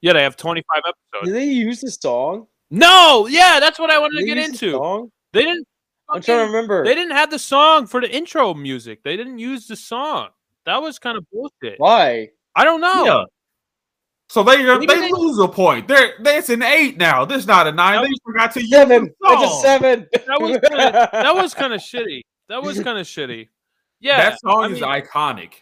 [0.00, 1.26] Yeah, they have 25 episodes.
[1.26, 2.46] Did they use the song?
[2.70, 5.10] No, yeah, that's what I wanted Did to get use the into.
[5.32, 5.66] They didn't.
[6.08, 6.84] I'm trying to remember.
[6.84, 9.02] They didn't have the song for the intro music.
[9.02, 10.28] They didn't use the song.
[10.64, 11.78] That was kind of bullshit.
[11.78, 12.30] Why?
[12.54, 13.04] I don't know.
[13.04, 13.24] Yeah.
[14.28, 15.86] So they uh, Maybe they they- lose a point.
[15.86, 17.24] They're, they it's an eight now.
[17.24, 18.02] This is not a nine.
[18.02, 19.04] They forgot to use Seven.
[19.20, 20.06] the It's a seven.
[20.26, 22.22] That was kinda, that was kind of shitty.
[22.48, 23.48] That was kind of shitty.
[24.00, 25.52] Yeah, that song I is mean, iconic.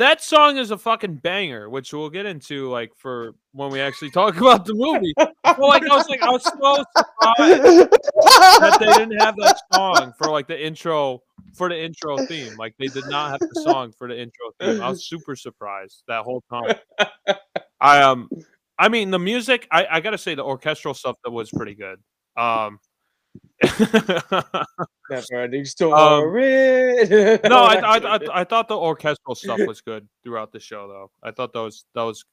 [0.00, 4.10] That song is a fucking banger, which we'll get into like for when we actually
[4.10, 5.12] talk about the movie.
[5.16, 10.12] Well, like I was like, I was so surprised that they didn't have that song
[10.18, 11.22] for like the intro
[11.54, 12.56] for the intro theme.
[12.56, 14.80] Like they did not have the song for the intro theme.
[14.80, 16.76] I was super surprised that whole time.
[17.80, 18.30] I um,
[18.78, 19.68] I mean the music.
[19.70, 21.98] I I gotta say the orchestral stuff that was pretty good.
[22.36, 22.78] Um.
[25.10, 25.92] Never ending story.
[27.44, 31.10] no, I, I, I, I thought the orchestral stuff was good throughout the show, though.
[31.22, 32.24] I thought that was that was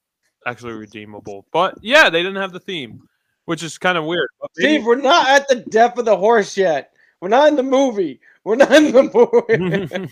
[0.46, 1.46] actually redeemable.
[1.52, 3.02] But yeah, they didn't have the theme,
[3.46, 4.30] which is kind of weird.
[4.54, 6.94] Steve, we're not at the death of the horse yet.
[7.22, 8.20] We're not in the movie.
[8.44, 9.04] We're not in the
[10.00, 10.10] movie.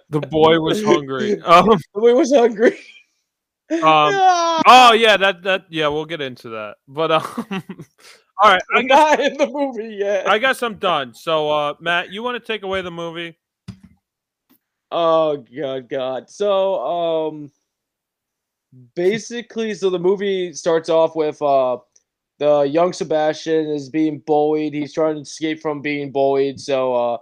[0.10, 1.40] the boy was hungry.
[1.42, 2.78] Um, we was hungry.
[3.70, 6.76] Um, Ah, oh yeah, that that yeah, we'll get into that.
[6.88, 7.86] But um,
[8.40, 10.28] all right, I we're not in the movie yet.
[10.28, 11.14] I guess I'm done.
[11.14, 13.36] So uh, Matt, you want to take away the movie?
[14.90, 16.30] Oh god, god.
[16.30, 17.50] So um
[18.94, 21.78] basically so the movie starts off with uh
[22.38, 24.72] the young Sebastian is being bullied.
[24.72, 26.60] He's trying to escape from being bullied.
[26.60, 27.18] So uh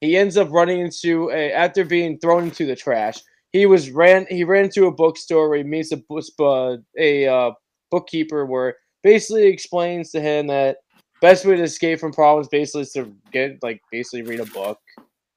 [0.00, 3.20] he ends up running into a after being thrown into the trash.
[3.52, 7.26] He was ran he ran into a bookstore where he meets a bus- uh, a
[7.26, 7.50] uh
[7.90, 10.78] bookkeeper, where basically explains to him that
[11.20, 14.78] best way to escape from problems basically is to get like basically read a book.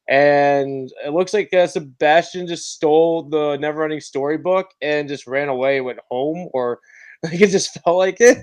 [0.09, 5.79] And it looks like uh, Sebastian just stole the Neverending Storybook and just ran away,
[5.79, 6.79] went home, or
[7.23, 8.37] like it just felt like it.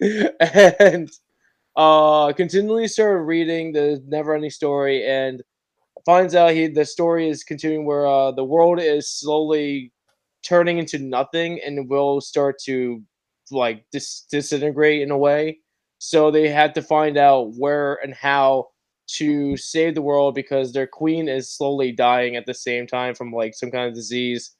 [0.80, 1.08] and
[1.76, 5.42] uh continually started reading the Neverending Story and
[6.04, 9.92] finds out he the story is continuing where uh the world is slowly
[10.42, 13.02] turning into nothing and will start to
[13.50, 15.58] like dis- disintegrate in a way.
[15.98, 18.68] So they had to find out where and how
[19.16, 23.32] to save the world because their queen is slowly dying at the same time from
[23.32, 24.52] like some kind of disease.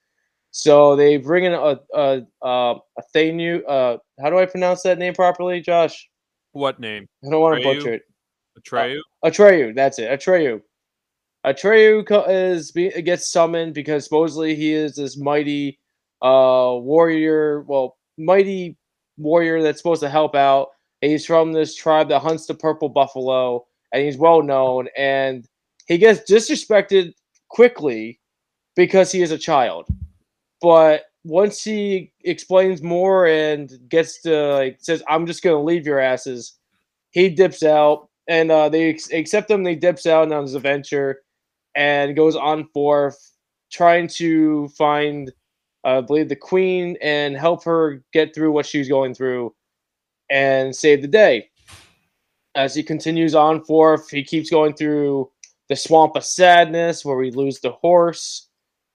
[0.50, 3.62] So they bring in a a a, a Thanu.
[3.66, 6.08] Uh, how do I pronounce that name properly, Josh?
[6.52, 7.06] What name?
[7.24, 8.02] I don't want to butcher it.
[8.58, 9.00] Atreyu?
[9.24, 10.10] Atreyu, that's it.
[10.10, 10.60] Atreyu.
[11.46, 15.78] Atreyu is gets summoned because supposedly he is this mighty
[16.22, 18.76] uh warrior, well, mighty
[19.20, 20.68] warrior that's supposed to help out.
[21.02, 24.88] And he's from this tribe that hunts the purple buffalo, and he's well known.
[24.96, 25.46] And
[25.86, 27.14] he gets disrespected
[27.48, 28.20] quickly
[28.76, 29.88] because he is a child.
[30.60, 35.98] But once he explains more and gets to like says, "I'm just gonna leave your
[35.98, 36.58] asses,"
[37.10, 39.64] he dips out, and uh, they ex- accept him.
[39.64, 41.22] They dips out on his adventure,
[41.74, 43.18] and goes on forth
[43.72, 45.32] trying to find,
[45.84, 49.54] I believe, the queen and help her get through what she's going through,
[50.30, 51.50] and save the day.
[52.54, 55.30] As he continues on forth, he keeps going through
[55.68, 58.48] the swamp of sadness, where we lose the horse.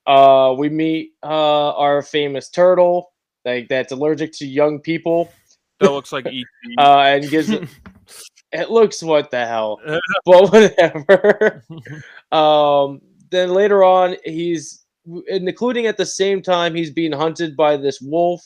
[0.06, 3.12] Uh, we meet uh, our famous turtle,
[3.44, 5.32] like that's allergic to young people,
[5.80, 6.44] That looks like ET.
[6.78, 7.68] uh, and gives it.
[8.52, 9.80] It looks what the hell,
[10.24, 11.64] but whatever.
[12.32, 13.00] um,
[13.30, 14.85] then later on, he's
[15.28, 18.42] including at the same time he's being hunted by this wolf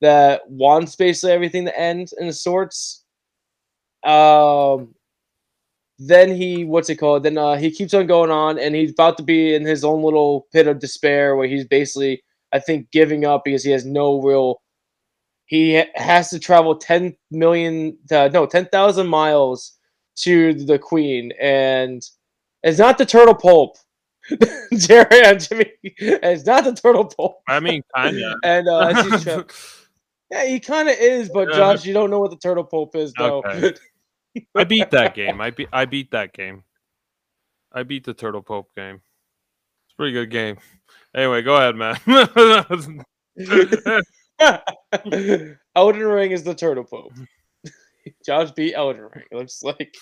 [0.00, 3.04] that wants basically everything to end in sorts.
[4.04, 4.94] Um,
[5.98, 7.22] then he what's it called?
[7.22, 10.02] Then uh, he keeps on going on, and he's about to be in his own
[10.02, 14.20] little pit of despair where he's basically, I think, giving up because he has no
[14.20, 14.60] real.
[15.46, 19.72] He has to travel ten million, uh, no, ten thousand miles
[20.16, 22.02] to the Queen, and
[22.62, 23.76] it's not the turtle pulp.
[24.76, 27.40] Jerry and Jimmy, it's not the turtle pulp.
[27.48, 28.38] I mean, kind of.
[28.42, 29.46] And uh, as he's tra-
[30.30, 33.12] yeah, he kind of is, but Josh, you don't know what the turtle pulp is,
[33.16, 33.42] though.
[33.44, 33.74] Okay.
[34.54, 35.40] I beat that game.
[35.40, 35.68] I beat.
[35.72, 36.64] I beat that game.
[37.72, 38.96] I beat the Turtle Pope game.
[38.96, 40.58] It's a pretty good game.
[41.14, 41.96] Anyway, go ahead, man.
[45.74, 47.12] Elden Ring is the turtle pope.
[48.24, 49.24] Josh beat Elden Ring.
[49.32, 49.94] Looks like,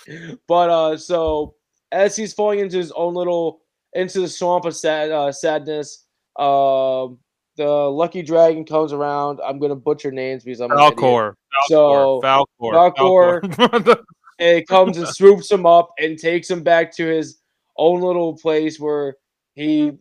[0.48, 1.54] but uh, so
[1.92, 3.60] as he's falling into his own little
[3.94, 6.04] into the swamp of sad uh, sadness,
[6.38, 7.18] um,
[7.56, 9.40] the lucky dragon comes around.
[9.44, 10.96] I'm gonna butcher names because I'm idiot.
[10.96, 11.34] Falkor.
[11.68, 12.46] So, Falkor.
[12.60, 13.98] Falkor- Falkor.
[14.38, 17.40] and it comes and swoops him up and takes him back to his
[17.76, 19.16] own little place where
[19.54, 19.92] he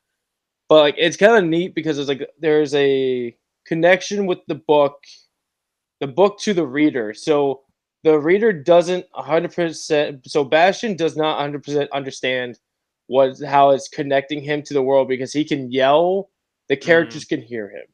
[0.68, 3.36] but like it's kind of neat because it's like there's a
[3.66, 5.02] connection with the book
[6.02, 7.14] the book to the reader.
[7.14, 7.62] So
[8.04, 12.60] the reader doesn't 100% so bastian does not 100% understand
[13.08, 16.30] what how it's connecting him to the world because he can yell
[16.68, 16.82] the mm.
[16.82, 17.86] characters can hear him.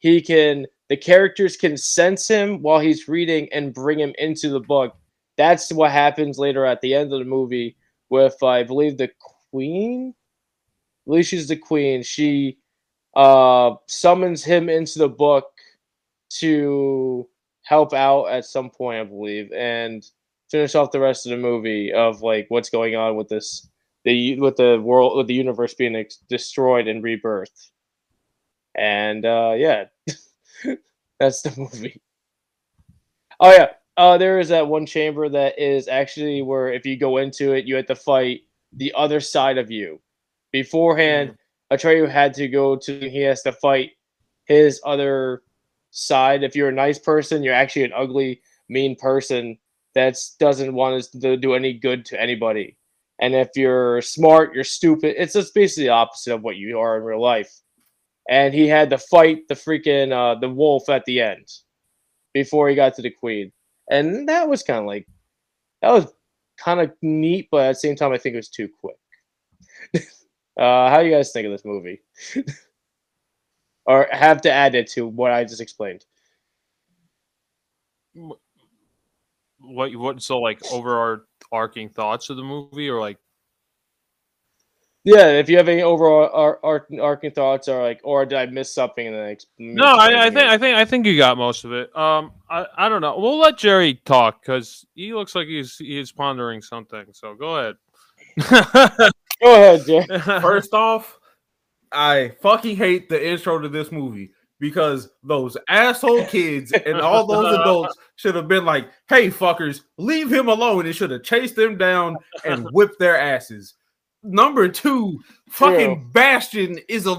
[0.00, 4.60] He can the characters can sense him while he's reading and bring him into the
[4.60, 4.96] book
[5.36, 7.76] that's what happens later at the end of the movie
[8.10, 9.10] with i believe the
[9.50, 10.14] queen
[11.06, 12.02] I believe she's the queen.
[12.02, 12.58] She
[13.16, 15.46] uh, summons him into the book
[16.40, 17.28] to
[17.64, 20.04] help out at some point, I believe, and
[20.50, 23.68] finish off the rest of the movie of like what's going on with this
[24.04, 27.70] the with the world with the universe being ex- destroyed and rebirth.
[28.76, 29.86] And uh, yeah,
[31.20, 32.00] that's the movie.
[33.40, 37.18] Oh yeah, uh, there is that one chamber that is actually where if you go
[37.18, 40.00] into it, you have to fight the other side of you.
[40.52, 41.36] Beforehand,
[41.72, 43.90] Atreyu had to go to he has to fight
[44.46, 45.42] his other
[45.90, 46.42] side.
[46.42, 49.58] If you're a nice person, you're actually an ugly, mean person
[49.94, 52.76] that doesn't want to do any good to anybody.
[53.20, 55.16] And if you're smart, you're stupid.
[55.18, 57.52] It's just basically the opposite of what you are in real life.
[58.28, 61.48] And he had to fight the freaking uh, the wolf at the end
[62.34, 63.52] before he got to the queen,
[63.90, 65.06] and that was kind of like
[65.82, 66.12] that was
[66.58, 68.96] kind of neat, but at the same time, I think it was too quick.
[70.58, 72.02] uh, how do you guys think of this movie?
[73.86, 76.04] or have to add it to what I just explained?
[79.60, 83.18] What what so like overarching thoughts of the movie or like
[85.08, 88.44] yeah, if you have any overall ar- ar- arcing thoughts, or like, or did I
[88.46, 89.06] miss something?
[89.06, 91.72] In the next no, I, I, think I think I think you got most of
[91.72, 91.96] it.
[91.96, 93.18] Um, I, I don't know.
[93.18, 97.06] We'll let Jerry talk because he looks like he's he's pondering something.
[97.12, 97.76] So go ahead.
[99.42, 100.20] go ahead, Jerry.
[100.42, 101.18] First off,
[101.90, 107.54] I fucking hate the intro to this movie because those asshole kids and all those
[107.54, 111.78] adults should have been like, "Hey, fuckers, leave him alone!" and should have chased them
[111.78, 113.72] down and whipped their asses
[114.22, 115.20] number two,
[115.50, 116.04] fucking yeah.
[116.12, 117.14] Bastian is a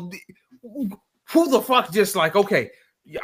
[1.30, 2.70] who the fuck just like okay,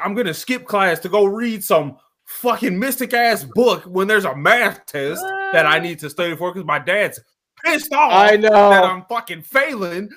[0.04, 4.36] I'm gonna skip class to go read some fucking mystic ass book when there's a
[4.36, 5.22] math test
[5.54, 7.20] that I need to study for because my dad's
[7.64, 10.10] pissed off I know that I'm fucking failing.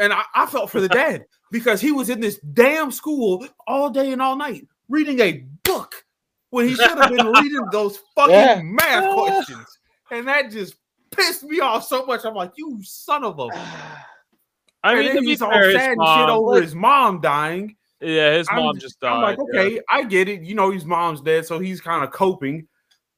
[0.00, 3.90] And I, I felt for the dad because he was in this damn school all
[3.90, 6.04] day and all night reading a book
[6.50, 8.60] when he should have been reading those fucking yeah.
[8.62, 9.78] math questions.
[10.10, 10.76] And that just
[11.10, 12.24] pissed me off so much.
[12.24, 13.48] I'm like, you son of a.
[14.84, 17.76] I mean, he's all sad and shit over like, his mom dying.
[18.00, 19.12] Yeah, his mom I'm, just died.
[19.12, 19.80] I'm like, okay, yeah.
[19.90, 20.42] I get it.
[20.42, 22.68] You know, his mom's dead, so he's kind of coping.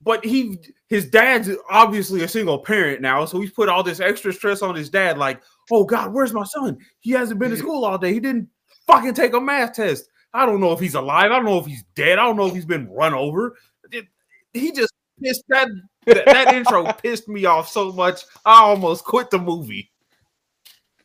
[0.01, 0.59] But he,
[0.89, 4.77] his dad's obviously a single parent now, so he's put all this extra stress on
[4.77, 5.19] his dad.
[5.19, 6.79] Like, oh God, where's my son?
[7.01, 8.15] He hasn't been to school all day.
[8.15, 8.49] He didn't
[8.87, 10.09] fucking take a math test.
[10.33, 11.33] I don't know if he's alive.
[11.33, 12.19] I don't know if he's dead.
[12.19, 13.57] I don't know if he's been run over.
[13.91, 14.07] It,
[14.53, 15.69] he just pissed that
[16.07, 18.23] that, that intro pissed me off so much.
[18.45, 19.91] I almost quit the movie.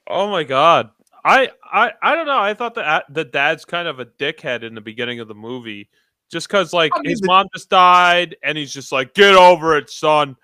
[0.08, 0.90] Oh my god.
[1.24, 2.40] I I I don't know.
[2.40, 5.90] I thought that the dad's kind of a dickhead in the beginning of the movie,
[6.30, 9.36] just because like I mean, his the, mom just died, and he's just like, "Get
[9.36, 10.36] over it, son.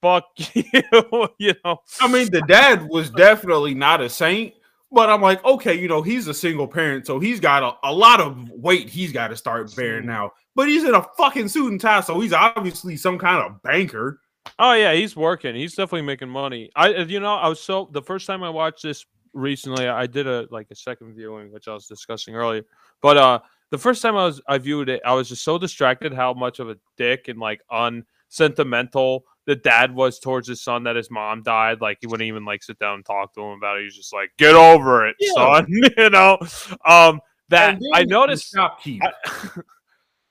[0.00, 0.72] Fuck you."
[1.38, 1.78] you know.
[2.00, 4.54] I mean, the dad was definitely not a saint,
[4.90, 7.92] but I'm like, okay, you know, he's a single parent, so he's got a, a
[7.92, 11.70] lot of weight he's got to start bearing now but he's in a fucking suit
[11.70, 14.20] and tie, so he's obviously some kind of banker.
[14.58, 15.54] Oh yeah, he's working.
[15.54, 16.68] He's definitely making money.
[16.74, 20.08] I, uh, you know, I was so the first time I watched this recently, I
[20.08, 22.64] did a like a second viewing, which I was discussing earlier.
[23.00, 23.38] But uh,
[23.70, 26.58] the first time I was I viewed it, I was just so distracted how much
[26.58, 31.42] of a dick and like unsentimental the dad was towards his son that his mom
[31.42, 31.80] died.
[31.80, 33.84] Like he wouldn't even like sit down and talk to him about it.
[33.84, 35.32] He's just like, "Get over it, yeah.
[35.32, 35.66] son."
[35.96, 36.38] you know.
[36.84, 38.54] Um, that I noticed.
[38.54, 39.00] Shopkeep.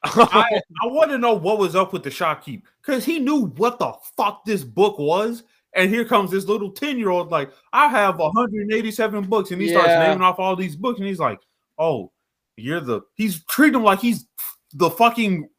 [0.04, 3.48] I, I, I want to know what was up with the shopkeep because he knew
[3.48, 5.44] what the fuck this book was.
[5.74, 9.50] And here comes this little 10 year old, like, I have 187 books.
[9.50, 9.80] And he yeah.
[9.80, 11.00] starts naming off all these books.
[11.00, 11.40] And he's like,
[11.80, 12.12] Oh,
[12.56, 14.28] you're the, he's treating him like he's
[14.74, 15.50] the fucking,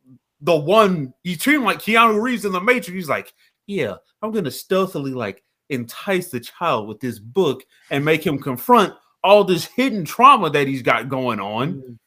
[0.41, 2.89] the one, he's treating him like Keanu Reeves in the Matrix.
[2.91, 3.33] He's like,
[3.69, 8.39] Yeah, I'm going to stealthily, like, entice the child with this book and make him
[8.39, 11.75] confront all this hidden trauma that he's got going on.
[11.75, 11.99] Mm.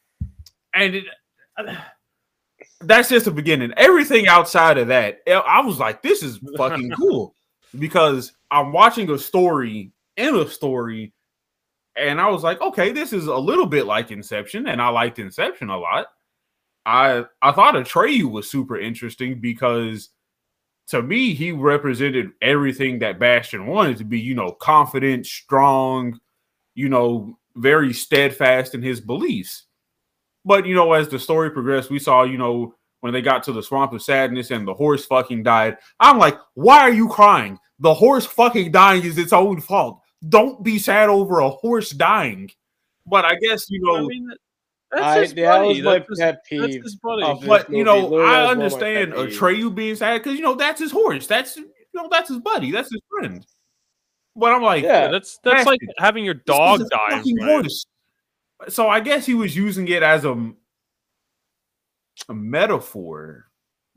[0.74, 1.04] And it,
[2.80, 3.72] that's just the beginning.
[3.76, 7.34] Everything outside of that, eh, I was like, this is fucking cool
[7.78, 11.12] because I'm watching a story in a story,
[11.96, 15.18] and I was like, okay, this is a little bit like Inception, and I liked
[15.18, 16.06] Inception a lot.
[16.84, 20.10] I I thought Atreyu was super interesting because
[20.88, 26.18] to me, he represented everything that Bastian wanted to be, you know, confident, strong,
[26.74, 29.66] you know, very steadfast in his beliefs.
[30.44, 33.52] But you know, as the story progressed, we saw, you know, when they got to
[33.52, 35.76] the swamp of sadness and the horse fucking died.
[35.98, 37.58] I'm like, why are you crying?
[37.80, 40.00] The horse fucking dying is its own fault.
[40.28, 42.50] Don't be sad over a horse dying.
[43.06, 43.96] But I guess you know.
[43.96, 44.28] I mean,
[44.94, 46.84] I, that was my that's pet peeve.
[47.46, 51.26] But you know, I understand Atreyu being sad because you know that's his horse.
[51.26, 52.70] That's you know that's his buddy.
[52.70, 53.46] That's his friend.
[54.34, 57.22] But I'm like, yeah, that's that's like having your dog die.
[57.42, 57.86] Horse
[58.68, 60.52] so I guess he was using it as a,
[62.28, 63.46] a metaphor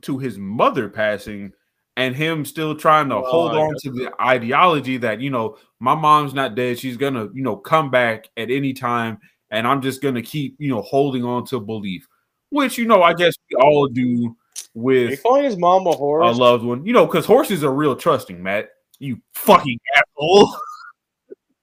[0.04, 1.54] to his mother passing
[1.98, 5.96] and him still trying to oh, hold on to the ideology that you know my
[5.96, 9.18] mom's not dead she's gonna you know come back at any time
[9.56, 12.08] and i'm just gonna keep you know holding on to belief
[12.50, 14.36] which you know i guess we all do
[14.74, 17.96] with calling his mom a horse a loved one you know because horses are real
[17.96, 18.70] trusting matt
[19.00, 20.56] You fucking asshole.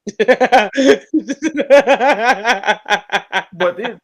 [0.19, 0.73] but
[3.77, 4.01] then,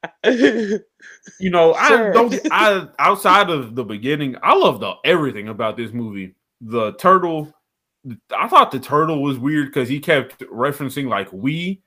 [1.40, 2.10] you know, Sure.
[2.10, 2.34] I don't.
[2.52, 6.34] I outside of the beginning, I love the everything about this movie.
[6.60, 7.52] The turtle.
[8.34, 11.82] I thought the turtle was weird because he kept referencing like we.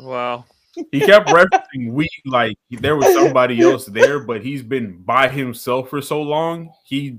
[0.00, 0.44] Wow.
[0.90, 5.88] He kept referencing we like there was somebody else there, but he's been by himself
[5.88, 6.72] for so long.
[6.84, 7.18] He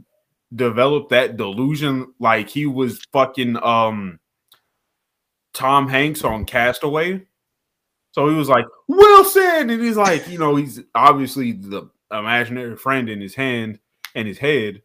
[0.53, 4.19] developed that delusion like he was fucking um
[5.53, 7.25] Tom Hanks on Castaway.
[8.11, 13.09] So he was like, Wilson, and he's like, you know, he's obviously the imaginary friend
[13.09, 13.79] in his hand
[14.13, 14.81] and his head.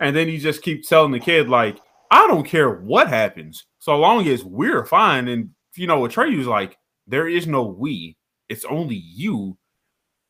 [0.00, 1.78] And then he just keeps telling the kid, like,
[2.10, 5.28] I don't care what happens, so long as we're fine.
[5.28, 6.76] And you know, Atreyu's like,
[7.06, 8.16] there is no we,
[8.48, 9.56] it's only you.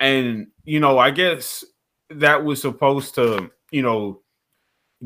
[0.00, 1.64] And you know, I guess
[2.10, 4.22] that was supposed to, you know,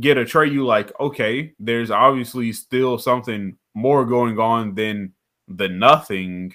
[0.00, 5.12] get Atreyu like, okay, there's obviously still something more going on than
[5.48, 6.52] the nothing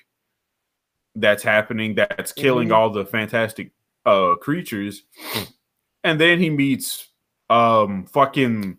[1.15, 2.75] that's happening that's killing Mhm.
[2.75, 3.71] all the fantastic
[4.05, 5.03] uh creatures.
[6.03, 7.09] And then he meets
[7.49, 8.77] um fucking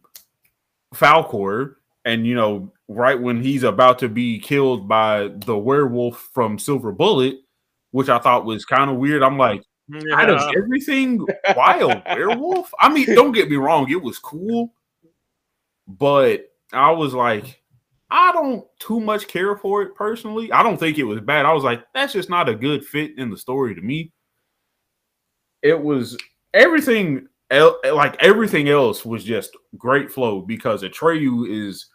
[0.97, 6.59] Falkor and you know right when he's about to be killed by the werewolf from
[6.59, 7.37] Silver Bullet,
[7.91, 9.23] which I thought was kind of weird.
[9.23, 9.63] I'm like,
[10.13, 12.73] out of everything, why a werewolf?
[12.79, 14.73] I mean, don't get me wrong, it was cool,
[15.87, 17.63] but I was like,
[18.11, 20.53] I don't too much care for it personally.
[20.53, 21.45] I don't think it was bad.
[21.45, 24.13] I was like, that's just not a good fit in the story to me.
[25.63, 26.17] It was
[26.55, 31.87] everything like everything else was just great flow because Atreyu is,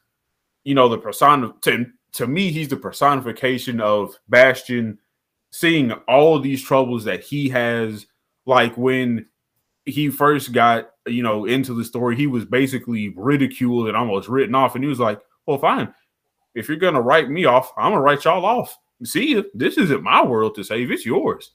[0.64, 4.98] you know, the persona to, to me, he's the personification of Bastian
[5.52, 8.06] seeing all these troubles that he has,
[8.45, 9.26] like when
[9.86, 14.56] he first got, you know, into the story, he was basically ridiculed and almost written
[14.56, 14.76] off.
[14.76, 15.94] And he was like, Well, fine.
[16.56, 18.78] If you're gonna write me off, I'm gonna write y'all off.
[19.03, 21.52] See, this isn't my world to save, it's yours.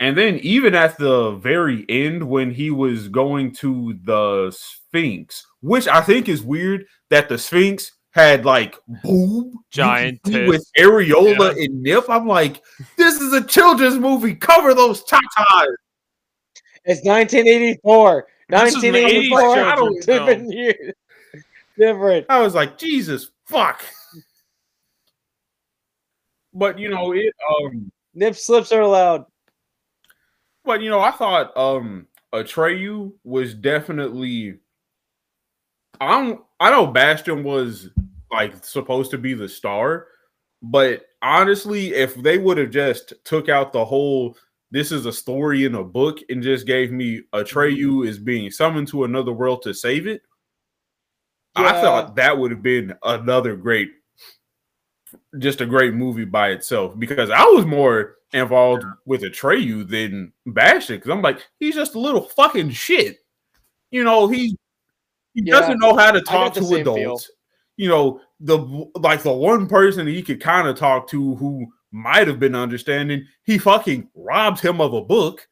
[0.00, 5.86] And then even at the very end, when he was going to the Sphinx, which
[5.86, 10.72] I think is weird that the Sphinx had like boob Giant you can see with
[10.74, 10.88] tits.
[10.88, 12.04] areola and nip.
[12.08, 12.62] I'm like,
[12.96, 14.34] this is a children's movie.
[14.34, 15.74] Cover those tatas.
[16.86, 18.26] It's 1984.
[18.48, 19.40] This 1984.
[19.40, 20.94] 80s children's Different years.
[21.78, 22.26] Different.
[22.30, 23.84] I was like, Jesus fuck.
[26.54, 29.26] But you know, it um Nip slips are allowed.
[30.64, 34.58] But you know, I thought um Atreyu was definitely
[36.00, 37.88] I don't I know Bastian was
[38.30, 40.06] like supposed to be the star,
[40.62, 44.36] but honestly, if they would have just took out the whole
[44.70, 48.88] this is a story in a book and just gave me Atreyu is being summoned
[48.88, 50.22] to another world to save it,
[51.56, 53.90] I thought that would have been another great
[55.38, 60.96] just a great movie by itself because I was more involved with Atreyu than Bastian
[60.96, 63.18] because I'm like, he's just a little fucking shit.
[63.90, 64.56] You know, he
[65.34, 66.96] he Yeah, doesn't know how to talk to same feel.
[66.96, 67.30] adults.
[67.76, 68.58] You know, the
[68.96, 73.26] like the one person he could kind of talk to who might have been understanding,
[73.42, 75.46] he fucking robbed him of a book.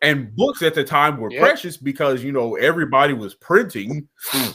[0.00, 1.40] And books at the time were Yep.
[1.40, 4.08] precious because you know everybody was printing.
[4.30, 4.50] Hmm.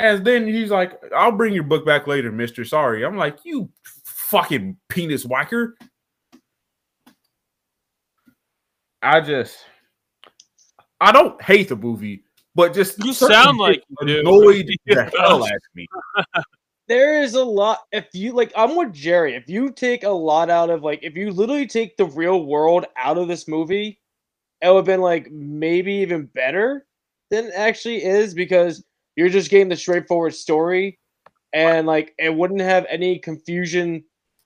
[0.00, 2.64] And then he's like, I'll bring your book back later, mister.
[2.64, 3.04] Sorry.
[3.04, 3.68] I'm like, you
[4.04, 5.76] fucking penis whacker.
[9.02, 9.58] I just,
[11.02, 12.24] I don't hate the movie,
[12.54, 14.22] but just You sound like you do.
[14.86, 15.86] the hell out of me.
[16.88, 17.82] There is a lot.
[17.92, 19.36] If you like, I'm with Jerry.
[19.36, 22.84] If you take a lot out of like, if you literally take the real world
[22.96, 24.00] out of this movie,
[24.60, 26.86] it would have been like maybe even better
[27.30, 28.84] than it actually is because
[29.20, 30.98] you're just getting the straightforward story,
[31.52, 34.04] and like it wouldn't have any confusion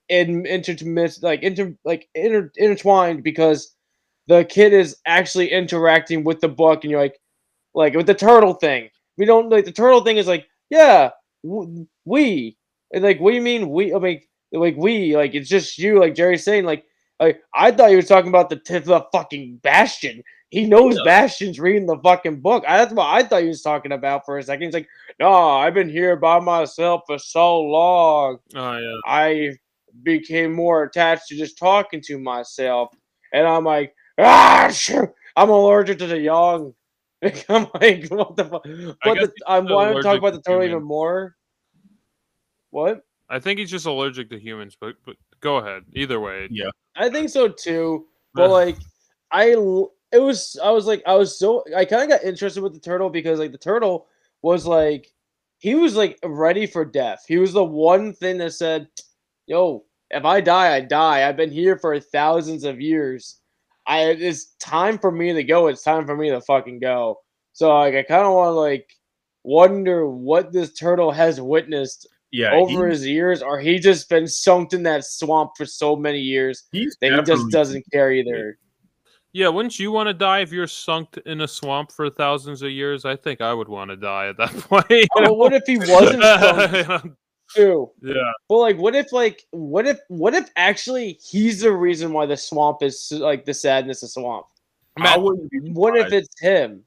[0.09, 3.75] in intermit like inter like inter, intertwined because
[4.27, 7.19] the kid is actually interacting with the book, and you're like,
[7.73, 8.89] like with the turtle thing.
[9.17, 11.11] We don't like the turtle thing is like, yeah,
[11.43, 12.57] w- we
[12.93, 14.21] and like you mean we i mean
[14.51, 16.85] like we like it's just you like jerry's saying like
[17.19, 21.59] like i thought you were talking about the tip of fucking bastian he knows bastian's
[21.59, 24.63] reading the fucking book that's what i thought he was talking about for a second
[24.65, 24.87] he's like
[25.19, 28.97] no i've been here by myself for so long Oh yeah.
[29.05, 29.51] i
[30.03, 32.89] became more attached to just talking to myself
[33.33, 36.73] and i'm like ah shoo, i'm allergic to the young
[37.49, 38.63] i'm like what the fuck
[39.03, 40.71] but guess the, i want to talk about the to turtle humans.
[40.71, 41.35] even more
[42.71, 45.81] what I think he's just allergic to humans, but but go ahead.
[45.93, 46.47] Either way.
[46.51, 46.69] Yeah.
[46.95, 48.05] I think so too.
[48.35, 48.77] But like,
[49.31, 52.61] I l- it was I was like I was so I kind of got interested
[52.61, 54.07] with the turtle because like the turtle
[54.41, 55.07] was like
[55.59, 57.23] he was like ready for death.
[57.27, 58.87] He was the one thing that said,
[59.47, 61.27] "Yo, if I die, I die.
[61.27, 63.39] I've been here for thousands of years.
[63.87, 65.67] I it's time for me to go.
[65.67, 67.19] It's time for me to fucking go."
[67.53, 68.89] So like I kind of want to like
[69.43, 74.27] wonder what this turtle has witnessed Yeah, over he- his years, or he just been
[74.27, 76.63] sunk in that swamp for so many years
[77.01, 78.57] that he just doesn't care either.
[79.35, 82.71] Yeah, wouldn't you want to die if you're sunk in a swamp for thousands of
[82.71, 83.03] years?
[83.03, 84.85] I think I would want to die at that point.
[84.89, 85.33] you Oh, know?
[85.33, 86.23] what if he wasn't
[86.87, 87.13] sunk
[87.53, 87.91] too?
[88.01, 88.31] yeah.
[88.47, 92.37] But like, what if like, what if, what if actually he's the reason why the
[92.37, 94.45] swamp is like the sadness of swamp?
[94.95, 96.85] I wouldn't What if it's him?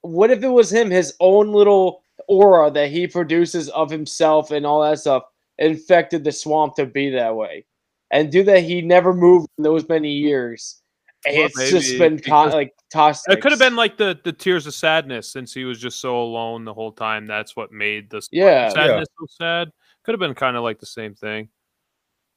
[0.00, 4.66] What if it was him, his own little aura that he produces of himself and
[4.66, 5.22] all that stuff
[5.58, 7.64] infected the swamp to be that way,
[8.10, 10.79] and do that he never moved in those many years.
[11.26, 13.28] And Well, it's just been to- because- like tossed.
[13.28, 16.20] It could have been like the the tears of sadness since he was just so
[16.22, 17.26] alone the whole time.
[17.26, 18.70] That's what made this yeah.
[18.70, 19.70] sadness so sad.
[20.04, 21.48] Could have been kind of like the same thing.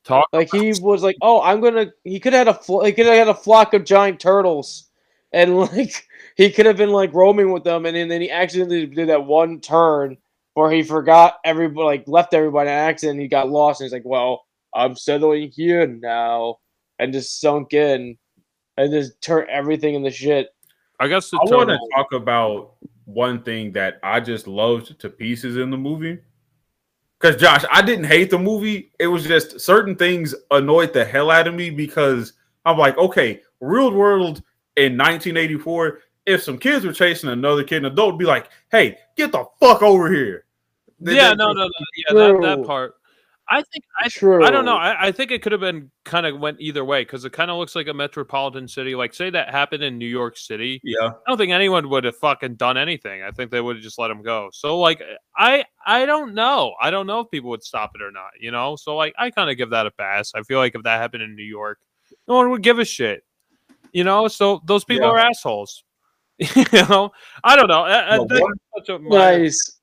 [0.03, 2.91] Talk Like he was like, "Oh, I'm gonna." He could have had a fl- he
[2.91, 4.89] could have had a flock of giant turtles,
[5.31, 6.05] and like
[6.35, 9.25] he could have been like roaming with them, and then, then he accidentally did that
[9.25, 10.17] one turn
[10.55, 13.21] where he forgot everybody, like left everybody in an accident.
[13.21, 14.43] He got lost, and he's like, "Well,
[14.75, 16.57] I'm settling here now,"
[16.99, 18.17] and just sunk in,
[18.77, 20.53] and just turn everything into shit.
[20.99, 22.73] I guess the I want to talk about
[23.05, 26.19] one thing that I just loved to pieces in the movie.
[27.19, 28.91] Because Josh, I didn't hate the movie.
[28.99, 32.33] It was just certain things annoyed the hell out of me because
[32.65, 34.41] I'm like, okay, real world
[34.75, 38.97] in 1984, if some kids were chasing another kid, an adult would be like, hey,
[39.15, 40.45] get the fuck over here.
[40.99, 41.69] Then Yeah, they- no, no, no.
[41.95, 42.95] Yeah, that, that part.
[43.53, 44.43] I think I True.
[44.43, 44.77] I don't know.
[44.77, 47.51] I, I think it could have been kind of went either way because it kind
[47.51, 48.95] of looks like a metropolitan city.
[48.95, 50.81] Like, say that happened in New York City.
[50.83, 53.21] Yeah, I don't think anyone would have fucking done anything.
[53.21, 54.49] I think they would have just let him go.
[54.53, 55.03] So, like,
[55.37, 56.73] I I don't know.
[56.81, 58.31] I don't know if people would stop it or not.
[58.39, 58.75] You know.
[58.75, 60.31] So, like, I kind of give that a pass.
[60.33, 61.77] I feel like if that happened in New York,
[62.27, 63.23] no one would give a shit.
[63.91, 64.27] You know.
[64.27, 65.13] So those people Yeah.
[65.13, 65.83] are assholes.
[66.39, 67.11] you know.
[67.43, 67.83] I don't know.
[67.83, 69.79] I- I- But that's such a Nice.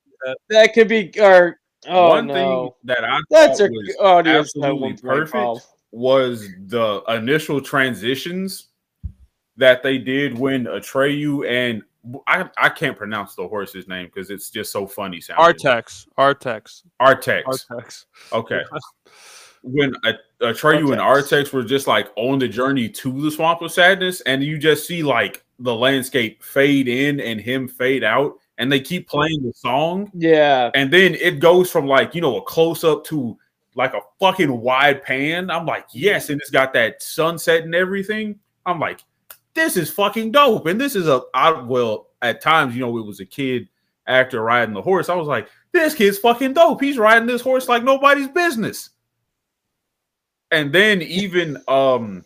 [0.48, 1.12] That could be.
[1.20, 4.80] Or oh one no, thing that I that's thought a was oh, audience that absolutely
[4.88, 5.72] won't perfect off.
[5.92, 8.68] was the initial transitions
[9.56, 11.82] that they did when Atreyu and
[12.26, 15.54] I, I can't pronounce the horse's name because it's just so funny sounding.
[15.54, 16.06] Artax.
[16.18, 16.82] Artax.
[17.00, 17.44] Artax.
[17.44, 18.04] Artax.
[18.32, 18.60] Okay.
[19.62, 21.48] When a, Atreyu and Artax.
[21.48, 24.86] Artax were just like on the journey to the swamp of sadness, and you just
[24.86, 29.52] see like the landscape fade in and him fade out, and they keep playing the
[29.54, 30.70] song, Yeah.
[30.74, 33.36] and then it goes from like you know a close up to
[33.74, 35.50] like a fucking wide pan.
[35.50, 38.38] I'm like, yes, and it's got that sunset and everything.
[38.66, 39.02] I'm like,
[39.54, 40.66] this is fucking dope.
[40.66, 43.68] And this is a I well, at times, you know, it was a kid
[44.06, 45.08] actor riding the horse.
[45.08, 46.80] I was like, this kid's fucking dope.
[46.82, 48.90] He's riding this horse like nobody's business.
[50.50, 52.24] And then even um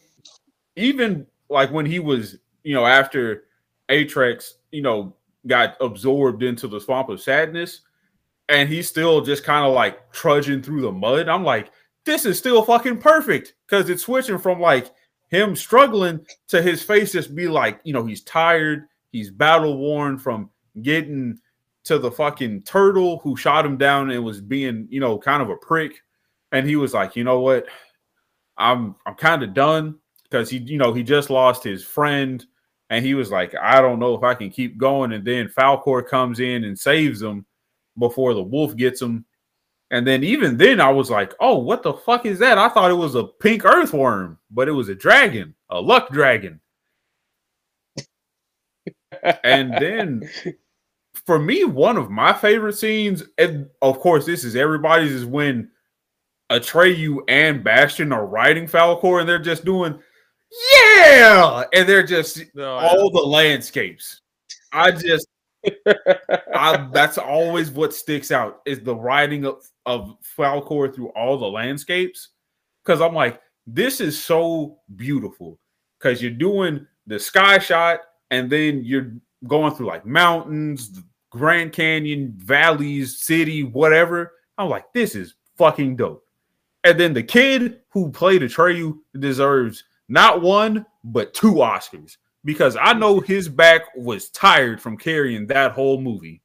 [0.77, 3.45] even like when he was, you know, after
[3.89, 5.15] Atrex, you know,
[5.47, 7.81] got absorbed into the swamp of sadness,
[8.49, 11.29] and he's still just kind of like trudging through the mud.
[11.29, 11.71] I'm like,
[12.05, 14.91] this is still fucking perfect because it's switching from like
[15.31, 20.19] him struggling to his face just be like, you know, he's tired, he's battle worn
[20.19, 20.51] from
[20.83, 21.39] getting
[21.85, 25.51] to the fucking turtle who shot him down and was being, you know, kind of
[25.51, 26.01] a prick.
[26.53, 27.67] And he was like, you know what?
[28.57, 32.45] I'm I'm kind of done because he, you know, he just lost his friend
[32.91, 35.13] and he was like, I don't know if I can keep going.
[35.13, 37.47] And then Falkor comes in and saves him
[37.99, 39.25] before the wolf gets him.
[39.91, 42.59] And then even then, I was like, oh, what the fuck is that?
[42.59, 46.61] I thought it was a pink earthworm, but it was a dragon, a luck dragon.
[49.45, 50.29] and then
[51.27, 55.71] for me, one of my favorite scenes, and of course, this is everybody's, is when
[56.51, 59.99] Atreyu and Bastian are riding Falkor and they're just doing,
[60.73, 64.21] yeah, and they're just No, all the landscapes.
[64.73, 65.29] I just,
[66.55, 71.47] I, that's always what sticks out is the riding of, of Falkor through all the
[71.47, 72.31] landscapes.
[72.85, 75.59] Because I'm like, this is so beautiful.
[75.99, 78.01] Because you're doing the sky shot,
[78.31, 79.13] and then you're
[79.47, 81.01] going through like mountains,
[81.31, 84.33] Grand Canyon, valleys, city, whatever.
[84.59, 86.25] I'm like, this is fucking dope.
[86.85, 92.93] And then the kid who played Atreyu deserves not one, but two Oscars because I
[92.93, 96.43] know his back was tired from carrying that whole movie.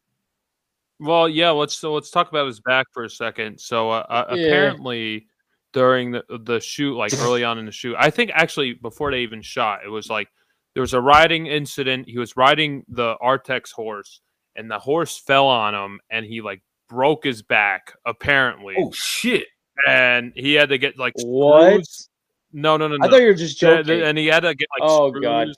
[1.00, 1.50] Well, yeah.
[1.52, 3.60] Let's so let's talk about his back for a second.
[3.60, 4.46] So uh, uh, Yeah.
[4.46, 5.28] apparently,
[5.74, 9.22] during the the shoot, like early on in the shoot, I think actually before they
[9.22, 10.28] even shot, it was like
[10.74, 12.08] there was a riding incident.
[12.08, 14.22] He was riding the Artax horse,
[14.56, 19.48] and the horse fell on him, and he like broke his back apparently, Oh shit!
[19.88, 21.72] and he had to get like What?
[21.86, 22.09] screws-
[22.52, 23.06] No, no, no, no.
[23.06, 24.02] I thought you were just joking.
[24.02, 25.50] and he had to get like Oh, God.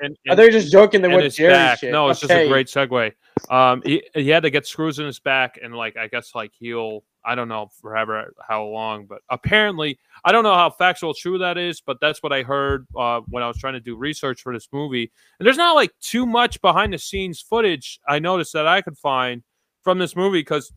[0.00, 1.02] And, I thought you were just joking.
[1.02, 1.78] They went Jerry back.
[1.78, 1.92] shit.
[1.92, 3.12] No, it's just a great segue.
[3.48, 6.52] Um, he he had to get screws in his back and like I guess like
[6.58, 7.04] heal.
[7.26, 11.56] I don't know forever how long, but apparently I don't know how factual true that
[11.56, 14.52] is, but that's what I heard uh, when I was trying to do research for
[14.52, 15.10] this movie.
[15.38, 18.98] And there's not like too much behind the scenes footage I noticed that I could
[18.98, 19.42] find
[19.82, 20.70] from this movie because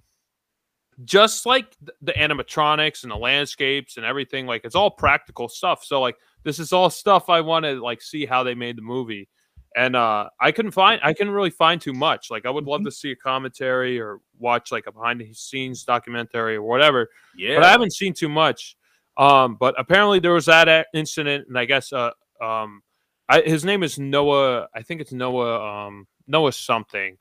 [1.03, 5.83] just like the animatronics and the landscapes and everything, like it's all practical stuff.
[5.83, 8.81] So like this is all stuff I want to like see how they made the
[8.81, 9.29] movie.
[9.75, 12.31] And uh I couldn't find I couldn't really find too much.
[12.31, 15.83] Like I would love to see a commentary or watch like a behind the scenes
[15.83, 17.09] documentary or whatever.
[17.37, 18.75] Yeah, But I haven't seen too much.
[19.17, 22.11] Um but apparently there was that incident and I guess uh
[22.41, 22.81] um
[23.29, 27.17] I, his name is Noah I think it's Noah um Noah something.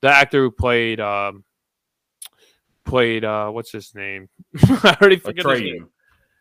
[0.00, 1.44] The actor who played um
[2.90, 4.28] played uh what's his name?
[4.68, 5.88] I already forget his name.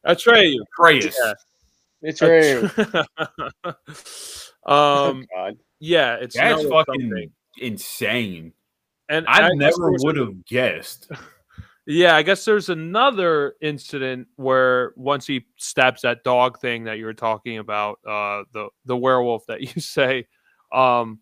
[0.05, 0.57] Atreyu.
[0.77, 1.13] Atreyu.
[1.13, 1.17] Atreus.
[2.01, 2.09] Yeah.
[2.09, 3.65] It's right.
[4.65, 5.57] um God.
[5.79, 7.31] yeah, it's That's fucking something.
[7.57, 8.53] insane.
[9.09, 11.11] And I, guess never there was a- would have guessed.
[11.85, 17.05] Yeah, I guess there's another incident where once he stabs that dog thing that you
[17.05, 20.27] were talking about, uh, the the werewolf that you say,
[20.71, 21.19] um,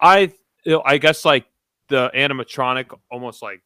[0.00, 0.32] I
[0.64, 1.44] you know, I guess like
[1.88, 3.62] the animatronic almost like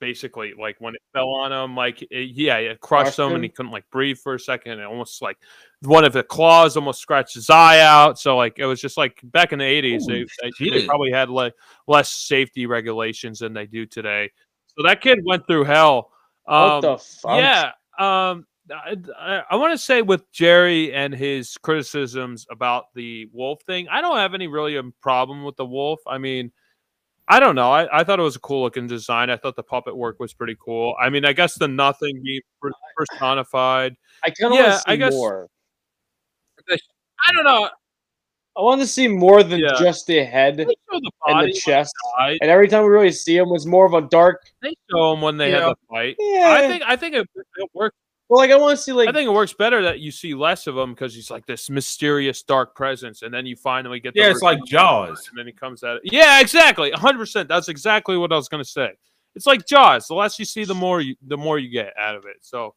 [0.00, 3.44] basically like when it fell on him, like it, yeah, it crushed Crushed him and
[3.44, 4.72] he couldn't like breathe for a second.
[4.72, 5.38] And almost like
[5.82, 8.18] one of the claws almost scratched his eye out.
[8.18, 11.12] So like it was just like back in the eighties, they, Holy they, they probably
[11.12, 11.54] had like
[11.86, 14.30] less safety regulations than they do today.
[14.76, 16.10] So that kid went through hell.
[16.48, 17.72] Um, yeah.
[17.98, 23.60] Um, I, I, I want to say with Jerry and his criticisms about the wolf
[23.66, 26.00] thing, I don't have any really um, problem with the wolf.
[26.06, 26.52] I mean,
[27.30, 27.70] I don't know.
[27.70, 29.30] I, I thought it was a cool looking design.
[29.30, 30.96] I thought the puppet work was pretty cool.
[31.00, 32.40] I mean, I guess the nothing being
[32.96, 33.94] personified.
[34.24, 35.48] I kind of Yeah, want to see I guess- more.
[36.68, 37.68] I don't know.
[38.56, 39.74] I want to see more than Yeah.
[39.78, 40.74] just the head the
[41.26, 41.94] and the chest.
[42.26, 42.38] he.
[42.42, 44.42] And every time we really see him was more of a dark.
[44.60, 46.16] They show him when they have the fight.
[46.18, 46.50] Yeah.
[46.58, 47.96] I think I think it, it works.
[48.30, 50.34] Well, like I want to see like I think it works better that you see
[50.34, 54.14] less of him because he's like this mysterious dark presence, and then you finally get.
[54.14, 55.28] the Yeah, it's like Jaws.
[55.28, 56.02] and then he comes at it.
[56.04, 57.48] Yeah, exactly, hundred percent.
[57.48, 58.92] That's exactly what I was gonna say.
[59.34, 60.06] It's like Jaws.
[60.06, 62.36] The less you see, the more you the more you get out of it.
[62.40, 62.76] So,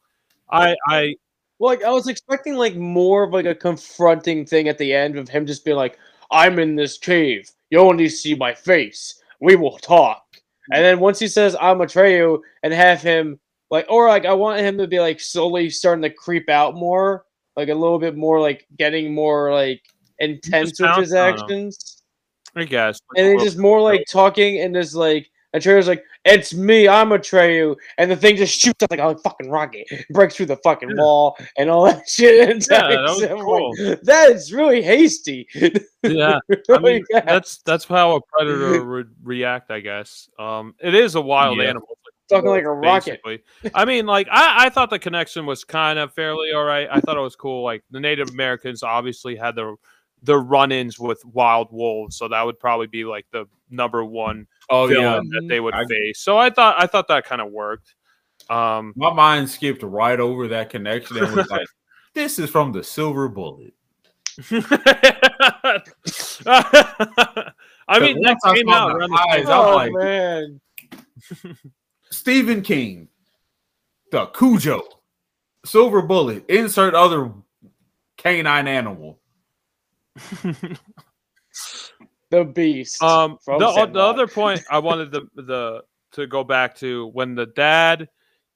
[0.50, 1.14] I I
[1.60, 5.16] Well, like I was expecting like more of like a confronting thing at the end
[5.16, 6.00] of him just being like,
[6.32, 7.48] "I'm in this cave.
[7.70, 9.22] You only see my face.
[9.40, 10.24] We will talk."
[10.72, 13.38] And then once he says, "I'm Atreyu," and have him
[13.70, 17.24] like, or like I want him to be like slowly starting to creep out more,
[17.56, 19.82] like a little bit more, like getting more like
[20.18, 22.02] intense with his actions,
[22.56, 22.98] I guess.
[23.16, 25.28] and then just more like talking and just like.
[25.54, 29.48] Atreyu's like, it's me, I'm Atreyu, and the thing just shoots up like a fucking
[29.48, 30.96] rocket, breaks through the fucking Yeah.
[31.00, 32.48] wall, and all that shit.
[32.50, 33.72] And Yeah, that was cool.
[33.88, 35.46] like, that is really hasty.
[36.02, 36.40] yeah.
[36.72, 39.70] I mean, that's that's how a predator would react.
[39.70, 40.28] I guess.
[40.40, 41.68] Um, it is a wild Yeah.
[41.68, 41.96] animal.
[42.28, 43.20] Talking like a rocket.
[43.74, 46.88] I mean, like I, I thought the connection was kind of fairly all right.
[46.90, 47.62] I thought it was cool.
[47.64, 49.76] Like the Native Americans obviously had the
[50.22, 54.88] the run-ins with wild wolves, so that would probably be like the number one Oh
[54.88, 56.20] yeah, that they would I- face.
[56.20, 57.94] So I thought I thought that kind of worked.
[58.50, 61.66] Um, my mind skipped right over that connection and was like,
[62.14, 63.74] "This is from the Silver Bullet."
[67.86, 70.60] I mean, that came out the around eyes, same I'm Oh like- man,
[72.14, 73.08] Stephen King,
[74.10, 74.82] the Cujo,
[75.64, 76.44] Silver Bullet.
[76.48, 77.32] Insert other
[78.16, 79.18] canine animal.
[82.30, 83.02] the beast.
[83.02, 85.82] Um, the, the other point I wanted the the
[86.12, 88.08] to go back to when the dad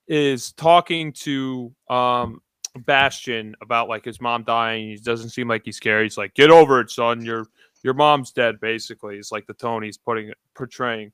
[0.06, 2.40] is talking to um
[2.86, 4.89] Bastian about like his mom dying.
[4.89, 6.05] He doesn't seem like he's scared.
[6.05, 7.24] He's like, "Get over it, son.
[7.24, 7.47] Your
[7.82, 11.12] your mom's dead." Basically, it's like the tone he's putting portraying.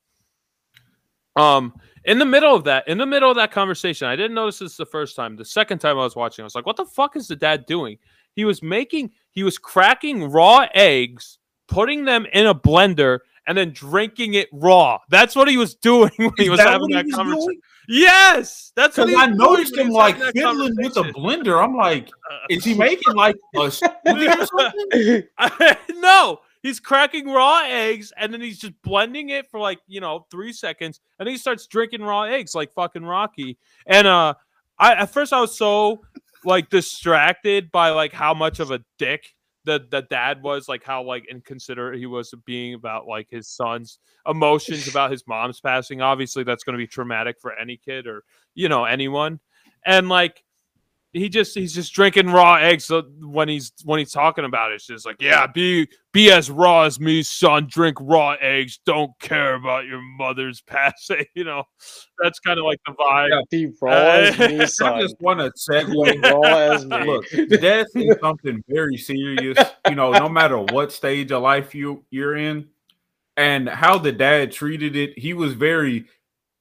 [1.36, 1.74] Um,
[2.04, 4.76] in the middle of that, in the middle of that conversation, I didn't notice this
[4.76, 5.36] the first time.
[5.36, 7.66] The second time I was watching, I was like, "What the fuck is the dad
[7.66, 7.98] doing?"
[8.34, 11.38] He was making, he was cracking raw eggs,
[11.68, 14.98] putting them in a blender, and then drinking it raw.
[15.08, 17.46] That's what he was doing when he was having that conversation.
[17.46, 17.60] doing?
[17.88, 21.62] Yes, that's what Because I noticed him when he was like fiddling with a blender.
[21.62, 22.08] I'm like,
[22.48, 26.00] is he making like a smoothie or something?
[26.00, 30.26] no, he's cracking raw eggs and then he's just blending it for like you know
[30.32, 33.56] three seconds, and he starts drinking raw eggs like fucking Rocky.
[33.86, 34.34] And uh,
[34.76, 36.02] I at first I was so
[36.44, 39.34] like distracted by like how much of a dick
[39.64, 43.98] the the dad was, like how like inconsiderate he was being about like his son's
[44.26, 46.00] emotions about his mom's passing.
[46.00, 48.24] Obviously, that's going to be traumatic for any kid or
[48.54, 49.38] you know anyone,
[49.86, 50.42] and like
[51.14, 54.74] he just he's just drinking raw eggs so when he's when he's talking about it.
[54.74, 57.68] It's just like, yeah, be be as raw as me, son.
[57.70, 58.80] Drink raw eggs.
[58.84, 61.24] Don't care about your mother's passing.
[61.34, 61.62] You know,
[62.20, 63.28] that's kind of like the vibe.
[63.30, 63.40] Yeah.
[63.48, 66.32] Be raw as me, I just want to Be segue.
[66.32, 67.04] raw as me.
[67.06, 69.56] Look, death is something very serious.
[69.88, 72.66] You know, no matter what stage of life you you're in,
[73.36, 76.06] and how the dad treated it, he was very.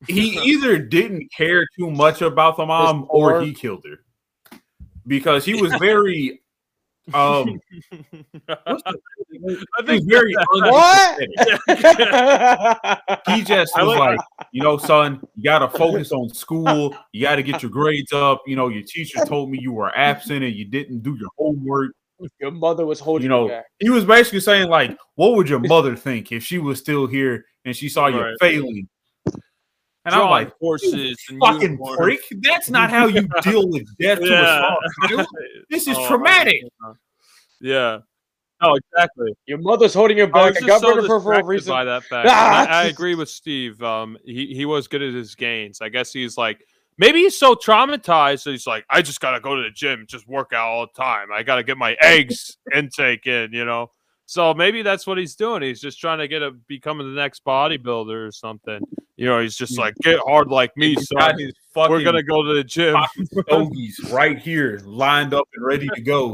[0.05, 4.03] He either didn't care too much about the mom or he killed her
[5.07, 6.39] because he was very.
[7.13, 7.59] Um,
[8.47, 8.79] the- I
[9.29, 11.19] he was think very What?
[13.27, 14.19] He just was like- like,
[14.53, 16.95] you know, son, you got to focus on school.
[17.11, 18.41] You got to get your grades up.
[18.47, 21.91] You know, your teacher told me you were absent and you didn't do your homework.
[22.39, 23.65] Your mother was holding You know, you back.
[23.79, 27.43] He was basically saying, like, what would your mother think if she was still here
[27.65, 28.87] and she saw you failing?
[30.05, 31.97] And drawing I'm like, horses and fucking unicorns.
[31.97, 32.19] freak.
[32.41, 34.77] That's not how you deal with death to
[35.17, 35.25] a.
[35.69, 36.63] This is Oh, traumatic.
[37.61, 37.99] Yeah.
[38.61, 39.33] No, exactly.
[39.45, 40.55] Your mother's holding your I back.
[40.55, 41.71] was I, got so rid of her for a reason.
[41.71, 42.27] by that fact.
[42.29, 42.67] Ah!
[42.69, 43.81] I, I agree with Steve.
[43.81, 45.81] Um, he he was good at his gains.
[45.81, 46.65] I guess he's like
[46.97, 50.27] maybe he's so traumatized that he's like, I just gotta go to the gym, just
[50.27, 51.29] work out all the time.
[51.33, 53.91] I gotta get my eggs intake in, you know.
[54.25, 55.61] So maybe that's what he's doing.
[55.61, 58.81] He's just trying to get a becoming the next bodybuilder or something.
[59.15, 61.17] You know, he's just like get hard like me, so He's son.
[61.19, 62.95] got his fucking We're gonna go to the gym.
[63.47, 66.33] stogies right here, lined up and ready to go.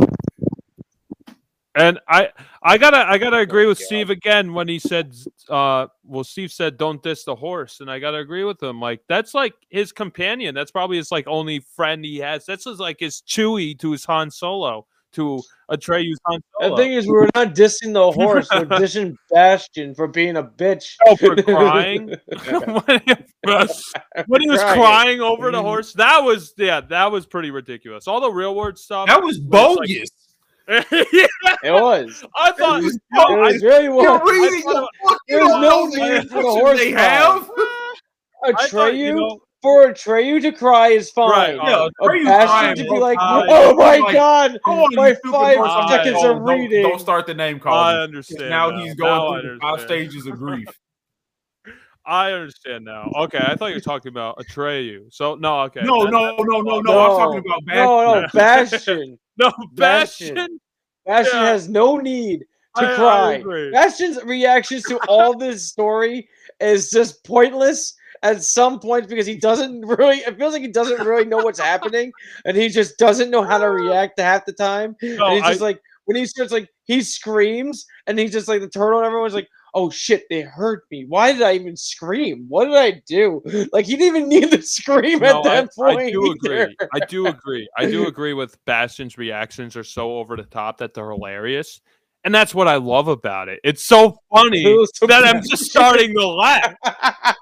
[1.76, 2.30] And I,
[2.64, 5.14] I gotta, I gotta agree with Steve again when he said,
[5.50, 8.80] uh, well, Steve said, "Don't diss the horse," and I gotta agree with him.
[8.82, 10.56] Like that's like his companion.
[10.56, 12.46] That's probably his like only friend he has.
[12.46, 15.42] That's his, like his Chewie to his Han Solo to
[15.72, 18.48] Atreyu's Han The thing is, we're not dissing the horse.
[18.54, 20.96] we're dissing Bastian for being a bitch.
[21.08, 22.08] Oh, for crying.
[22.88, 23.16] when, he,
[23.46, 24.80] was Crying.
[24.80, 25.66] crying over the mm-hmm.
[25.68, 28.08] horse, that was yeah, that was pretty ridiculous.
[28.08, 29.08] All the real world stuff.
[29.08, 30.10] That was Well, it's
[30.68, 31.08] like- bogus.
[31.12, 31.26] yeah,
[31.64, 32.24] It was.
[32.38, 32.84] I thought.
[32.84, 35.98] was It no, I- was really You're reading I the fucking There's no all the
[35.98, 37.02] need for the emotions horse they cry.
[37.02, 37.52] have.
[38.46, 38.54] A
[39.62, 41.30] I thought, you Treyu know, for a Treyu to cry is fine.
[41.32, 44.72] Right, Yeah, A Atreyu Bastian crying, to be like, I- oh my like, god, Go
[44.86, 45.92] on, my you stupid five horse.
[45.92, 46.84] Seconds oh, of don't- reading.
[46.84, 47.74] Don't start the name call.
[47.74, 48.50] I understand.
[48.50, 50.68] Now now he's going I through five stages of grief.
[52.06, 53.12] I understand now.
[53.16, 55.14] Okay, I thought you were talking about Atreyu.
[55.14, 55.82] So no, okay.
[55.84, 56.82] No, that- no, no, no, no.
[56.82, 57.00] No.
[57.00, 59.18] I'm talking about no, Bastian.
[59.38, 59.54] no, Bastian.
[59.70, 60.36] no, Bastian.
[60.36, 60.60] Bastian.
[61.06, 61.46] Bastian Yeah.
[61.46, 62.46] has no need
[62.78, 63.32] to I- I cry.
[63.34, 63.72] agree.
[63.72, 66.28] Bastian's reactions to all this story
[66.60, 67.94] is just pointless
[68.24, 71.60] at some points because he doesn't really it feels like he doesn't really know what's
[71.60, 72.12] happening
[72.46, 74.96] and he just doesn't know how to react to half the time.
[75.02, 78.48] No, and he's I- just like when he starts like he screams and he's just
[78.48, 81.06] like the turtle and everyone's like, oh shit, they heard me.
[81.08, 82.46] Why did I even scream?
[82.50, 83.44] What did I do?
[83.72, 86.00] Like he didn't even need to scream No, at that I, point.
[86.00, 86.62] I do either.
[86.64, 86.76] agree.
[86.96, 87.70] I do agree.
[87.78, 91.80] I do agree with Bastian's reactions are so over the top that they're hilarious.
[92.26, 93.62] And that's what I love about it.
[93.64, 94.64] It's so funny
[94.94, 96.76] so that I'm just starting to laugh.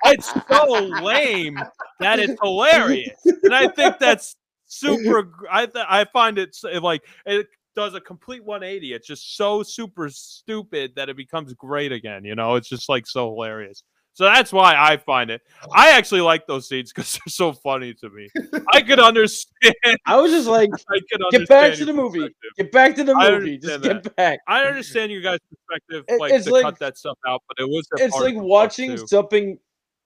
[0.06, 1.60] It's so lame
[2.00, 3.20] that it's hilarious.
[3.44, 4.36] And I think that's
[4.68, 8.94] super I th- I find it like it does a complete 180.
[8.94, 12.56] It's just so super stupid that it becomes great again, you know?
[12.56, 13.84] It's just like so hilarious.
[14.18, 15.44] So that's why I find it.
[15.76, 18.28] I actually like those scenes because they're so funny to me.
[18.74, 19.76] I could understand.
[20.08, 22.28] I was just like, I could get back to the movie.
[22.58, 23.60] Get back to the movie.
[23.60, 24.40] Just understand get back.
[24.48, 27.64] I understand you guys' perspective, It- like it's to like- cut that stuff out, but
[27.64, 27.88] it was.
[27.98, 29.60] it's like of the book, watching something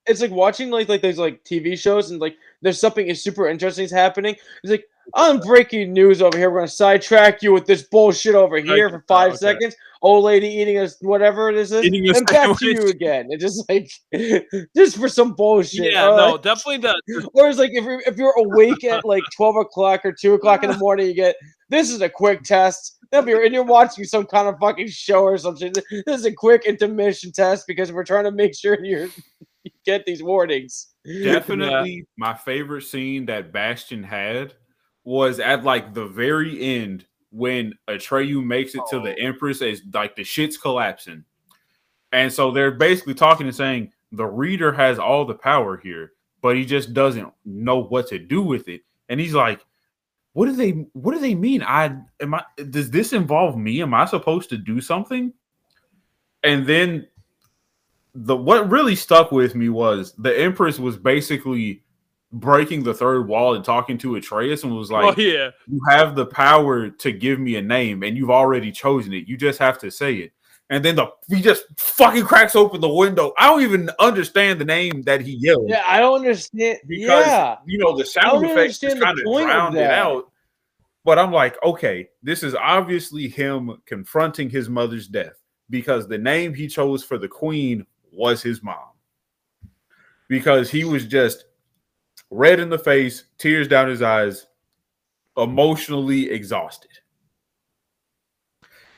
[0.08, 3.48] it's like watching like like those like TV shows and like there's something is super
[3.48, 4.36] interesting is happening.
[4.62, 4.84] It's like
[5.14, 6.50] on breaking news over here.
[6.50, 9.38] We're gonna sidetrack you with this bullshit over here for five okay.
[9.38, 9.76] seconds.
[10.04, 13.28] Old lady eating us whatever it is, Eating a and back to you again.
[13.30, 13.92] It's just like
[14.76, 15.94] just for some bullshit.
[15.94, 17.30] Yeah, Uh, no, definitely the.
[17.34, 20.64] Or it's like if you're if you're awake at like twelve o'clock or two o'clock
[20.64, 21.36] in the morning, you get
[21.70, 22.98] this is a quick test.
[23.12, 25.72] Then you're and you're watching some kind of fucking show or something.
[25.74, 29.10] This is a quick intermission test because we're trying to make sure you're
[29.64, 30.88] you get these warnings.
[31.06, 34.56] Definitely my favorite scene that Bastian had
[35.04, 39.26] was at like the very end when Atreyu makes it to the oh.
[39.26, 41.24] Empress as like the shit's collapsing.
[42.12, 46.12] And so they're basically talking and saying the reader has all the power here,
[46.42, 48.82] but he just doesn't know what to do with it.
[49.08, 49.66] And he's like,
[50.34, 51.62] what do they what do they mean?
[51.64, 53.82] I am I does this involve me?
[53.82, 55.34] Am I supposed to do something?
[56.44, 57.08] And then
[58.14, 61.84] the what really stuck with me was the Empress was basically
[62.32, 65.82] breaking the third wall and talking to Atreus and was oh, like, oh yeah, "You
[65.90, 69.28] have the power to give me a name, and you've already chosen it.
[69.28, 70.34] You just have to say it."
[70.70, 73.34] And then the he just fucking cracks open the window.
[73.38, 76.80] I don't even understand the name that he yelled Yeah, I don't understand.
[76.88, 77.58] because yeah.
[77.66, 80.32] you know the sound don't effects just kind of point of drowned it out.
[81.04, 85.34] But I'm like, okay, this is obviously him confronting his mother's death
[85.70, 88.78] because the name he chose for the queen was his mom.
[90.30, 91.46] Because he was just
[92.32, 94.48] red in the face, tears down his eyes,
[95.38, 96.92] emotionally exhausted.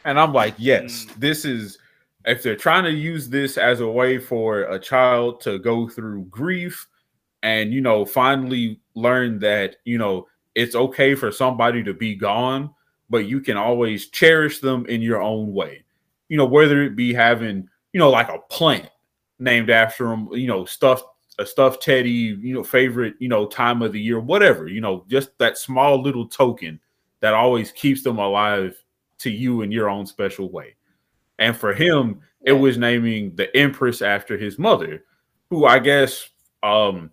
[0.05, 1.15] And I'm like, yes, mm.
[1.15, 1.77] this is
[2.25, 6.25] if they're trying to use this as a way for a child to go through
[6.25, 6.87] grief
[7.41, 12.73] and you know finally learn that you know it's okay for somebody to be gone
[13.09, 15.83] but you can always cherish them in your own way
[16.29, 18.89] you know whether it be having you know like a plant
[19.39, 21.05] named after them you know stuffed
[21.39, 25.03] a stuffed teddy you know favorite you know time of the year whatever you know
[25.07, 26.79] just that small little token
[27.21, 28.75] that always keeps them alive
[29.17, 30.75] to you in your own special way.
[31.39, 35.05] And for him it was naming the empress after his mother
[35.49, 36.29] who i guess
[36.61, 37.09] um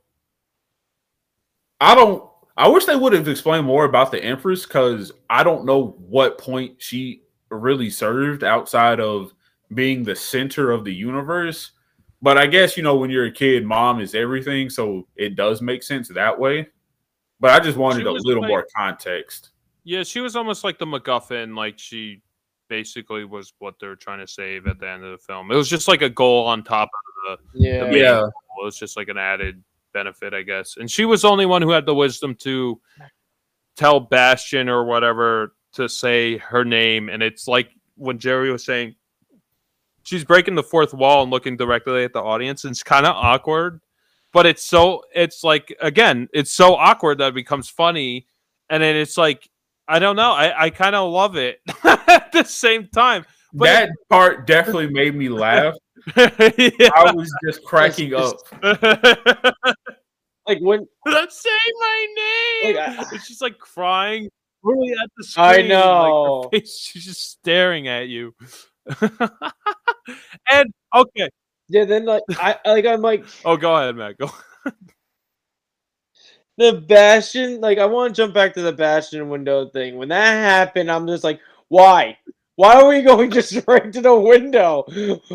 [1.80, 5.64] i don't i wish they would have explained more about the empress because i don't
[5.64, 9.32] know what point she really served outside of
[9.74, 11.72] being the center of the universe
[12.22, 15.60] but i guess you know when you're a kid mom is everything so it does
[15.62, 16.66] make sense that way
[17.40, 19.50] but i just wanted a little like- more context
[19.82, 20.02] yeah.
[20.02, 21.56] She was almost like the MacGuffin.
[21.56, 22.20] Like she
[22.68, 25.50] basically was what they were trying to save at the end of the film.
[25.50, 26.90] It was just like a goal on top
[27.30, 27.84] of the Yeah.
[27.84, 28.26] main goal.
[28.26, 29.64] It was just like an added
[29.94, 30.76] benefit, I guess.
[30.76, 32.78] And she was the only one who had the wisdom to
[33.74, 37.08] tell Bastian or whatever to say her name.
[37.08, 38.94] And it's like when Jerry was saying
[40.10, 42.64] she's breaking the fourth wall and looking directly at the audience.
[42.64, 43.80] And it's kind of awkward,
[44.32, 48.26] but it's so it's like again, it's so awkward that it becomes funny.
[48.68, 49.48] And then it's like
[49.86, 50.32] I don't know.
[50.32, 53.24] I, I kind of love it at the same time.
[53.52, 55.74] But that part definitely made me laugh
[56.16, 56.88] yeah.
[56.94, 58.36] i was just cracking up
[60.46, 61.50] Like when Let's say
[61.80, 62.06] my
[62.64, 62.76] name.
[62.76, 64.28] Like, I- she's like crying
[64.62, 65.44] really at the screen.
[65.44, 66.48] I like, her know.
[66.52, 68.34] face- she's just staring at you.
[70.50, 71.28] and okay.
[71.68, 74.18] yeah, then like I like I'm like Oh, go ahead, Matt.
[74.18, 74.30] Go.
[76.58, 79.96] the Bastian, like I want to jump back to the Bastian window thing.
[79.96, 82.18] When that happened, I'm just like, why?
[82.56, 84.84] Why are we going just right to the window?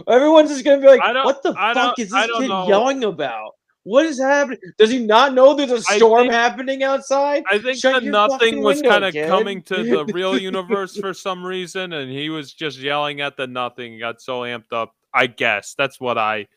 [0.08, 2.68] Everyone's just gonna be like, what the fuck is this kid know.
[2.68, 3.55] yelling about?
[3.86, 4.58] What is happening?
[4.80, 7.44] Does he not know there's a storm think- happening outside?
[7.50, 11.46] I think Shut the nothing was kind of coming to the real universe for some
[11.46, 13.94] reason, and he was just yelling at the nothing.
[13.94, 14.96] He got so amped up.
[15.14, 16.48] I guess that's what I.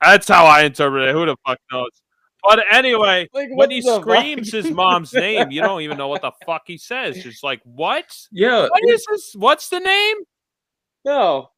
[0.00, 1.12] That's how I interpret it.
[1.12, 1.90] Who the fuck knows?
[2.48, 4.02] But anyway, Like, when he the fuck?
[4.02, 7.16] screams his mom's name, you don't even know what the fuck he says.
[7.26, 8.06] It's like, what?
[8.30, 9.34] yeah What is this?
[9.36, 10.16] What's the name?
[11.04, 11.50] No,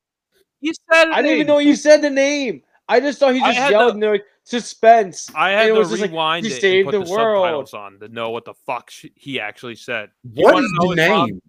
[0.61, 1.09] He said.
[1.11, 2.63] I didn't even know you said the name.
[2.93, 5.31] I just thought he just yelled to- like, suspense.
[5.35, 7.45] I had to was just like, rewind "You it and saved put the the, world."
[7.45, 10.11] subtitles on to know what the fuck sh- he actually said.
[10.25, 11.41] You what wanna is know the his mom- name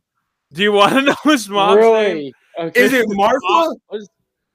[0.54, 2.34] Do you want to know his mom's name?
[2.60, 2.80] Okay.
[2.82, 3.76] is it martha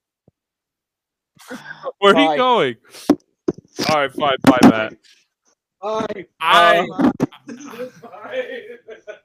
[2.00, 2.38] Where he fine.
[2.38, 2.76] going?
[3.90, 4.94] All right, fine, bye, Matt.
[5.82, 6.88] I, I
[7.50, 8.42] uh,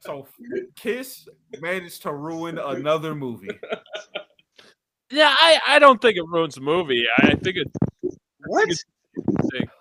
[0.00, 0.28] so
[0.76, 1.26] Kiss
[1.60, 3.48] managed to ruin another movie.
[5.10, 7.04] Yeah, I, I don't think it ruins the movie.
[7.18, 7.70] I think it.
[8.46, 8.64] what?
[8.64, 8.84] it's-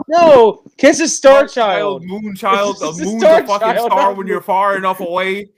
[0.08, 2.04] No, Kiss is Star Child.
[2.06, 2.78] Moon Child.
[2.82, 5.50] a a moon's a fucking star when you're far enough away.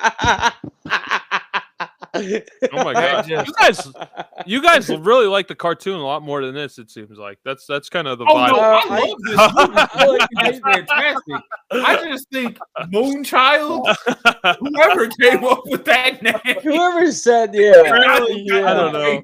[2.14, 3.92] Oh my god, just- you guys,
[4.46, 6.78] you guys really like the cartoon a lot more than this.
[6.78, 8.50] It seems like that's that's kind of the Oh vibe.
[8.50, 10.20] no, Uh, I I- love this movie.
[10.20, 11.34] I think it's fantastic.
[11.72, 12.58] I just think
[12.92, 13.94] Moonchild,
[14.58, 18.70] whoever came up with that name, Whoever said yeah, really yeah.
[18.70, 19.22] I don't know.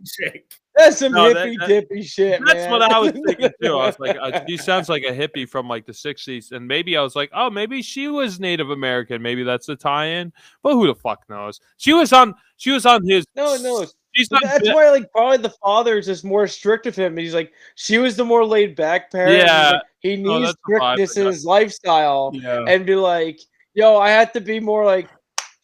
[0.76, 2.40] That's some No, hippy that- dippy shit.
[2.44, 2.70] That's man.
[2.70, 3.72] what I was thinking too.
[3.78, 6.96] I was like, uh, he sounds like a hippie from like the '60s, and maybe
[6.96, 9.22] I was like, oh, maybe she was Native American.
[9.22, 10.32] Maybe that's the tie-in.
[10.62, 11.60] But who the fuck knows?
[11.78, 12.34] She was on.
[12.56, 13.24] She was on his.
[13.34, 13.84] no, no.
[14.14, 14.40] She's on.
[14.42, 17.18] That's why, like, probably the father is just more strict of him.
[17.18, 19.36] He's like, she was the more laid back parent.
[19.46, 19.72] Yeah.
[19.72, 22.64] like, he needs the vibe I strictness in his lifestyle, Yeah.
[22.66, 23.40] and be like,
[23.74, 25.10] yo, I have to be more like,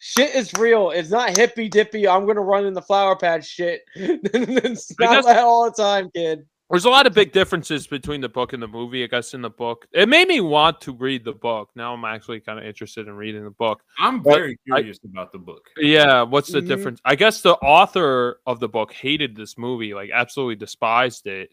[0.05, 0.91] shit is real.
[0.91, 2.07] It's not hippy dippy.
[2.07, 3.81] I'm gonna run in the flower patch shit.
[3.95, 6.45] it's I not guess- that all the time, kid.
[6.69, 9.03] there's a lot of big differences between the book and the movie.
[9.03, 11.69] I guess in the book, it made me want to read the book.
[11.75, 13.81] Now I'm actually kind of interested in reading the book.
[13.97, 15.69] I'm But very I- curious about the book.
[15.77, 16.67] Yeah, what's the Mhm.
[16.67, 16.99] difference?
[17.05, 21.49] I guess the author of the book hated this movie, like absolutely despised it.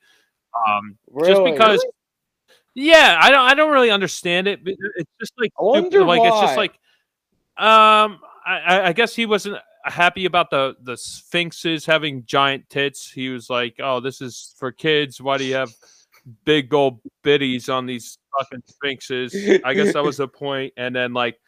[0.66, 1.52] Um, just Really?
[1.52, 1.86] because,
[2.74, 4.64] yeah, I don't, I don't really understand it.
[4.64, 6.72] But it's just like, I wonder like it's just like,
[7.58, 8.18] um,
[8.56, 13.10] I, I- guess he wasn't happy about the the sphinxes having giant tits.
[13.10, 15.20] He was like, "Oh, this is for kids.
[15.20, 15.70] Why do you have
[16.44, 20.72] big old biddies on these fucking sphinxes?" I guess that was the point.
[20.76, 21.38] And then like,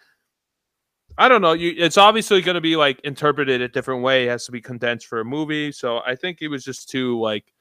[1.18, 1.52] I don't know.
[1.52, 4.26] You, it's obviously going to be like interpreted a different way.
[4.26, 5.70] It has to be condensed for a movie.
[5.72, 7.52] So I think he was just too like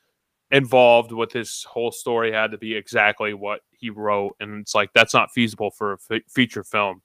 [0.51, 2.31] involved with his whole story.
[2.31, 6.19] Had to be exactly what he wrote, and it's like that's not feasible for a
[6.29, 7.01] feature film.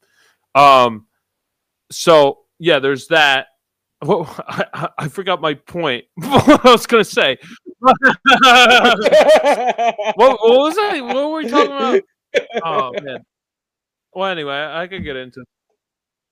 [0.54, 1.05] Um.
[1.90, 3.46] So yeah, there's that.
[4.04, 6.04] Well, I, I- forgot my point.
[6.16, 7.38] what I was going to say.
[7.78, 7.96] what,
[10.16, 11.00] what was that?
[11.02, 12.02] What were we talking about?
[12.62, 13.18] Oh man.
[14.14, 15.42] Well, anyway, I could get into.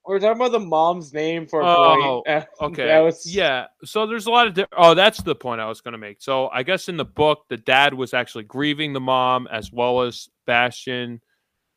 [0.06, 2.22] We're talking about the mom's name for a Oh.
[2.60, 3.00] Okay.
[3.00, 3.66] Was- Yeah.
[3.84, 4.54] So there's a lot of.
[4.54, 6.20] Di- oh, that's the point I was going to make.
[6.20, 10.02] So I guess in the book, the dad was actually grieving the mom as well
[10.02, 11.22] as Bastian.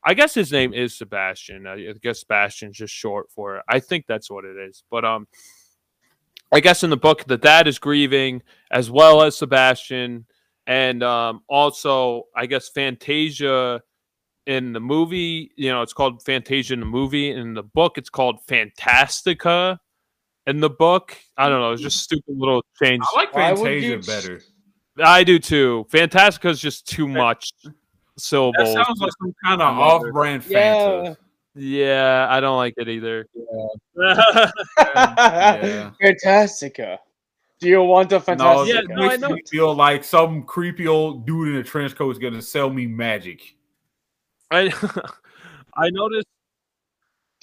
[0.08, 1.68] I guess his name is Sebastian.
[1.68, 3.64] I I guess Sebastian's just short for it.
[3.68, 4.86] I think that's what it is.
[4.90, 5.28] But um,
[6.50, 10.26] I guess in the book, the dad is grieving as well as Sebastian,
[10.66, 13.82] and um, also I guess Fantasia
[14.46, 15.52] in the movie.
[15.58, 17.32] You know, it's called Fantasia in the movie.
[17.32, 19.78] In the book, it's called Fantastica.
[20.46, 21.74] In the book, I don't know.
[21.74, 23.04] It's just stupid little change.
[23.14, 24.42] I like Fantasia better.
[25.04, 25.86] I do too.
[25.92, 27.52] Fantastica is just too much
[28.58, 30.10] That sounds like some kind of I'm over it.
[30.10, 30.74] off-brand Yeah.
[30.76, 31.18] Fanta.
[31.56, 33.28] yeah, I don't like it either.
[33.36, 33.68] Yeah.
[36.02, 36.98] Fantastica.
[37.60, 39.30] Do you want the No, Yeah, no, I makes know.
[39.30, 42.86] me feel like some creepy old dude in a trench coat is gonna sell me
[42.86, 43.56] magic.
[44.52, 44.72] I
[45.76, 46.28] I noticed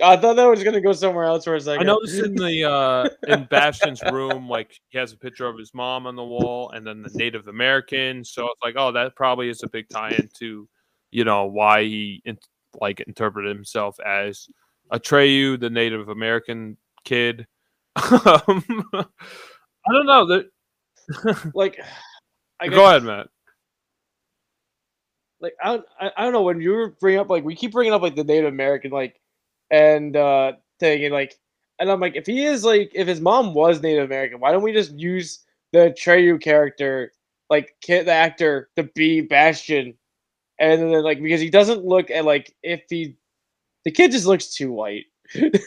[0.02, 1.82] I thought that was gonna go somewhere else for a second.
[1.82, 5.72] I noticed in the uh in Bastian's room, like he has a picture of his
[5.72, 8.24] mom on the wall and then the Native American.
[8.24, 10.68] So it's like, oh, that probably is a big tie into,
[11.12, 12.38] you know, why he in,
[12.80, 14.48] like interpreted himself as
[14.90, 17.46] a Atreyu, the Native American kid.
[17.96, 20.26] um, I don't know.
[20.26, 20.50] that.
[21.54, 21.78] like,
[22.58, 23.28] I go ahead, Matt.
[25.40, 27.72] like I don't, I, I don't know when you were bringing up like we keep
[27.72, 29.20] bringing up like the Native American like
[29.70, 31.34] and uh thing and like
[31.78, 34.62] and I'm like if he is like if his mom was Native American why don't
[34.62, 35.40] we just use
[35.72, 37.12] the Treyu character
[37.50, 39.94] like kid the actor to be Bastian
[40.58, 43.16] and then like because he doesn't look at like if he
[43.84, 45.04] the kid just looks too white
[45.34, 45.62] and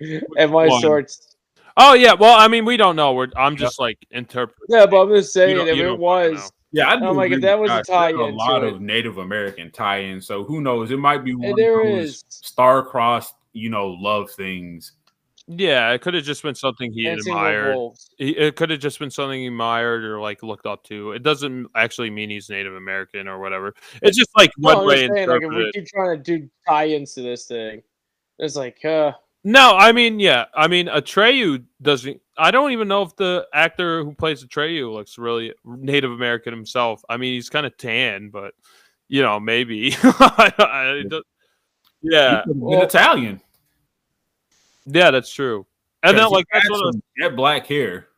[0.50, 0.80] my One.
[0.80, 1.32] sorts
[1.76, 3.14] Oh yeah, well, I mean, we don't know.
[3.14, 4.66] We're I'm just like interpreting.
[4.68, 7.58] yeah but I'm just saying if it was Yeah, I I'm do like, if that
[7.58, 8.80] was a tie-in a lot to of it.
[8.80, 10.26] Native American tie-ins.
[10.26, 10.90] So who knows?
[10.90, 12.24] It might be one of there those is.
[12.28, 14.92] star-crossed, you know, love things.
[15.48, 17.76] Yeah, it could have just been something he Dancing admired.
[18.18, 21.12] It could have just been something he admired or like looked up to.
[21.12, 23.74] It doesn't actually mean he's Native American or whatever.
[24.00, 26.48] It's just like No, one I'm way saying, like, if we keep trying to do
[26.66, 27.82] tie-ins to this thing,
[28.38, 29.12] it's like, uh,
[29.44, 32.20] No, I mean, yeah, I mean, Atreyu doesn't.
[32.38, 37.02] I don't even know if the actor who plays Atreyu looks really Native American himself.
[37.08, 38.54] I mean, he's kind of tan, but
[39.08, 39.94] you know, maybe.
[40.02, 41.20] I, I,
[42.02, 43.40] yeah, Well- Italian.
[44.86, 45.66] yeah, that's true.
[46.04, 48.08] And then, like, that's had what, I was, black hair.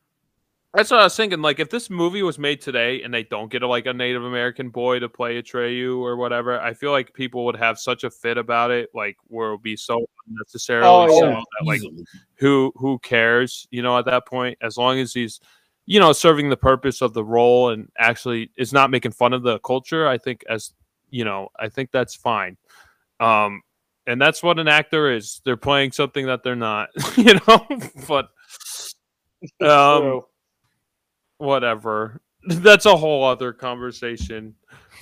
[0.75, 1.41] That's what I was thinking.
[1.41, 4.25] Like, if this movie was made today and they don't get a, like a Native
[4.25, 8.11] American boy to play Atreyu or whatever, I feel like people would have such a
[8.11, 11.35] fit about it, like where it would be so unnecessarily Oh, so yeah.
[11.35, 11.81] that, like
[12.37, 15.41] who who cares you know at that point as long as he's
[15.87, 19.43] you know serving the purpose of the role and actually is not making fun of
[19.43, 20.73] the culture i think as
[21.11, 22.57] you know i think that's fine
[23.21, 23.63] um
[24.07, 27.67] and that's what an actor is they're playing something that they're not you know
[28.09, 28.29] but
[29.61, 30.25] um true.
[31.45, 34.55] Whatever that's a whole other conversation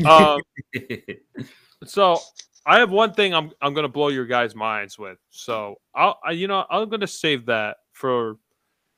[0.05, 0.40] um
[1.85, 2.19] so
[2.64, 5.19] I have one thing I'm I'm gonna blow your guys' minds with.
[5.31, 8.36] So I'll I, you know I'm gonna save that for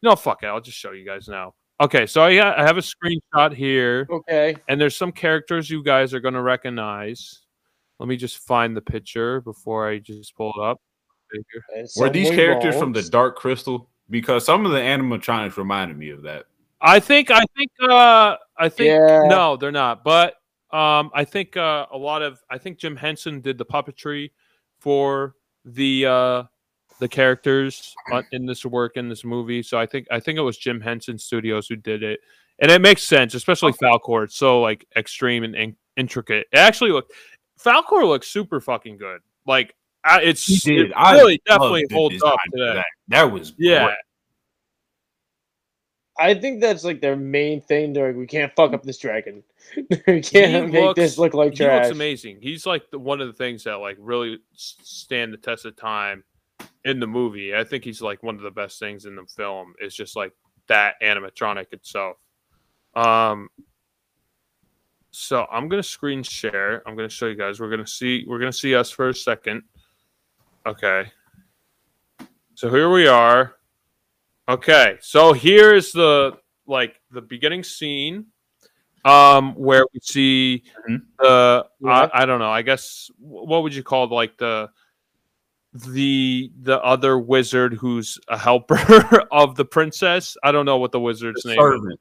[0.03, 0.47] no fuck it.
[0.47, 1.55] I'll just show you guys now.
[1.81, 4.55] Okay, so I got, I have a screenshot here, okay.
[4.69, 7.41] and there's some characters you guys are gonna recognize.
[7.99, 10.81] Let me just find the picture before I just pull it up.
[11.33, 11.63] Right here.
[11.79, 13.03] and Were these some characters from the.
[13.03, 13.89] Dark Crystal?
[14.11, 16.45] Because some of the animatronics reminded me of that.
[16.87, 19.23] I think I think uh I think Yeah.
[19.27, 20.05] no, they're not.
[20.05, 20.35] But
[20.71, 24.31] um I think uh a lot of I think Jim Henson did the puppetry
[24.81, 25.35] for
[25.65, 26.43] the uh
[27.01, 27.95] the characters
[28.33, 29.63] in this work in this movie.
[29.63, 32.21] So I think I think it was Jim Henson Studios who did it.
[32.61, 34.25] and it makes sense, especially Falkor.
[34.25, 36.47] It's so like extreme and in- intricate.
[36.53, 37.11] It actually look
[37.59, 39.21] Falkor looks super fucking good.
[39.47, 39.75] Like
[40.05, 42.75] I, it's it really loved definitely holds up to that.
[42.75, 42.85] That.
[43.09, 43.97] That was Yeah, great.
[46.19, 47.93] I think that's like their main thing.
[47.93, 49.43] They're like, we can't fuck up this dragon.
[50.07, 51.71] we can't make this look like trash.
[51.71, 52.39] he looks amazing.
[52.41, 56.23] He's like the, one of the things that like really stand the test of time
[56.85, 57.55] in the movie.
[57.55, 59.75] I think he's like one of the best things in the film.
[59.81, 60.33] Is just like
[60.69, 62.17] that animatronic itself.
[62.95, 63.49] Um.
[65.11, 66.83] So I'm gonna screen share.
[66.87, 67.59] I'm gonna show you guys.
[67.59, 68.25] We're gonna see.
[68.27, 69.63] We're gonna see us for a second.
[70.67, 71.11] Okay.
[72.55, 73.57] So here we are.
[74.49, 74.99] Okay.
[75.01, 78.27] So here's the like the beginning scene
[79.05, 81.03] um where we see Mhm.
[81.19, 82.09] the Yeah.
[82.15, 84.71] I, I don't know i guess what would you call like the
[85.75, 91.01] the the other wizard who's a helper of the princess i don't know what the
[91.01, 92.01] wizard's name is Servant.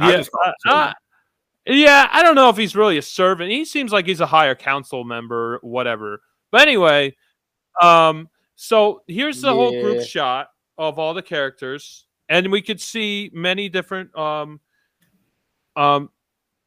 [0.00, 0.92] I yeah, call uh, uh,
[1.66, 3.50] yeah, I don't know if he's really a servant.
[3.50, 6.22] He seems like he's a higher council member, whatever.
[6.50, 7.16] But anyway,
[7.82, 10.48] um, so here's the whole group shot
[10.80, 14.60] of all the characters, and we could see many different um,
[15.76, 16.08] um,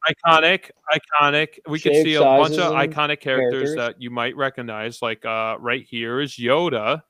[0.08, 1.58] iconic, iconic.
[1.68, 3.76] We could see a bunch of iconic characters, characters.
[3.76, 5.02] that you might recognize.
[5.02, 7.02] Like uh, right here is Yoda.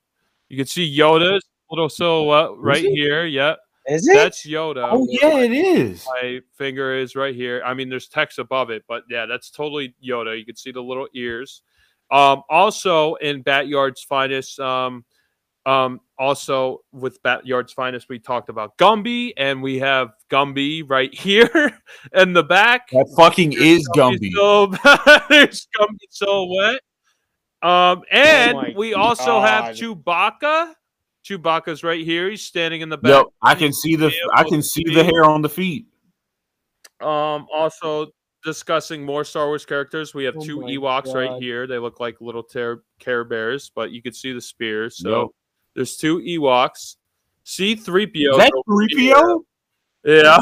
[0.49, 3.27] You can see Yoda's little silhouette right here.
[3.27, 3.57] Yeah,
[3.87, 4.15] Is it?
[4.15, 6.07] that's Yoda Oh yeah, it is.
[6.07, 7.63] my finger is right here.
[7.67, 10.39] I mean, there's text above it, but yeah, that's totally Yoda.
[10.39, 11.61] You can see the little ears.
[12.11, 15.05] Um, also in Batyard's finest, um,
[15.67, 21.79] um, also with Batyard's finest, we talked about Gumby, and we have Gumby right here
[22.15, 22.89] in the back.
[22.91, 24.31] That fucking is Gumby.
[24.33, 24.67] So
[25.29, 26.81] there's Gumby silhouette.
[27.63, 29.75] Um, and Oh my we also have God.
[29.77, 30.73] Chewbacca.
[31.27, 32.29] Chewbacca's right here.
[32.29, 33.11] He's standing in the back.
[33.13, 35.87] Yep, I can see the I can see see- the hair on the feet.
[37.01, 38.09] Um, also
[38.45, 41.67] discussing more Star Wars characters, we have Oh two my Ewoks right here.
[41.67, 44.99] They look like little ter- Care Bears, but you could see the spears.
[44.99, 45.29] So Yep.
[45.75, 46.97] There's two Ewoks.
[47.45, 48.31] C3PO.
[48.31, 49.41] Is that 3PO?
[50.07, 50.39] Yeah,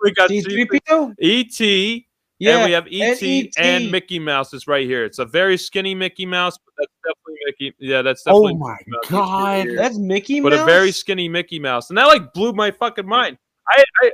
[0.00, 1.14] we got D3PO?
[1.20, 2.02] ET.
[2.38, 2.56] Yeah.
[2.56, 5.04] and we have ET and and, Mickey Mouse is right here.
[5.04, 7.76] It's a very skinny Mickey Mouse, but that's definitely Mickey.
[7.78, 8.54] Yeah, that's definitely.
[8.54, 8.78] Oh my
[9.08, 9.68] god.
[9.76, 10.50] That's Mickey Mouse.
[10.50, 13.36] but a very skinny Mickey Mouse, and that like blew my fucking mind.
[13.68, 14.10] I, I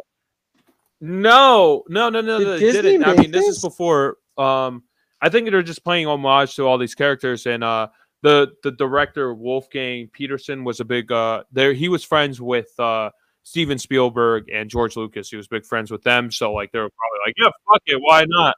[1.00, 3.04] no, no, no, no, Did no, they didn't.
[3.04, 4.16] I mean, this is before.
[4.36, 4.82] Um,
[5.22, 7.88] I think they're just playing homage to all these characters, and uh,
[8.22, 11.10] the the director Wolfgang Petersen was a big.
[11.12, 13.10] Uh, there he was friends with uh
[13.42, 15.30] Steven Spielberg and George Lucas.
[15.30, 18.00] He was big friends with them, so like they were probably like, yeah, fuck it,
[18.00, 18.54] why not?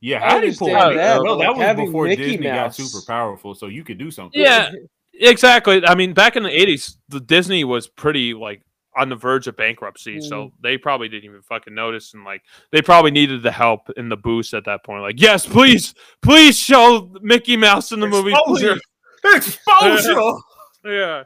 [0.00, 1.20] Yeah, I how did he pull that, that?
[1.22, 4.40] but, that like, was before Mickey Disney got super powerful, so you could do something.
[4.40, 4.70] Yeah,
[5.12, 5.84] exactly.
[5.84, 8.62] I mean, back in the '80s, the Disney was pretty like
[8.98, 12.42] on the verge of bankruptcy, so they probably didn't even fucking notice, and like
[12.72, 15.02] they probably needed the help in the boost at that point.
[15.02, 18.32] Like, yes, please, please show Mickey Mouse in the movie.
[18.32, 18.78] Exposure.
[19.22, 20.32] please." Exposure.
[20.84, 21.24] Yeah.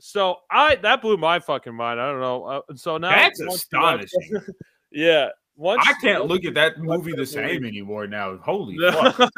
[0.00, 1.98] So I that blew my fucking mind.
[2.00, 2.44] I don't know.
[2.44, 4.54] Uh, so now That's once watch- astonishing.
[4.92, 5.28] yeah.
[5.56, 8.36] Once I can't look at that movie the same movie- anymore now.
[8.38, 9.30] Holy fuck.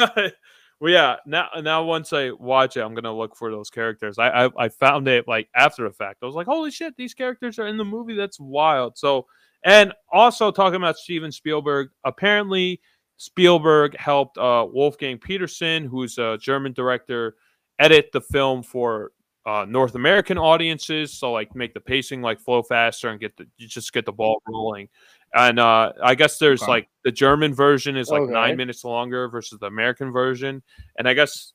[0.85, 1.17] Well, yeah.
[1.25, 4.19] Now, now once I watch it, I'm gonna look for those characters.
[4.19, 6.19] I, I, I found it like after the fact.
[6.23, 8.15] I was like, holy shit, these characters are in the movie.
[8.15, 8.99] That's wild.
[8.99, 9.25] So,
[9.65, 11.89] and also talking about Steven Spielberg.
[12.05, 12.83] Apparently,
[13.17, 17.37] Spielberg helped uh, Wolfgang Petersen, who's a German director,
[17.79, 19.13] edit the film for
[19.47, 21.15] uh, North American audiences.
[21.15, 24.43] So, like, make the pacing like flow faster and get the just get the ball
[24.47, 24.91] rolling.
[25.35, 26.71] And uh, I guess there's Okay.
[26.71, 28.33] like the German version is like Okay.
[28.33, 30.63] nine minutes longer versus the American version.
[30.99, 31.53] And I guess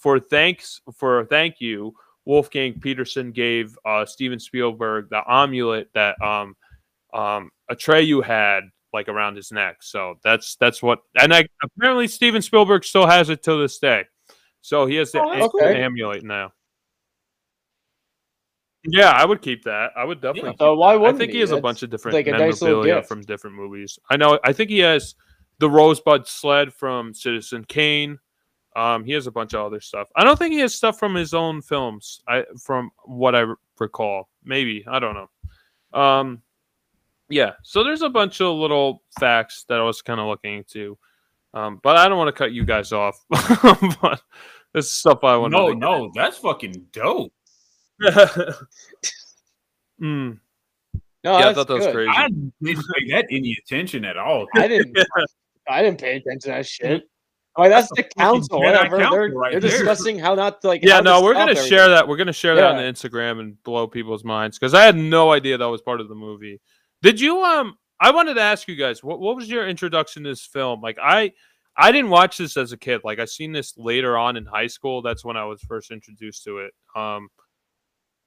[0.00, 1.94] for thanks for thank you,
[2.24, 6.56] Wolfgang Petersen gave uh, Steven Spielberg the amulet that um,
[7.12, 8.64] um, Atreyu had
[8.94, 9.82] like around his neck.
[9.82, 11.00] So that's that's what.
[11.20, 14.04] And I, apparently Steven Spielberg still has it to this day.
[14.62, 15.60] So he has the Oh, cool.
[15.66, 16.52] amulet now.
[18.84, 19.90] Yeah, I would keep that.
[19.96, 20.50] I would definitely.
[20.50, 20.52] Yeah.
[20.52, 20.94] keep So why.
[20.94, 21.40] I wouldn't think he he?
[21.40, 23.98] has a bunch of different like a nice little memorabilia from different movies.
[24.10, 24.38] I know.
[24.44, 25.14] I think he has
[25.58, 28.18] the Rosebud Sled from Citizen Kane.
[28.74, 30.08] Um, he has a bunch of other stuff.
[30.16, 32.22] I don't think he has stuff from his own films.
[32.26, 33.44] I from what I
[33.78, 34.28] recall.
[34.44, 36.00] Maybe I don't know.
[36.00, 36.42] Um,
[37.28, 37.52] yeah.
[37.62, 40.98] So there's a bunch of little facts that I was kind of looking into.
[41.54, 43.16] Um, but I don't want to cut you guys off.
[43.30, 44.22] but
[44.72, 45.74] this is stuff I want No, to.
[45.78, 47.32] no, that's fucking dope.
[48.02, 48.56] mm,
[50.00, 50.38] No,
[51.24, 51.94] yeah, I thought that was good.
[51.94, 52.10] crazy.
[52.14, 54.46] I didn't pay that any attention at all.
[54.56, 54.96] I didn't.
[55.68, 57.04] I didn't pay attention to that shit.
[57.56, 58.60] Like that's the council.
[58.60, 58.96] Jedi Whatever.
[58.98, 60.82] council they're right they're discussing how not to like.
[60.82, 61.68] yeah, no, we're gonna everything.
[61.68, 62.08] share that.
[62.08, 65.32] We're gonna share that on the Instagram and blow people's minds because I had no
[65.32, 66.60] idea that was part of the movie.
[67.02, 67.76] Did you um?
[68.00, 70.80] I wanted to ask you guys what what was your introduction to this film?
[70.80, 71.32] Like I
[71.76, 73.02] I didn't watch this as a kid.
[73.04, 75.02] Like I seen this later on in high school.
[75.02, 76.72] That's when I was first introduced to it.
[76.96, 77.28] Um,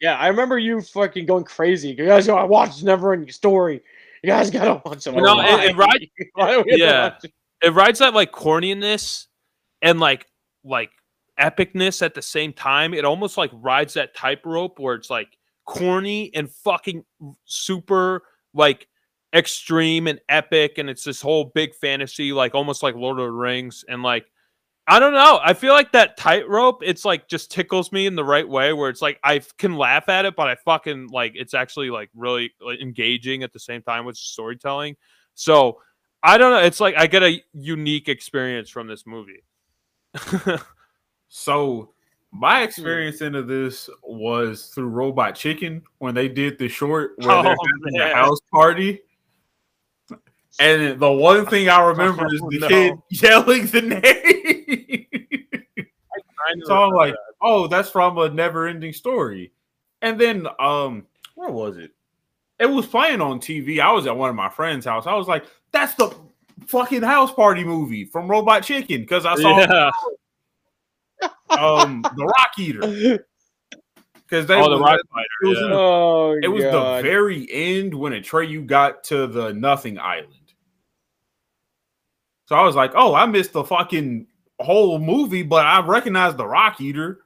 [0.06, 1.90] Yeah, I remember you fucking going crazy.
[1.90, 3.82] You guys gotta watch Never Ending Story.
[4.22, 5.15] You guys gotta watch it.
[5.15, 5.88] You know, it- it Why?
[5.88, 7.15] right- Why do we have to Yeah.
[7.23, 7.34] it?
[7.64, 9.26] it rides that like corniness
[9.82, 10.27] and like
[10.64, 10.91] like
[11.40, 12.94] epicness at the same time.
[12.94, 15.30] It almost like rides that tightrope where it's like
[15.65, 17.03] corny and fucking
[17.45, 18.22] super
[18.53, 18.88] like
[19.34, 23.32] extreme and epic, and it's this whole big fantasy, like almost like Lord of the
[23.32, 24.27] Rings, and like
[24.88, 25.40] I don't know.
[25.44, 28.90] I feel like that tightrope, it's like just tickles me in the right way where
[28.90, 32.52] it's like I can laugh at it, but I fucking like it's actually like really
[32.62, 34.95] like, engaging at the same time with storytelling.
[35.34, 35.82] So
[36.22, 36.60] I don't know.
[36.60, 39.44] It's like I get a unique experience from this movie.
[41.36, 41.91] So
[42.32, 42.64] my hmm.
[42.64, 47.52] experience into this was through Robot Chicken when they did the short where oh, they're
[47.60, 48.12] Oh, having man.
[48.12, 49.02] a house party.
[50.60, 52.68] And the one thing I remember is Oh, the no.
[52.68, 55.06] kid yelling the name.
[56.64, 59.52] so I'm like, oh, that's from a never ending story.
[60.02, 61.06] And then um,
[61.36, 61.91] where was it?
[62.60, 63.80] It was playing on TV.
[63.82, 65.07] I was at one of my friends' house.
[65.07, 66.15] I was like, that's the
[66.68, 69.02] fucking house party movie from Robot Chicken.
[69.02, 69.91] Because I saw yeah.
[71.49, 73.26] um the Rock Eater.
[74.27, 74.99] Because they Oh, the rock
[75.44, 75.65] it was yeah.
[75.68, 80.44] in- Oh, it was the very end when Atreyu got to the Nothing Island.
[82.47, 84.27] So I was like, oh, I missed the fucking
[84.59, 87.19] whole movie, but I recognize the Rock Eater.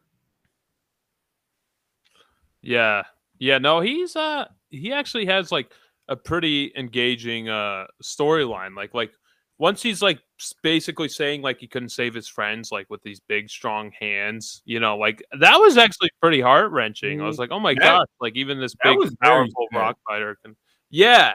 [2.62, 3.04] Yeah.
[3.38, 5.72] Yeah, no, he's uh he actually has like
[6.10, 8.76] a pretty engaging uh storyline.
[8.76, 9.12] Like like
[9.58, 10.20] once he's like
[10.62, 14.80] basically saying like he couldn't save his friends like with these big strong hands, you
[14.80, 17.22] know, like that was actually pretty heart wrenching.
[17.22, 20.56] I was like, "Oh my That- gosh, like even this big powerful rock fighter can
[20.90, 21.34] Yeah.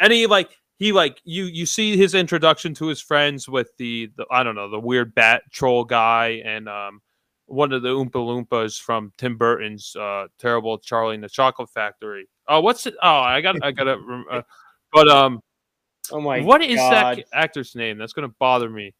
[0.00, 4.10] And he like he like you you see his introduction to his friends with the,
[4.16, 7.00] the I don't know, the weird bat troll guy and um
[7.46, 12.26] one of the Oompa Loompas from Tim Burton's uh, terrible Charlie and the Chocolate Factory.
[12.48, 12.94] Oh, what's it?
[13.02, 14.24] Oh, I got I got to.
[14.30, 14.42] Uh,
[14.90, 15.40] but um,
[16.10, 17.18] Oh my what is God.
[17.18, 17.98] that actor's name?
[17.98, 18.94] That's gonna bother me.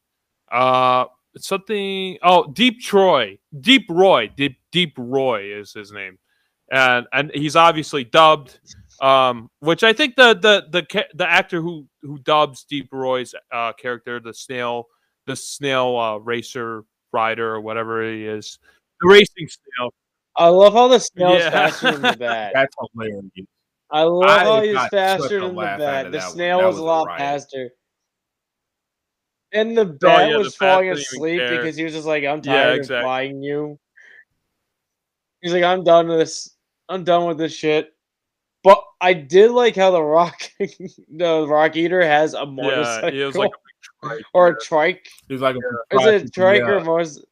[0.50, 1.06] Uh,
[1.36, 2.18] something.
[2.22, 6.18] Oh, Deep Troy, Deep Roy, Deep Deep Roy is his name,
[6.70, 8.58] and and he's obviously dubbed.
[9.00, 13.72] Um, which I think the the the the actor who who dubs Deep Roy's uh
[13.72, 14.86] character, the snail,
[15.26, 18.58] the snail uh, racer rider or whatever he is,
[19.00, 19.92] the racing snail.
[20.36, 21.50] I love how the snail's Yeah.
[21.50, 22.52] faster than the bat.
[22.54, 23.22] That's hilarious.
[23.90, 26.10] I love I how he's faster than the bat.
[26.10, 27.20] The snail was, was a lot riot.
[27.20, 27.70] faster.
[29.52, 32.54] And the bat yeah, was bat falling asleep because he was just like, I'm Yeah,
[32.54, 32.96] tired exactly.
[32.96, 33.78] of flying you.
[35.40, 36.56] He's like, I'm done with this.
[36.88, 37.93] I'm done with this shit.
[38.64, 43.22] But I did like how the rock the rock eater has a Yeah, motorcycle he
[43.22, 44.22] was like a trike.
[44.32, 45.08] or a trike.
[45.28, 47.28] He's like, Is it a trike or a uh, motorcycle?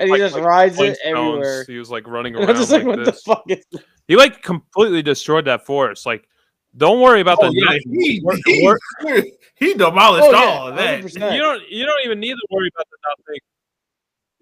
[0.00, 1.64] And he Like- just like rides it everywhere.
[1.66, 3.64] He was like running around just like, like what the fuck is
[4.08, 6.06] He like completely destroyed that forest.
[6.06, 6.26] Like,
[6.76, 7.54] don't worry about Oh, the.
[7.54, 8.00] yeah, nothing.
[8.00, 9.32] he, he,
[9.66, 11.02] he demolished Oh, yeah, all of that.
[11.04, 11.34] 100%.
[11.34, 11.68] you don't.
[11.68, 12.96] You don't even need to worry about the
[13.28, 13.40] nothing.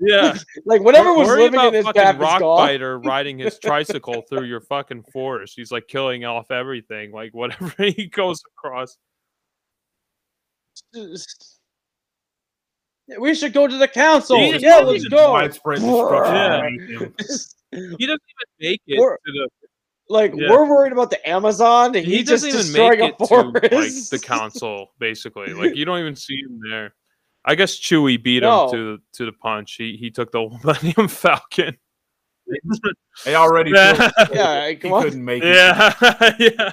[0.00, 4.22] Yeah, like whatever was worry living in this fucking path rock biter riding his tricycle
[4.28, 5.54] through your fucking forest.
[5.56, 8.96] He's like killing off everything, like whatever he goes across.
[13.18, 14.38] We should go to the council.
[14.38, 15.32] He yeah, let's go.
[15.32, 17.14] Widespread destruction.
[17.72, 17.88] Yeah.
[17.98, 19.48] He doesn't even make it We're- to the.
[20.08, 20.50] like Yeah.
[20.50, 23.34] we're worried about the Amazon, and He, just doesn't even make it a to
[23.76, 24.92] like the council.
[24.98, 26.94] Basically, like you don't even see him there.
[27.44, 28.66] I guess Chewie beat No.
[28.66, 29.74] him to to the punch.
[29.74, 31.76] He he took the Millennium Falcon.
[33.24, 35.02] They already yeah, feel yeah, he on.
[35.02, 35.54] couldn't make it.
[35.54, 35.94] yeah,
[36.38, 36.72] yeah.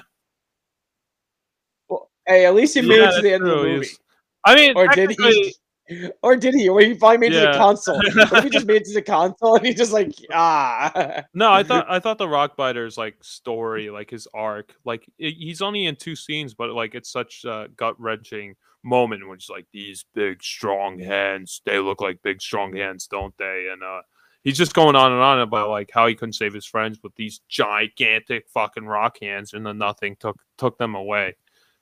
[1.88, 3.74] Well, hey, at least he made Yeah, it to the end of the movie.
[3.86, 3.98] He's-
[4.44, 5.54] I mean, Or did technically-
[5.86, 6.10] he?
[6.22, 6.68] Or did he?
[6.68, 7.96] Or he finally made it to the console.
[8.30, 11.22] What he just made it to the console and he just like ah?
[11.32, 15.62] No, I thought I thought the Rockbiter's like story, like his arc, like i he's
[15.62, 20.04] only in two scenes, but like it's such a gut wrenching moment, which like these
[20.14, 23.68] big strong hands, they look like big strong hands, don't they?
[23.72, 24.02] And uh
[24.44, 27.14] he's just going on and on about like how he couldn't save his friends with
[27.16, 31.36] these gigantic fucking rock hands, and then nothing took took them away.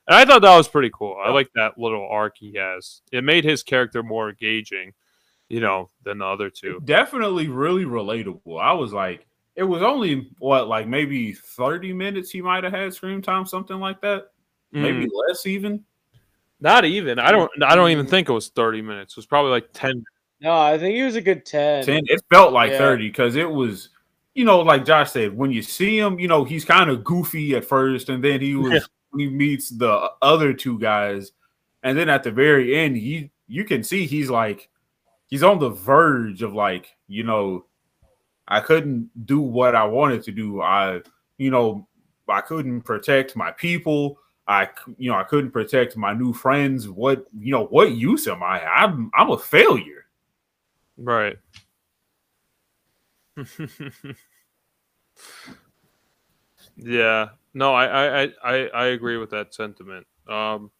[0.08, 1.16] And I thought that was pretty cool.
[1.22, 3.02] I like that little arc he has.
[3.10, 4.92] It made his character more engaging,
[5.48, 6.80] you know, than the other two.
[6.84, 8.60] Definitely really relatable.
[8.60, 12.94] I was like, it was only what, like maybe 30 minutes he might have had
[12.94, 14.28] screen time, something like that.
[14.72, 14.82] Mm.
[14.82, 15.84] Maybe less even.
[16.60, 17.18] Not even.
[17.18, 17.50] I don't.
[17.62, 18.10] I don't even mm.
[18.10, 19.12] think it was thirty minutes.
[19.12, 20.04] It was probably like ten.
[20.40, 21.84] No, I think it was a good ten.
[21.84, 22.02] 10.
[22.06, 22.78] It felt like Yeah.
[22.78, 23.88] 30 because it was,
[24.34, 27.56] you know, like Josh said, when you see him, you know, he's kind of goofy
[27.56, 31.32] at first, and then he was he meets the other two guys,
[31.82, 34.68] and then at the very end, he you can see he's like
[35.28, 37.64] he's on the verge of like you know
[38.48, 40.60] I couldn't do what I wanted to do.
[40.60, 41.00] I
[41.38, 41.88] you know
[42.28, 44.18] I couldn't protect my people.
[44.48, 46.88] I you know I couldn't protect my new friends.
[46.88, 48.64] What you know what use am I?
[48.64, 50.06] I'm I'm a failure.
[50.96, 51.36] Right.
[56.76, 57.28] yeah.
[57.54, 60.06] No, I, I I I agree with that sentiment.
[60.28, 60.70] Um,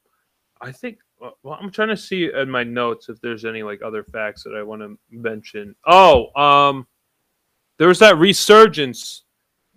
[0.61, 0.99] I think.
[1.19, 4.55] Well, I'm trying to see in my notes if there's any like other facts that
[4.55, 5.75] I want to mention.
[5.87, 6.87] Oh, um,
[7.79, 9.23] there was that resurgence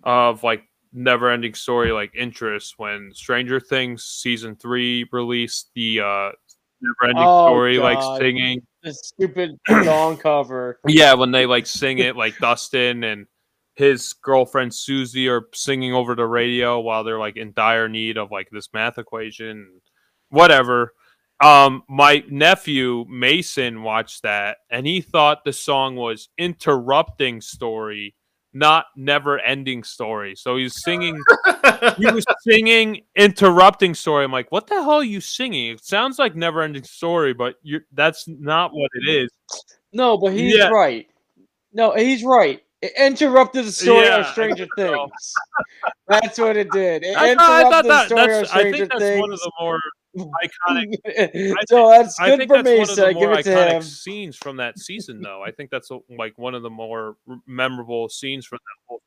[0.02, 6.30] of like never ending story like interest when Stranger Things season three released the uh
[6.80, 8.62] never ending Oh, story like singing.
[8.82, 10.80] The stupid song cover.
[10.88, 13.26] Yeah, when they like sing it like Dustin and
[13.76, 18.30] his girlfriend Suzie are singing over the radio while they're like in dire need of
[18.30, 19.80] like this math equation,
[20.30, 20.94] whatever.
[21.42, 28.14] Um, my nephew Mason watched that and he thought the song was interrupting story,
[28.52, 30.34] not never ending story.
[30.34, 31.20] So he's singing
[31.96, 34.24] he was singing interrupting story.
[34.24, 35.72] I'm like, what the hell are you singing?
[35.72, 39.30] It sounds like never ending story, but you that's not what it is.
[39.92, 40.68] No, but he's Yeah.
[40.68, 41.06] right.
[41.72, 42.60] No, he's right.
[42.82, 44.66] It interrupted the story Yeah, of Stranger.
[44.74, 45.34] Things.
[46.08, 47.04] That's what it did.
[47.04, 49.20] It I, thought- I thought interrupted the that that's of I think that's Things.
[49.20, 49.80] one of the more
[50.16, 50.94] iconic.
[51.68, 52.84] so that's good think for that's me.
[52.84, 53.82] So I give it to him.
[53.82, 55.42] scenes from that season, though.
[55.42, 57.16] I think that's uh, like one of the more
[57.46, 59.02] memorable scenes from that whole.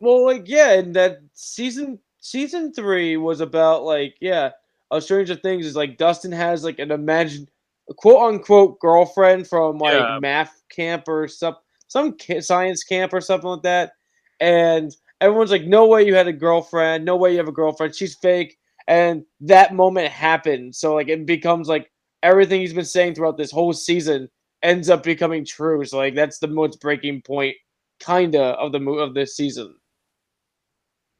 [0.00, 4.50] Well, like yeah, and that season season three was about like yeah,
[4.90, 7.50] uh, Stranger Things is like Dustin has like an imagined
[7.96, 10.18] quote unquote girlfriend from like Yeah.
[10.20, 11.56] math camp or some
[11.88, 13.92] some science camp or something like that,
[14.40, 17.94] and everyone's like, no way you had a girlfriend, no way you have a girlfriend,
[17.94, 18.58] she's fake,
[18.88, 20.74] and that moment happened.
[20.74, 21.90] So like it becomes like
[22.22, 24.28] everything he's been saying throughout this whole season
[24.62, 25.84] ends up becoming true.
[25.84, 27.56] So like that's the most breaking point,
[28.00, 29.74] kinda of the mo- of this season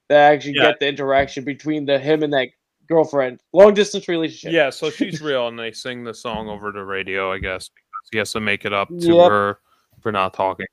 [0.09, 0.67] that actually Yeah.
[0.71, 2.49] get the interaction between the him and that
[2.89, 4.53] girlfriend, long distance relationship.
[4.55, 8.09] Yeah, so she's real, and they sing the song over the radio, I guess, because
[8.13, 9.31] he has to make it up to Yep.
[9.31, 9.59] her
[10.01, 10.67] for not talking.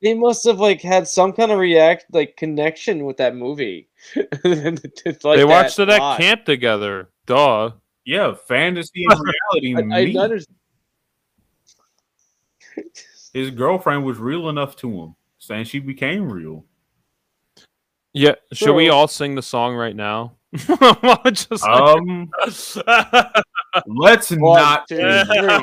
[0.00, 3.88] They must have like had some kind of react like connection with that movie.
[4.44, 7.08] Like they watched it at camp together.
[7.26, 7.72] Duh.
[8.04, 9.20] Yeah, fantasy and
[9.60, 9.92] reality.
[9.92, 10.56] I, I understand.
[13.34, 16.64] His girlfriend was real enough to him, saying she became real.
[18.14, 18.34] Yeah.
[18.52, 20.34] Should we all sing the song right now?
[21.32, 22.30] Just Um,
[23.86, 24.88] let's One, not.
[24.88, 25.60] two, three.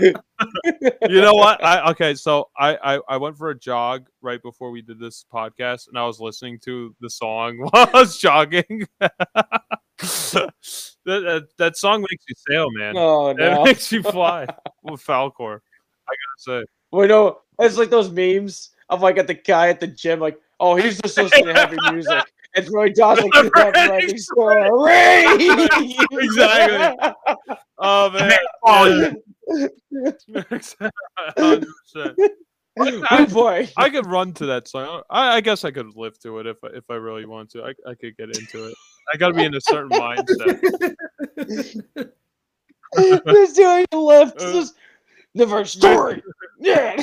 [1.08, 1.62] you know what?
[1.64, 5.24] I okay, so I, I I went for a jog right before we did this
[5.32, 8.86] podcast, and I was listening to the song while I was jogging.
[9.00, 10.52] that,
[11.04, 12.96] that that song makes you sail, man.
[12.96, 14.46] oh It makes you fly
[14.82, 15.60] with Falkor.
[16.08, 16.64] I gotta say.
[16.90, 20.38] Well, no, it's like those memes of like at the guy at the gym, like,
[20.60, 22.24] oh, he's just listening to heavy music.
[22.54, 24.68] It's Roy Dawson like Right, writing story.
[26.12, 27.12] Exactly.
[27.78, 28.32] Oh man.
[28.64, 29.12] Oh,
[31.36, 32.16] Percent.
[32.78, 33.68] Good boy.
[33.76, 35.02] I could run to that song.
[35.08, 37.62] I, I guess I could live to it if I- if I really want to.
[37.64, 38.74] I, I could get into it.
[39.12, 40.94] I got to be in a certain mindset.
[43.24, 44.40] This doing the lift.
[44.40, 44.64] Uh,
[45.34, 46.22] the first story.
[46.58, 46.94] Yeah.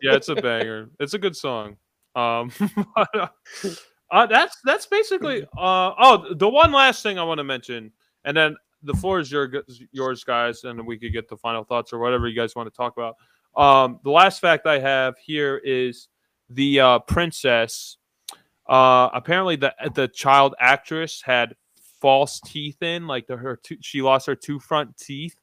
[0.00, 0.88] Yeah, it's a banger.
[1.00, 1.76] It's a good song.
[2.14, 2.50] Um,
[2.96, 5.42] uh, that's that's basically.
[5.58, 7.92] Uh, oh, the one last thing I want to mention,
[8.24, 9.50] and then the floor is your
[9.92, 12.76] yours, guys, and we could get the final thoughts or whatever you guys want to
[12.76, 13.16] talk about.
[13.56, 16.08] Um, the last fact I have here is
[16.48, 17.96] the uh, princess.
[18.68, 21.54] Uh, apparently, the the child actress had
[22.00, 25.36] false teeth in, like the, her two, she lost her two front teeth,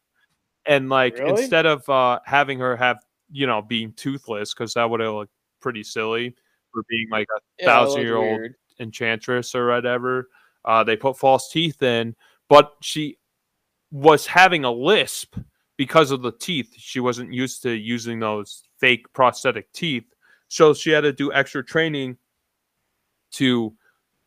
[0.66, 1.42] and like Really?
[1.42, 2.98] instead of uh, having her have
[3.32, 6.36] you know being toothless, because that would have looked pretty silly
[6.74, 8.56] for being like a Yeah, thousand year old weird.
[8.80, 10.30] enchantress or whatever.
[10.66, 12.16] Uh, they put false teeth in,
[12.50, 13.18] but she
[13.92, 15.38] was having a lisp
[15.78, 16.74] because of the teeth.
[16.78, 20.06] She wasn't used to using those fake prosthetic teeth,
[20.48, 22.18] so she had to do extra training
[23.34, 23.74] to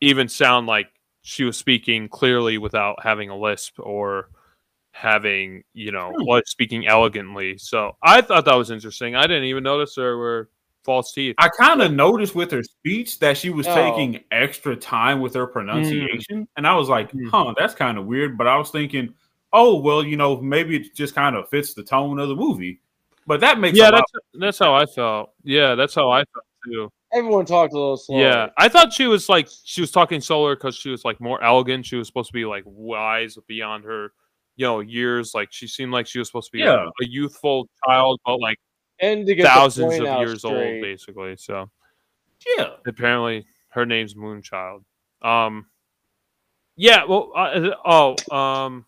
[0.01, 0.87] even sound like
[1.23, 4.29] she was speaking clearly without having a lisp or
[4.93, 7.57] having you know was speaking elegantly.
[7.57, 9.15] So I thought that was interesting.
[9.15, 10.49] I didn't even notice there were
[10.83, 11.35] false teeth.
[11.37, 13.75] I kind of noticed with her speech that she was Oh.
[13.75, 17.29] taking extra time with her pronunciation, and I was like, Mm.
[17.29, 19.13] "Huh, that's kind of weird." But I was thinking,
[19.53, 22.81] "Oh, well, you know, maybe it just kind of fits the tone of the movie."
[23.27, 25.33] But that makes yeah, a lot that's that's how I felt.
[25.43, 26.91] Yeah, that's how I felt too.
[27.13, 28.19] Everyone talked a little slow.
[28.19, 31.43] Yeah, I thought she was like she was talking slower because she was like more
[31.43, 31.85] elegant.
[31.85, 34.13] She was supposed to be like wise beyond her,
[34.55, 35.33] you know, years.
[35.33, 36.85] Like she seemed like she was supposed to be Yeah.
[36.85, 38.57] like, a youthful child, but like
[38.99, 41.35] and to get thousands of out years old, basically.
[41.37, 41.69] So
[42.57, 42.75] Yeah.
[42.85, 44.83] apparently her name's Moonchild.
[45.21, 45.67] Um,
[46.75, 47.03] yeah.
[47.03, 48.85] Well, uh, oh, um,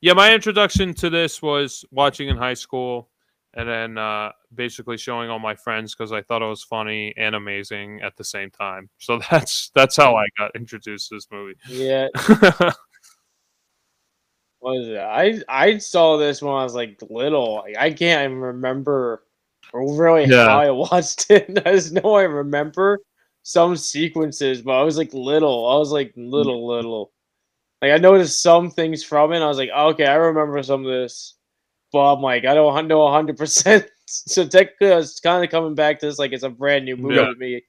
[0.00, 0.12] yeah.
[0.14, 3.10] My introduction to this was watching in high school,
[3.54, 7.34] and then uh, basically showing all my friends because I thought it was funny and
[7.34, 8.88] amazing at the same time.
[8.98, 11.54] So that's that's how I got introduced to this movie.
[11.68, 12.08] Yeah,
[14.60, 14.98] what is it?
[14.98, 17.64] I I saw this when I was like little.
[17.78, 19.24] I can't even remember
[19.72, 20.46] really Yeah.
[20.46, 21.50] how I watched it.
[21.66, 22.98] I just know I remember
[23.42, 25.66] some sequences, but I was like little.
[25.66, 27.12] I was like little, little.
[27.82, 29.36] Like I noticed some things from it.
[29.36, 31.34] And I was like, okay, I remember some of this,
[31.92, 33.36] but I'm like, I don't know 100.
[33.38, 36.84] percent So technically, I was kind of coming back to this like it's a brand
[36.84, 37.26] new movie Yeah.
[37.26, 37.62] to me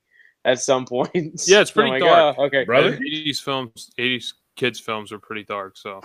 [0.44, 1.44] at some point.
[1.48, 2.36] Yeah, it's pretty I'm like, dark.
[2.40, 2.96] "Oh, okay, Brother?
[2.96, 5.78] Eighties films, eighties kids films are pretty dark.
[5.78, 6.02] So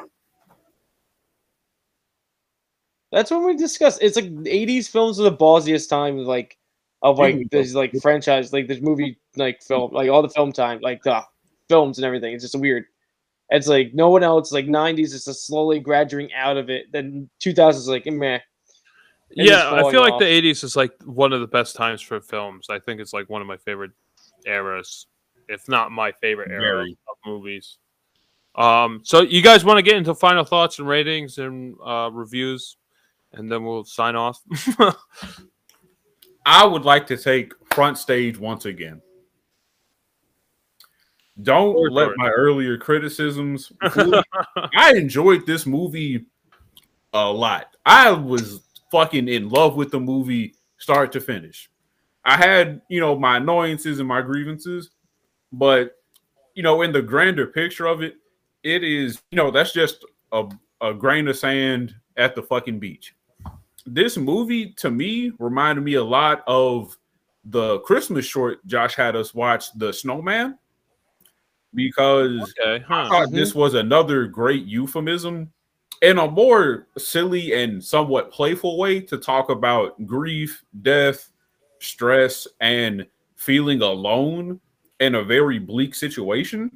[3.13, 4.03] That's when we discussed.
[4.03, 6.59] It's like '80s films are the ballsiest time, like
[7.03, 10.81] of like this like franchise, like this movie, like film, like all the film time,
[10.83, 11.23] like the
[11.69, 12.35] films and everything.
[12.35, 12.85] It's just weird.
[13.51, 14.53] It's like no one else.
[14.53, 16.87] Like '90s is just slowly graduating out of it.
[16.93, 18.41] Then 2000s is like eh, meh.
[19.31, 21.77] It's just yeah, I falling feel like the '80s is like one of the best
[21.77, 22.67] times for films.
[22.71, 23.93] I think it's like one of my favorite
[24.47, 25.07] eras,
[25.49, 26.99] if not my favorite era Very.
[27.09, 27.79] of movies.
[28.57, 32.79] Um, so you guys want to get into final thoughts and ratings and uh, reviews,
[33.33, 34.41] and then we'll sign off.
[36.47, 39.03] I would like to take front stage once again.
[41.43, 43.71] Don't let my earlier criticisms.
[43.83, 46.25] I enjoyed this movie
[47.13, 47.77] a lot.
[47.85, 48.61] I was
[48.91, 51.71] fucking in love with the movie start to finish.
[52.25, 54.91] I had, you know, my annoyances and my grievances,
[55.53, 55.97] but
[56.55, 58.17] you know, in the grander picture of it,
[58.63, 60.49] it is, you know, that's just a,
[60.81, 63.15] a grain of sand at the fucking beach.
[63.85, 66.97] This movie to me reminded me a lot of
[67.45, 70.59] the Christmas short Josh had us watch, The Snowman,
[71.77, 73.09] because okay, I huh.
[73.09, 73.61] thought this mm-hmm.
[73.61, 75.53] was another great euphemism
[76.03, 81.31] in a more silly and somewhat playful way to talk about grief, death,
[81.79, 84.61] stress, and feeling alone
[85.01, 86.71] in a very bleak situation,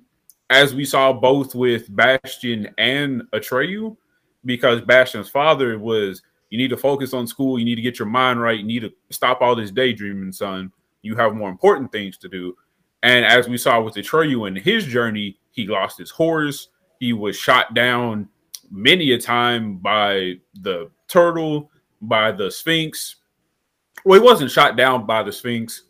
[0.50, 3.96] as we saw both with Bastian and Atreyu,
[4.44, 8.08] because Bastian's father was, you need to focus on school, you need to get your
[8.08, 10.72] mind right, you need to stop all this daydreaming, son.
[11.02, 12.56] You have more important things to do.
[13.02, 16.68] And as we saw with Atreyu in his journey, he lost his horse.
[16.98, 18.28] He was shot down
[18.70, 21.70] many a time by the turtle,
[22.02, 23.16] by the Sphinx.
[24.04, 25.84] Well, he wasn't shot down by the Sphinx,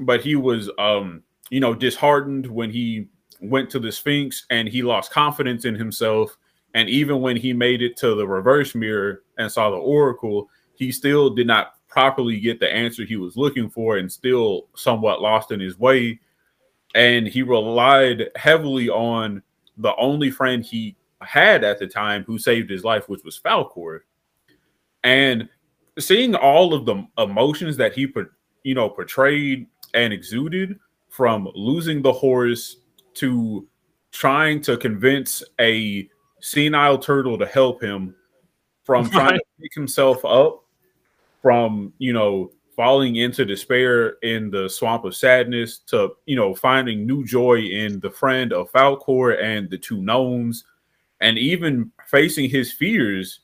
[0.00, 3.08] but he was, um, you know, disheartened when he
[3.40, 6.36] went to the Sphinx and he lost confidence in himself.
[6.74, 10.92] And even when he made it to the reverse mirror and saw the oracle, he
[10.92, 15.50] still did not properly get the answer he was looking for and still somewhat lost
[15.50, 16.20] in his way.
[16.94, 19.42] And he relied heavily on
[19.76, 24.00] the only friend he had at the time who saved his life, which was Falkor.
[25.04, 25.48] And
[25.98, 28.30] seeing all of the emotions that he put,
[28.62, 30.78] you know, portrayed and exuded
[31.08, 32.76] from losing the horse
[33.14, 33.66] to
[34.12, 36.08] trying to convince a
[36.40, 38.14] senile turtle to help him
[38.84, 40.64] from trying to pick himself up
[41.40, 47.06] from you know falling into despair in the swamp of sadness to you know finding
[47.06, 50.64] new joy in the friend of Falkor and the two gnomes
[51.20, 53.40] and even facing his fears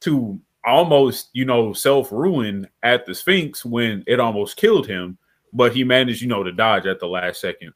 [0.00, 5.18] to almost you know self-ruin at the sphinx when it almost killed him
[5.52, 7.72] but he managed you know to dodge at the last second.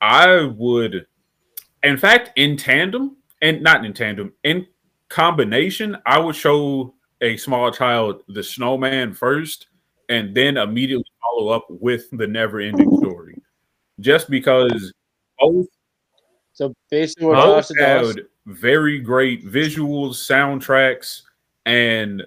[0.00, 1.06] I would
[1.82, 4.66] in fact in tandem and not in tandem in
[5.08, 6.94] combination i would show
[7.24, 9.68] a small child the snowman first
[10.10, 13.40] and then immediately follow up with the never ending story.
[13.98, 14.92] Just because
[15.38, 15.66] both
[16.52, 21.22] So basically, what both Josh had very great visuals, soundtracks,
[21.64, 22.22] and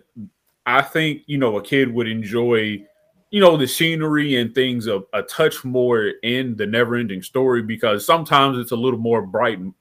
[0.66, 2.84] I think you know a kid would enjoy,
[3.30, 8.06] you know, the scenery and things a, a touch more in the never-ending story because
[8.06, 9.74] sometimes it's a little more bright, and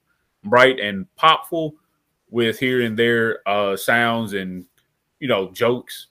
[0.43, 1.73] bright and popful
[2.29, 4.65] with here and there uh, sounds and
[5.19, 6.07] you know, jokes.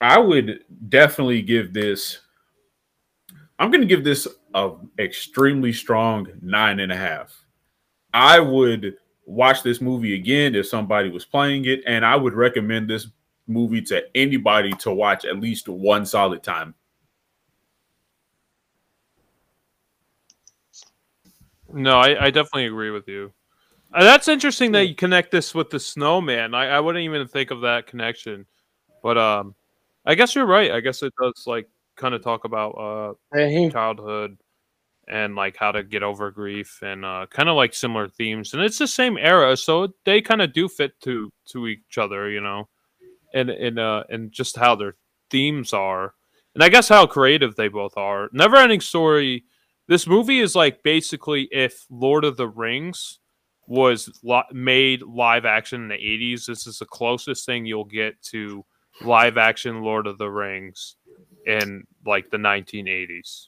[0.00, 2.20] I would definitely give this.
[3.58, 7.34] I'm going to give this a extremely strong nine and a half.
[8.12, 12.88] I would watch this movie again if somebody was playing it, and I would recommend
[12.88, 13.08] this
[13.46, 16.74] movie to anybody to watch at least one solid time.
[21.72, 23.32] No, I, I definitely agree with you.
[23.92, 26.54] Uh, that's interesting that you connect this with the snowman.
[26.54, 28.46] I, I wouldn't even think of that connection,
[29.02, 29.54] but um,
[30.06, 30.72] I guess you're right.
[30.72, 34.38] I guess it does like kind of talk about uh Hey, childhood
[35.08, 38.54] and like how to get over grief and uh, kind of like similar themes.
[38.54, 42.30] And it's the same era so they kind of do fit to to each other
[42.30, 42.68] you know
[43.34, 44.96] and and uh and just how their
[45.30, 46.14] themes are.
[46.56, 48.30] And i guess how creative they both are.
[48.32, 49.44] Never ending story
[49.88, 53.19] this movie is like basically if lord of the rings
[53.70, 58.20] was lo- made live action in the 80s this is the closest thing you'll get
[58.20, 58.64] to
[59.02, 60.96] live action lord of the rings
[61.46, 63.46] in like the 1980s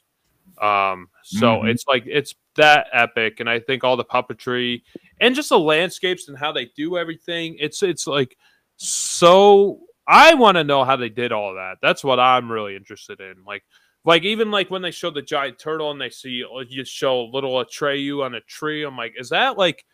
[0.61, 1.71] um, so Mhm.
[1.71, 4.83] it's like it's that epic, and I think all the puppetry
[5.21, 7.57] and just the landscapes and how they do everything.
[7.59, 8.37] It's it's like
[8.77, 9.81] so.
[10.07, 11.79] I want to know how they did all that.
[11.81, 13.45] That's what I'm really interested in.
[13.47, 13.63] Like,
[14.05, 17.25] like even like when they show the giant turtle and they see uh, you show
[17.25, 18.83] little Atreyu on a tree.
[18.85, 19.85] I'm like, is that like,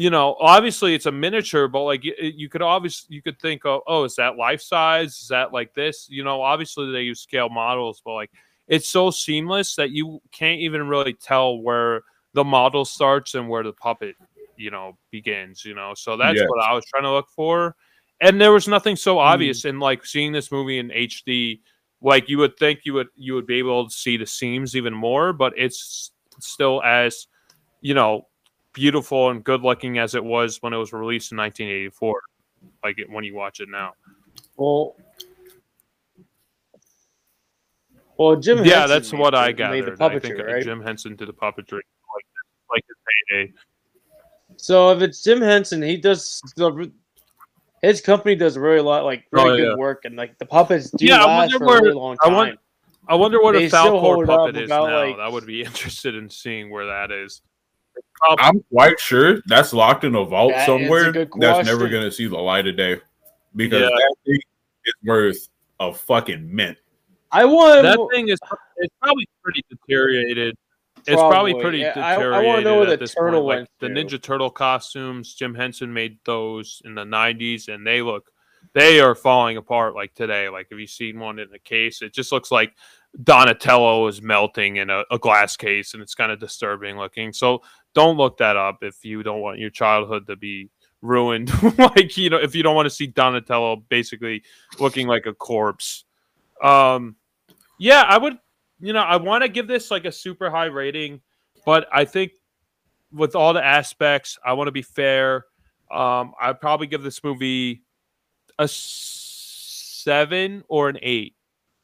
[0.00, 3.66] you know, obviously it's a miniature, but like you, you could obviously you could think,
[3.66, 5.18] oh, oh, is that life size?
[5.20, 6.06] Is that like this?
[6.08, 8.30] You know, obviously they use scale models, but like
[8.66, 12.02] it's so seamless that you can't even really tell where
[12.32, 14.14] the model starts and where the puppet
[14.56, 16.48] you know begins you know so that's Yes.
[16.48, 17.74] what i was trying to look for
[18.20, 19.70] and there was nothing so obvious mm.
[19.70, 21.60] in like seeing this movie in hd
[22.02, 24.92] like you would think you would you would be able to see the seams even
[24.92, 27.26] more but it's still as
[27.80, 28.26] you know
[28.72, 32.20] beautiful and good looking as it was when it was released in 1984
[32.84, 33.92] like it, when you watch it now
[34.56, 34.94] well,
[38.18, 38.58] well, Jim.
[38.64, 39.96] yeah, Henson that's what I gathered.
[39.98, 40.62] the I puppetry, think uh, right?
[40.62, 42.26] Jim Henson did the puppetry like
[42.70, 42.96] like his
[43.30, 43.52] heyday.
[44.56, 46.90] So if it's Jim Henson, he does the
[47.82, 49.64] his company does really lot like Oh, yeah.
[49.70, 51.94] good work, and like the puppets do Yeah, I last wonder for where- a really
[51.94, 52.58] long I want-
[53.08, 55.06] I wonder what They a Falkor puppet is about, now.
[55.06, 57.40] like- that would be interested in seeing where that is.
[58.38, 61.12] I'm quite sure that's locked in a vault That is a somewhere.
[61.12, 63.00] good That's never going to see the light of day
[63.56, 63.88] because Yeah.
[63.88, 64.40] that thing
[64.84, 65.48] is worth
[65.80, 66.76] a fucking mint.
[67.32, 68.38] I want That thing is
[68.76, 70.56] it's probably pretty deteriorated.
[71.06, 71.92] It's probably Probably, pretty yeah.
[71.96, 73.60] I- I wanna know where the turtle point.
[73.60, 73.86] Like the.
[73.88, 78.30] Ninja Turtle costumes, Jim Henson made those in the '90s, and they look
[78.74, 80.48] they are falling apart like today.
[80.50, 82.74] Like if you seen one in a case, it just looks like
[83.24, 87.32] Donatello is melting in a, a glass case, and it's kind of disturbing looking.
[87.32, 87.62] So
[87.94, 90.70] don't look that up if you don't want your childhood to be
[91.02, 91.50] ruined.
[91.78, 94.42] like you know, if you don't want to see Donatello basically
[94.78, 96.04] looking like a corpse.
[96.62, 97.16] Um,
[97.78, 98.38] yeah, I would.
[98.78, 101.20] You know, I want to give this like a super high rating,
[101.66, 102.32] but I think
[103.12, 105.44] with all the aspects, I want to be fair.
[105.90, 107.82] Um, I'd probably give this movie
[108.58, 111.34] a seven or an eight.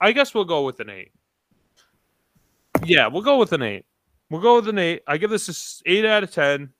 [0.00, 1.12] I guess we'll go with an eight.
[2.84, 3.84] Yeah, we'll go with an eight.
[4.30, 5.02] We'll go with an eight.
[5.06, 6.70] I give this a eight out of ten,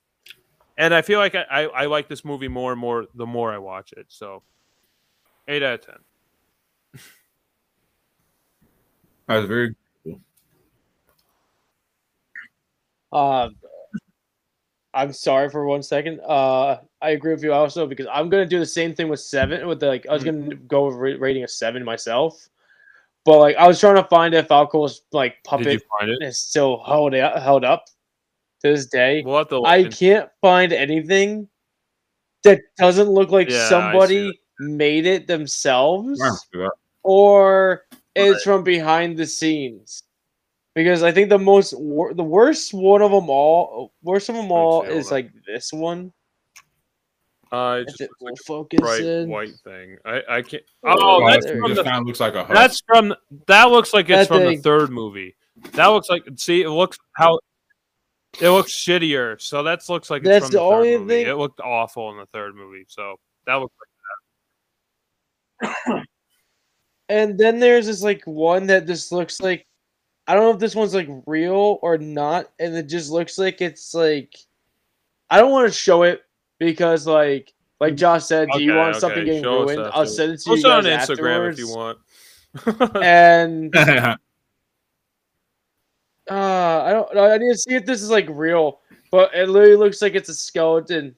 [0.77, 3.53] and I feel like I, I, I like this movie more and more the more
[3.53, 4.07] I watch it.
[4.09, 4.43] So,
[5.47, 5.95] eight out of ten.
[9.27, 9.75] That's very
[13.11, 13.49] Uh,
[14.93, 16.19] I'm sorry for one second.
[16.21, 19.67] Uh, I agree with you also because I'm gonna do the same thing with seven.
[19.67, 22.49] With the, like, I was gonna go with rating a seven myself,
[23.27, 26.17] but like I was trying to find if Falkor's like puppet it?
[26.21, 27.83] is still held out, held up
[28.61, 29.21] to this day.
[29.25, 31.49] We'll to I can't find anything
[32.45, 36.21] that doesn't look like Yeah, somebody made it themselves
[36.53, 36.69] Yeah.
[37.03, 37.83] or
[38.15, 40.03] is from behind the scenes.
[40.73, 44.83] Because I think the most the worst one of them all, worst of them all
[44.83, 46.13] is like this one.
[47.51, 49.29] Uh, it just it looks like focus a bright in.
[49.29, 49.97] white thing.
[50.05, 50.63] I, I can't.
[50.83, 51.83] Oh, Oh, that's from the.
[51.83, 52.53] kind of looks like a hut.
[52.55, 53.13] That's from.
[53.47, 55.35] That looks like it's That from the third movie.
[55.73, 56.23] That looks like.
[56.35, 57.39] See, it looks how.
[58.41, 59.41] It looks shittier.
[59.41, 61.07] So that looks like it's That's from the the, third only movie.
[61.23, 62.85] thing- It looked awful in the third movie.
[62.87, 63.15] So
[63.45, 63.73] that looks
[65.61, 65.77] like.
[65.95, 66.03] That.
[67.09, 69.65] and then there's this like one that just looks like
[70.27, 73.61] I don't know if this one's like real or not, and it just looks like
[73.61, 74.35] it's like
[75.29, 76.21] I don't want to show it
[76.59, 79.91] because like like Josh said, do you Okay, want okay, something getting show us ruined?
[79.93, 81.99] I'll send it to Post you it on guys Instagram if you want.
[83.03, 84.17] And uh,
[86.31, 87.17] I don't.
[87.17, 88.79] I need to see if this is like real,
[89.11, 91.15] but it literally looks like it's a skeleton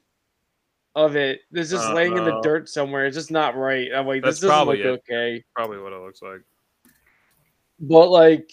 [0.96, 1.42] of it.
[1.54, 3.06] It's just Uh, laying in the dirt somewhere.
[3.06, 3.90] It's just not right.
[3.96, 4.86] I'm like, That's this doesn't look it.
[5.10, 5.44] okay.
[5.56, 6.42] Probably what it looks like.
[7.80, 8.52] But like,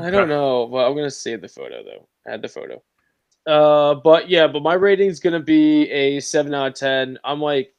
[0.00, 0.66] I don't know.
[0.66, 2.08] But I'm gonna save the photo though.
[2.26, 2.82] Add the photo.
[3.46, 7.18] Uh, but yeah, but my rating's gonna be a seven out of ten.
[7.24, 7.72] I'm like,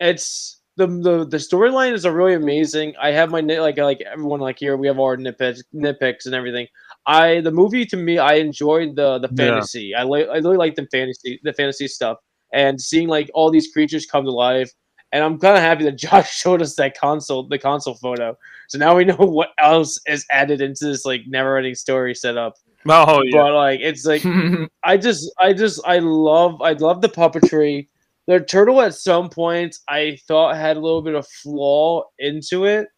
[0.00, 2.94] it's the the the storyline is a really amazing.
[3.00, 4.76] I have my nit like like everyone like here.
[4.76, 6.68] We have our nitpicks nitpicks and everything.
[7.06, 9.36] I the movie to me, I enjoyed the the Yeah.
[9.36, 9.94] fantasy.
[9.94, 12.18] I like I really like the fantasy the fantasy stuff
[12.52, 14.72] and seeing like all these creatures come to life.
[15.12, 18.36] And I'm kind of happy that Josh showed us that console the console photo.
[18.68, 22.54] So now we know what else is added into this like never-ending story setup.
[22.86, 23.42] Oh yeah.
[23.42, 24.24] But like it's like
[24.84, 27.88] I just I just I love I love the puppetry.
[28.26, 32.88] The turtle at some points I thought had a little bit of flaw into it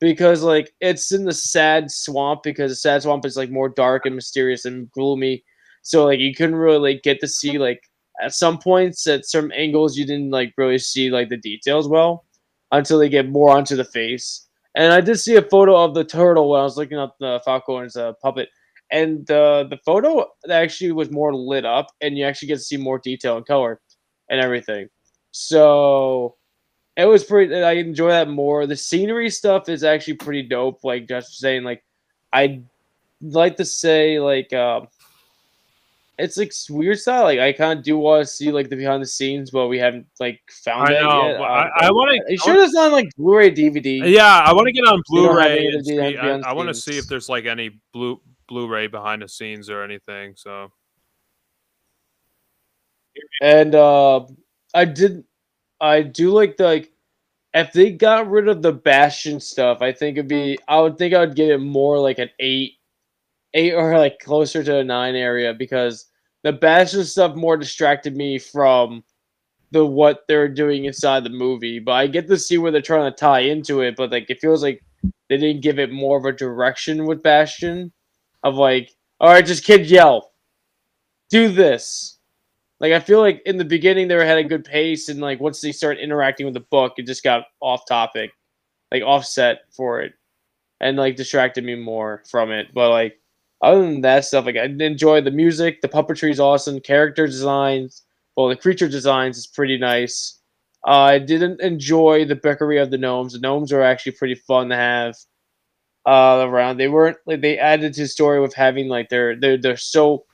[0.00, 4.06] because like it's in the sad swamp because the sad swamp is like more dark
[4.06, 5.44] and mysterious and gloomy.
[5.82, 7.82] So like you couldn't really like get to see like
[8.22, 12.24] at some points at some angles you didn't like really see like the details well
[12.70, 14.46] until they get more onto the face.
[14.76, 17.40] And I did see a photo of the turtle when I was looking up the
[17.44, 18.48] Falcon's uh, puppet
[18.94, 22.76] and the the photo actually was more lit up and you actually get to see
[22.78, 23.80] more detail and color
[24.30, 24.88] and everything
[25.32, 26.36] so
[26.96, 31.08] it was pretty i enjoy that more the scenery stuff is actually pretty dope like
[31.08, 31.82] just saying like
[32.34, 32.64] i'd
[33.20, 34.86] like to say like um
[36.16, 39.02] it's like weird style like i kind of do want to see like the behind
[39.02, 41.26] the scenes but we haven't like found I know.
[41.26, 42.42] yet but Um, I, I want you to.
[42.44, 45.50] sure it's not like blu-ray dvd Yeah, I want to get on We don't have
[45.50, 45.58] Blu-ray.
[45.58, 48.20] any And of the see, behind I, want to see if there's like any blue
[48.46, 50.34] Blu-ray behind the scenes or anything.
[50.36, 50.72] So
[53.40, 54.26] And uh,
[54.74, 55.24] I did,
[55.80, 56.90] I do like the like.
[57.52, 60.58] If they got rid of the Bastian stuff, I think it'd be.
[60.66, 62.74] I would think I would give it more like an eight,
[63.54, 66.06] eight or like closer to a nine area because
[66.42, 69.04] the Bastian stuff more distracted me from
[69.70, 71.78] the what they're doing inside the movie.
[71.78, 73.94] But I get to see where they're trying to tie into it.
[73.96, 74.82] But like it feels like
[75.28, 77.92] they didn't give it more of a direction with Bastian,
[78.44, 80.32] of like, all right, just kid yell,
[81.30, 82.18] do this.
[82.78, 85.40] Like I feel like in the beginning they were had a good pace, and like
[85.40, 88.30] once they started interacting with the book, it just got off topic,
[88.92, 90.12] like offset for it,
[90.80, 92.68] and like distracted me more from it.
[92.74, 93.18] But like
[93.62, 98.02] other than that stuff, like I enjoy the music, the puppetry is awesome, character designs,
[98.36, 100.40] well the creature designs is pretty nice.
[100.86, 103.32] Uh, I didn't enjoy the bickery of the gnomes.
[103.32, 105.16] The gnomes are actually pretty fun to have
[106.06, 106.76] uh, around.
[106.76, 110.24] They weren't like they added to the story with having like they're they're they're so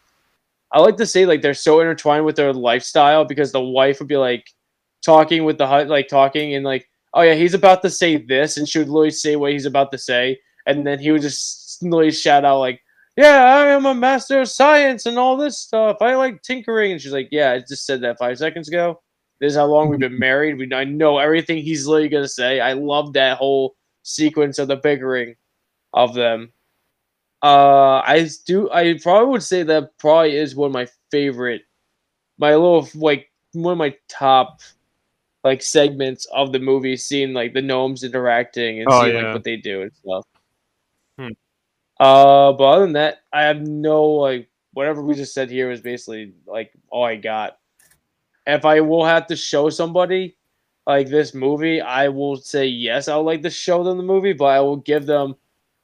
[0.72, 4.08] I like to say like they're so intertwined with their lifestyle because the wife would
[4.08, 4.46] be like
[5.04, 8.56] talking with the hut, like talking and like, oh yeah, he's about to say this,
[8.56, 11.82] and she would literally say what he's about to say, and then he would just
[11.82, 12.80] literally shout out like,
[13.16, 15.96] yeah, I am a master of science and all this stuff.
[16.00, 19.00] I like tinkering, and she's like, yeah, I just said that five seconds ago.
[19.40, 20.58] This is how long we've been married.
[20.58, 22.60] We I know everything he's literally gonna say.
[22.60, 25.34] I love that whole sequence of the bickering
[25.92, 26.52] of them.
[27.42, 28.70] Uh, I do.
[28.70, 31.62] I probably would say that probably is one of my favorite,
[32.38, 34.60] my little like one of my top
[35.42, 36.96] like segments of the movie.
[36.96, 39.22] Seeing like the gnomes interacting and Oh, seeing yeah.
[39.24, 40.24] like what they do and stuff.
[41.18, 41.28] Hmm.
[41.98, 45.80] Uh, but other than that, I have no like whatever we just said here is
[45.80, 47.58] basically like all I got.
[48.46, 50.36] If I will have to show somebody
[50.86, 54.32] like this movie, I will say yes, I would like to show them the movie,
[54.32, 55.36] but I will give them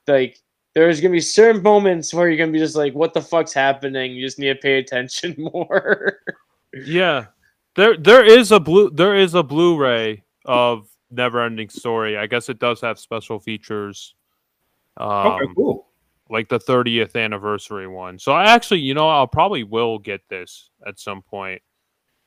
[0.09, 0.41] like
[0.75, 4.13] there's gonna be certain moments where you're gonna be just like, what the fuck's happening?
[4.13, 6.19] You just need to pay attention more.
[6.73, 7.27] yeah,
[7.75, 12.17] there there is a blue there is a Blu-ray of Neverending Story.
[12.17, 14.15] I guess it does have special features.
[14.99, 15.87] Um, okay, cool.
[16.31, 18.19] like the 30th anniversary one.
[18.19, 21.63] So I actually, you know, I'll probably will get this at some point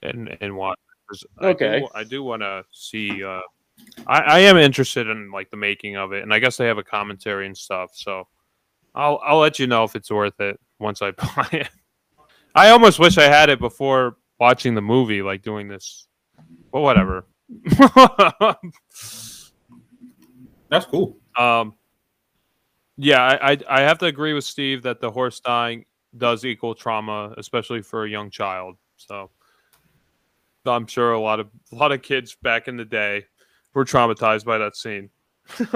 [0.02, 0.78] and and watch.
[1.42, 1.78] Okay.
[1.78, 3.24] I do, I do want to see.
[3.24, 3.42] Uh,
[4.08, 6.78] I I am interested in like the making of it, and I guess they have
[6.78, 7.92] a commentary and stuff.
[7.94, 8.28] So
[8.96, 11.70] I'll I'll let you know if it's worth it once I buy it.
[12.56, 16.08] I almost wish I had it before watching the movie, like doing this.
[16.72, 17.26] But whatever.
[20.70, 21.18] That's cool.
[21.38, 21.74] Um,
[22.98, 25.86] yeah, I, I I have to agree with Steve that the horse dying
[26.18, 28.78] does equal trauma, especially for a young child.
[28.98, 29.30] So
[30.66, 33.26] I'm sure a lot of a lot of kids back in the day
[33.74, 35.10] were traumatized by that scene.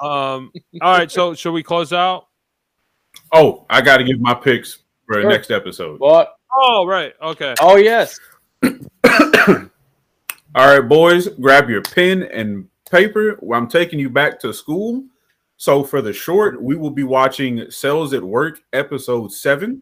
[0.00, 0.52] um.
[0.80, 1.10] All right.
[1.10, 2.26] So should we close out?
[3.32, 5.30] Oh, I got to give my picks for the Sure.
[5.30, 6.00] next episode.
[6.00, 6.36] what?
[6.52, 7.12] Oh right.
[7.22, 7.54] Okay.
[7.60, 8.18] Oh yes.
[10.52, 13.38] All right, boys, grab your pen and paper.
[13.54, 15.04] I'm taking you back to school.
[15.58, 19.80] So for the short, we will be watching Cells at Work episode 7.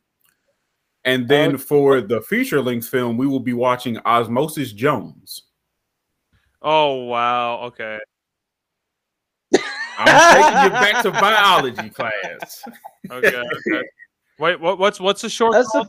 [1.08, 1.62] And then Okay.
[1.62, 5.44] for the feature length film, we will be watching Osmosis Jones.
[6.60, 7.60] Oh wow.
[7.62, 7.98] Okay.
[9.98, 12.62] I'm taking you back to biology class.
[13.10, 13.28] Okay.
[13.36, 13.82] okay.
[14.38, 14.60] Wait.
[14.60, 15.54] What, what's what's the short?
[15.54, 15.88] That's called?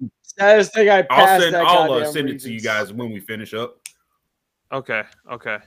[0.00, 2.92] the saddest thing I I'll send that I'll uh, goddamn send it to you guys
[2.94, 3.80] when we finish up.
[4.72, 5.02] Okay.
[5.30, 5.58] Okay.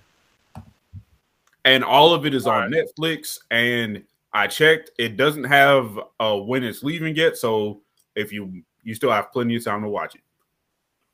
[1.65, 3.37] and all of it is All on Netflix.
[3.51, 4.03] And
[4.33, 7.37] I checked, it doesn't have uh, when it's leaving yet.
[7.37, 7.81] So
[8.19, 10.21] if you you still have plenty of time to watch it.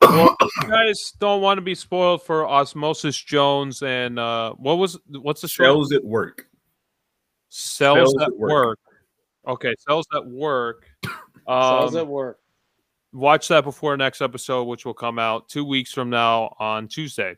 [0.02, 4.98] Well, you guys don't want to be spoiled for Osmosis Jones and uh, what was
[5.08, 5.64] what's the show?
[5.64, 6.46] Cells at work.
[7.48, 8.50] Cells, Cells at at Work.
[8.50, 8.78] work.
[9.48, 10.86] Okay, cells at work.
[11.48, 12.38] How's Um, it work?
[13.12, 17.36] watch that before next episode, which will come out two weeks from now on Tuesday.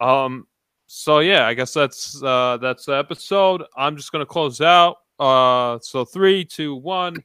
[0.00, 0.46] Um,
[0.86, 3.62] so yeah, I guess that's uh that's the episode.
[3.76, 4.96] I'm just gonna close out.
[5.18, 7.22] Uh, so three, two, one.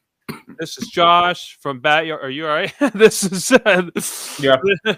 [0.59, 2.23] This is Josh from Batyard.
[2.23, 2.73] Are you all right?
[2.93, 3.51] this is
[4.39, 4.57] Yeah.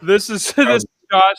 [0.00, 1.36] This is this is Josh.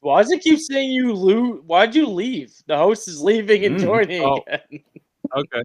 [0.00, 1.60] Why does it keep saying you lose?
[1.66, 2.54] Why'd you leave?
[2.66, 3.80] The host is leaving and Mm.
[3.80, 4.42] joining Oh.
[5.36, 5.62] Okay.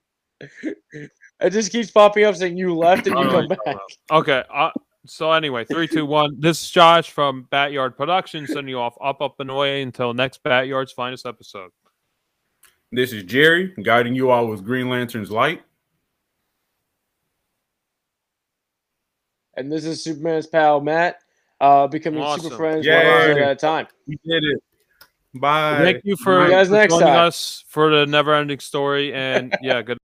[1.39, 3.77] It just keeps popping up saying you left and you come right, back.
[4.09, 4.43] Okay.
[4.53, 4.71] Uh,
[5.05, 6.35] so anyway, three, two, one.
[6.39, 10.43] This is Josh from Batyard Productions sending you off up, up, and away until next
[10.43, 11.69] Batyard's finest episode.
[12.91, 15.61] This is Jerry guiding you all with Green Lantern's light.
[19.55, 21.19] And this is Superman's pal Matt,
[21.59, 22.43] uh, becoming Awesome.
[22.43, 22.95] super friends Yay.
[22.95, 23.87] one episode at a time.
[24.07, 24.63] We did it.
[25.33, 25.79] Bye.
[25.81, 27.27] Thank you for, you guys for next joining time.
[27.27, 29.13] us for the never ending story.
[29.13, 29.97] And yeah, good.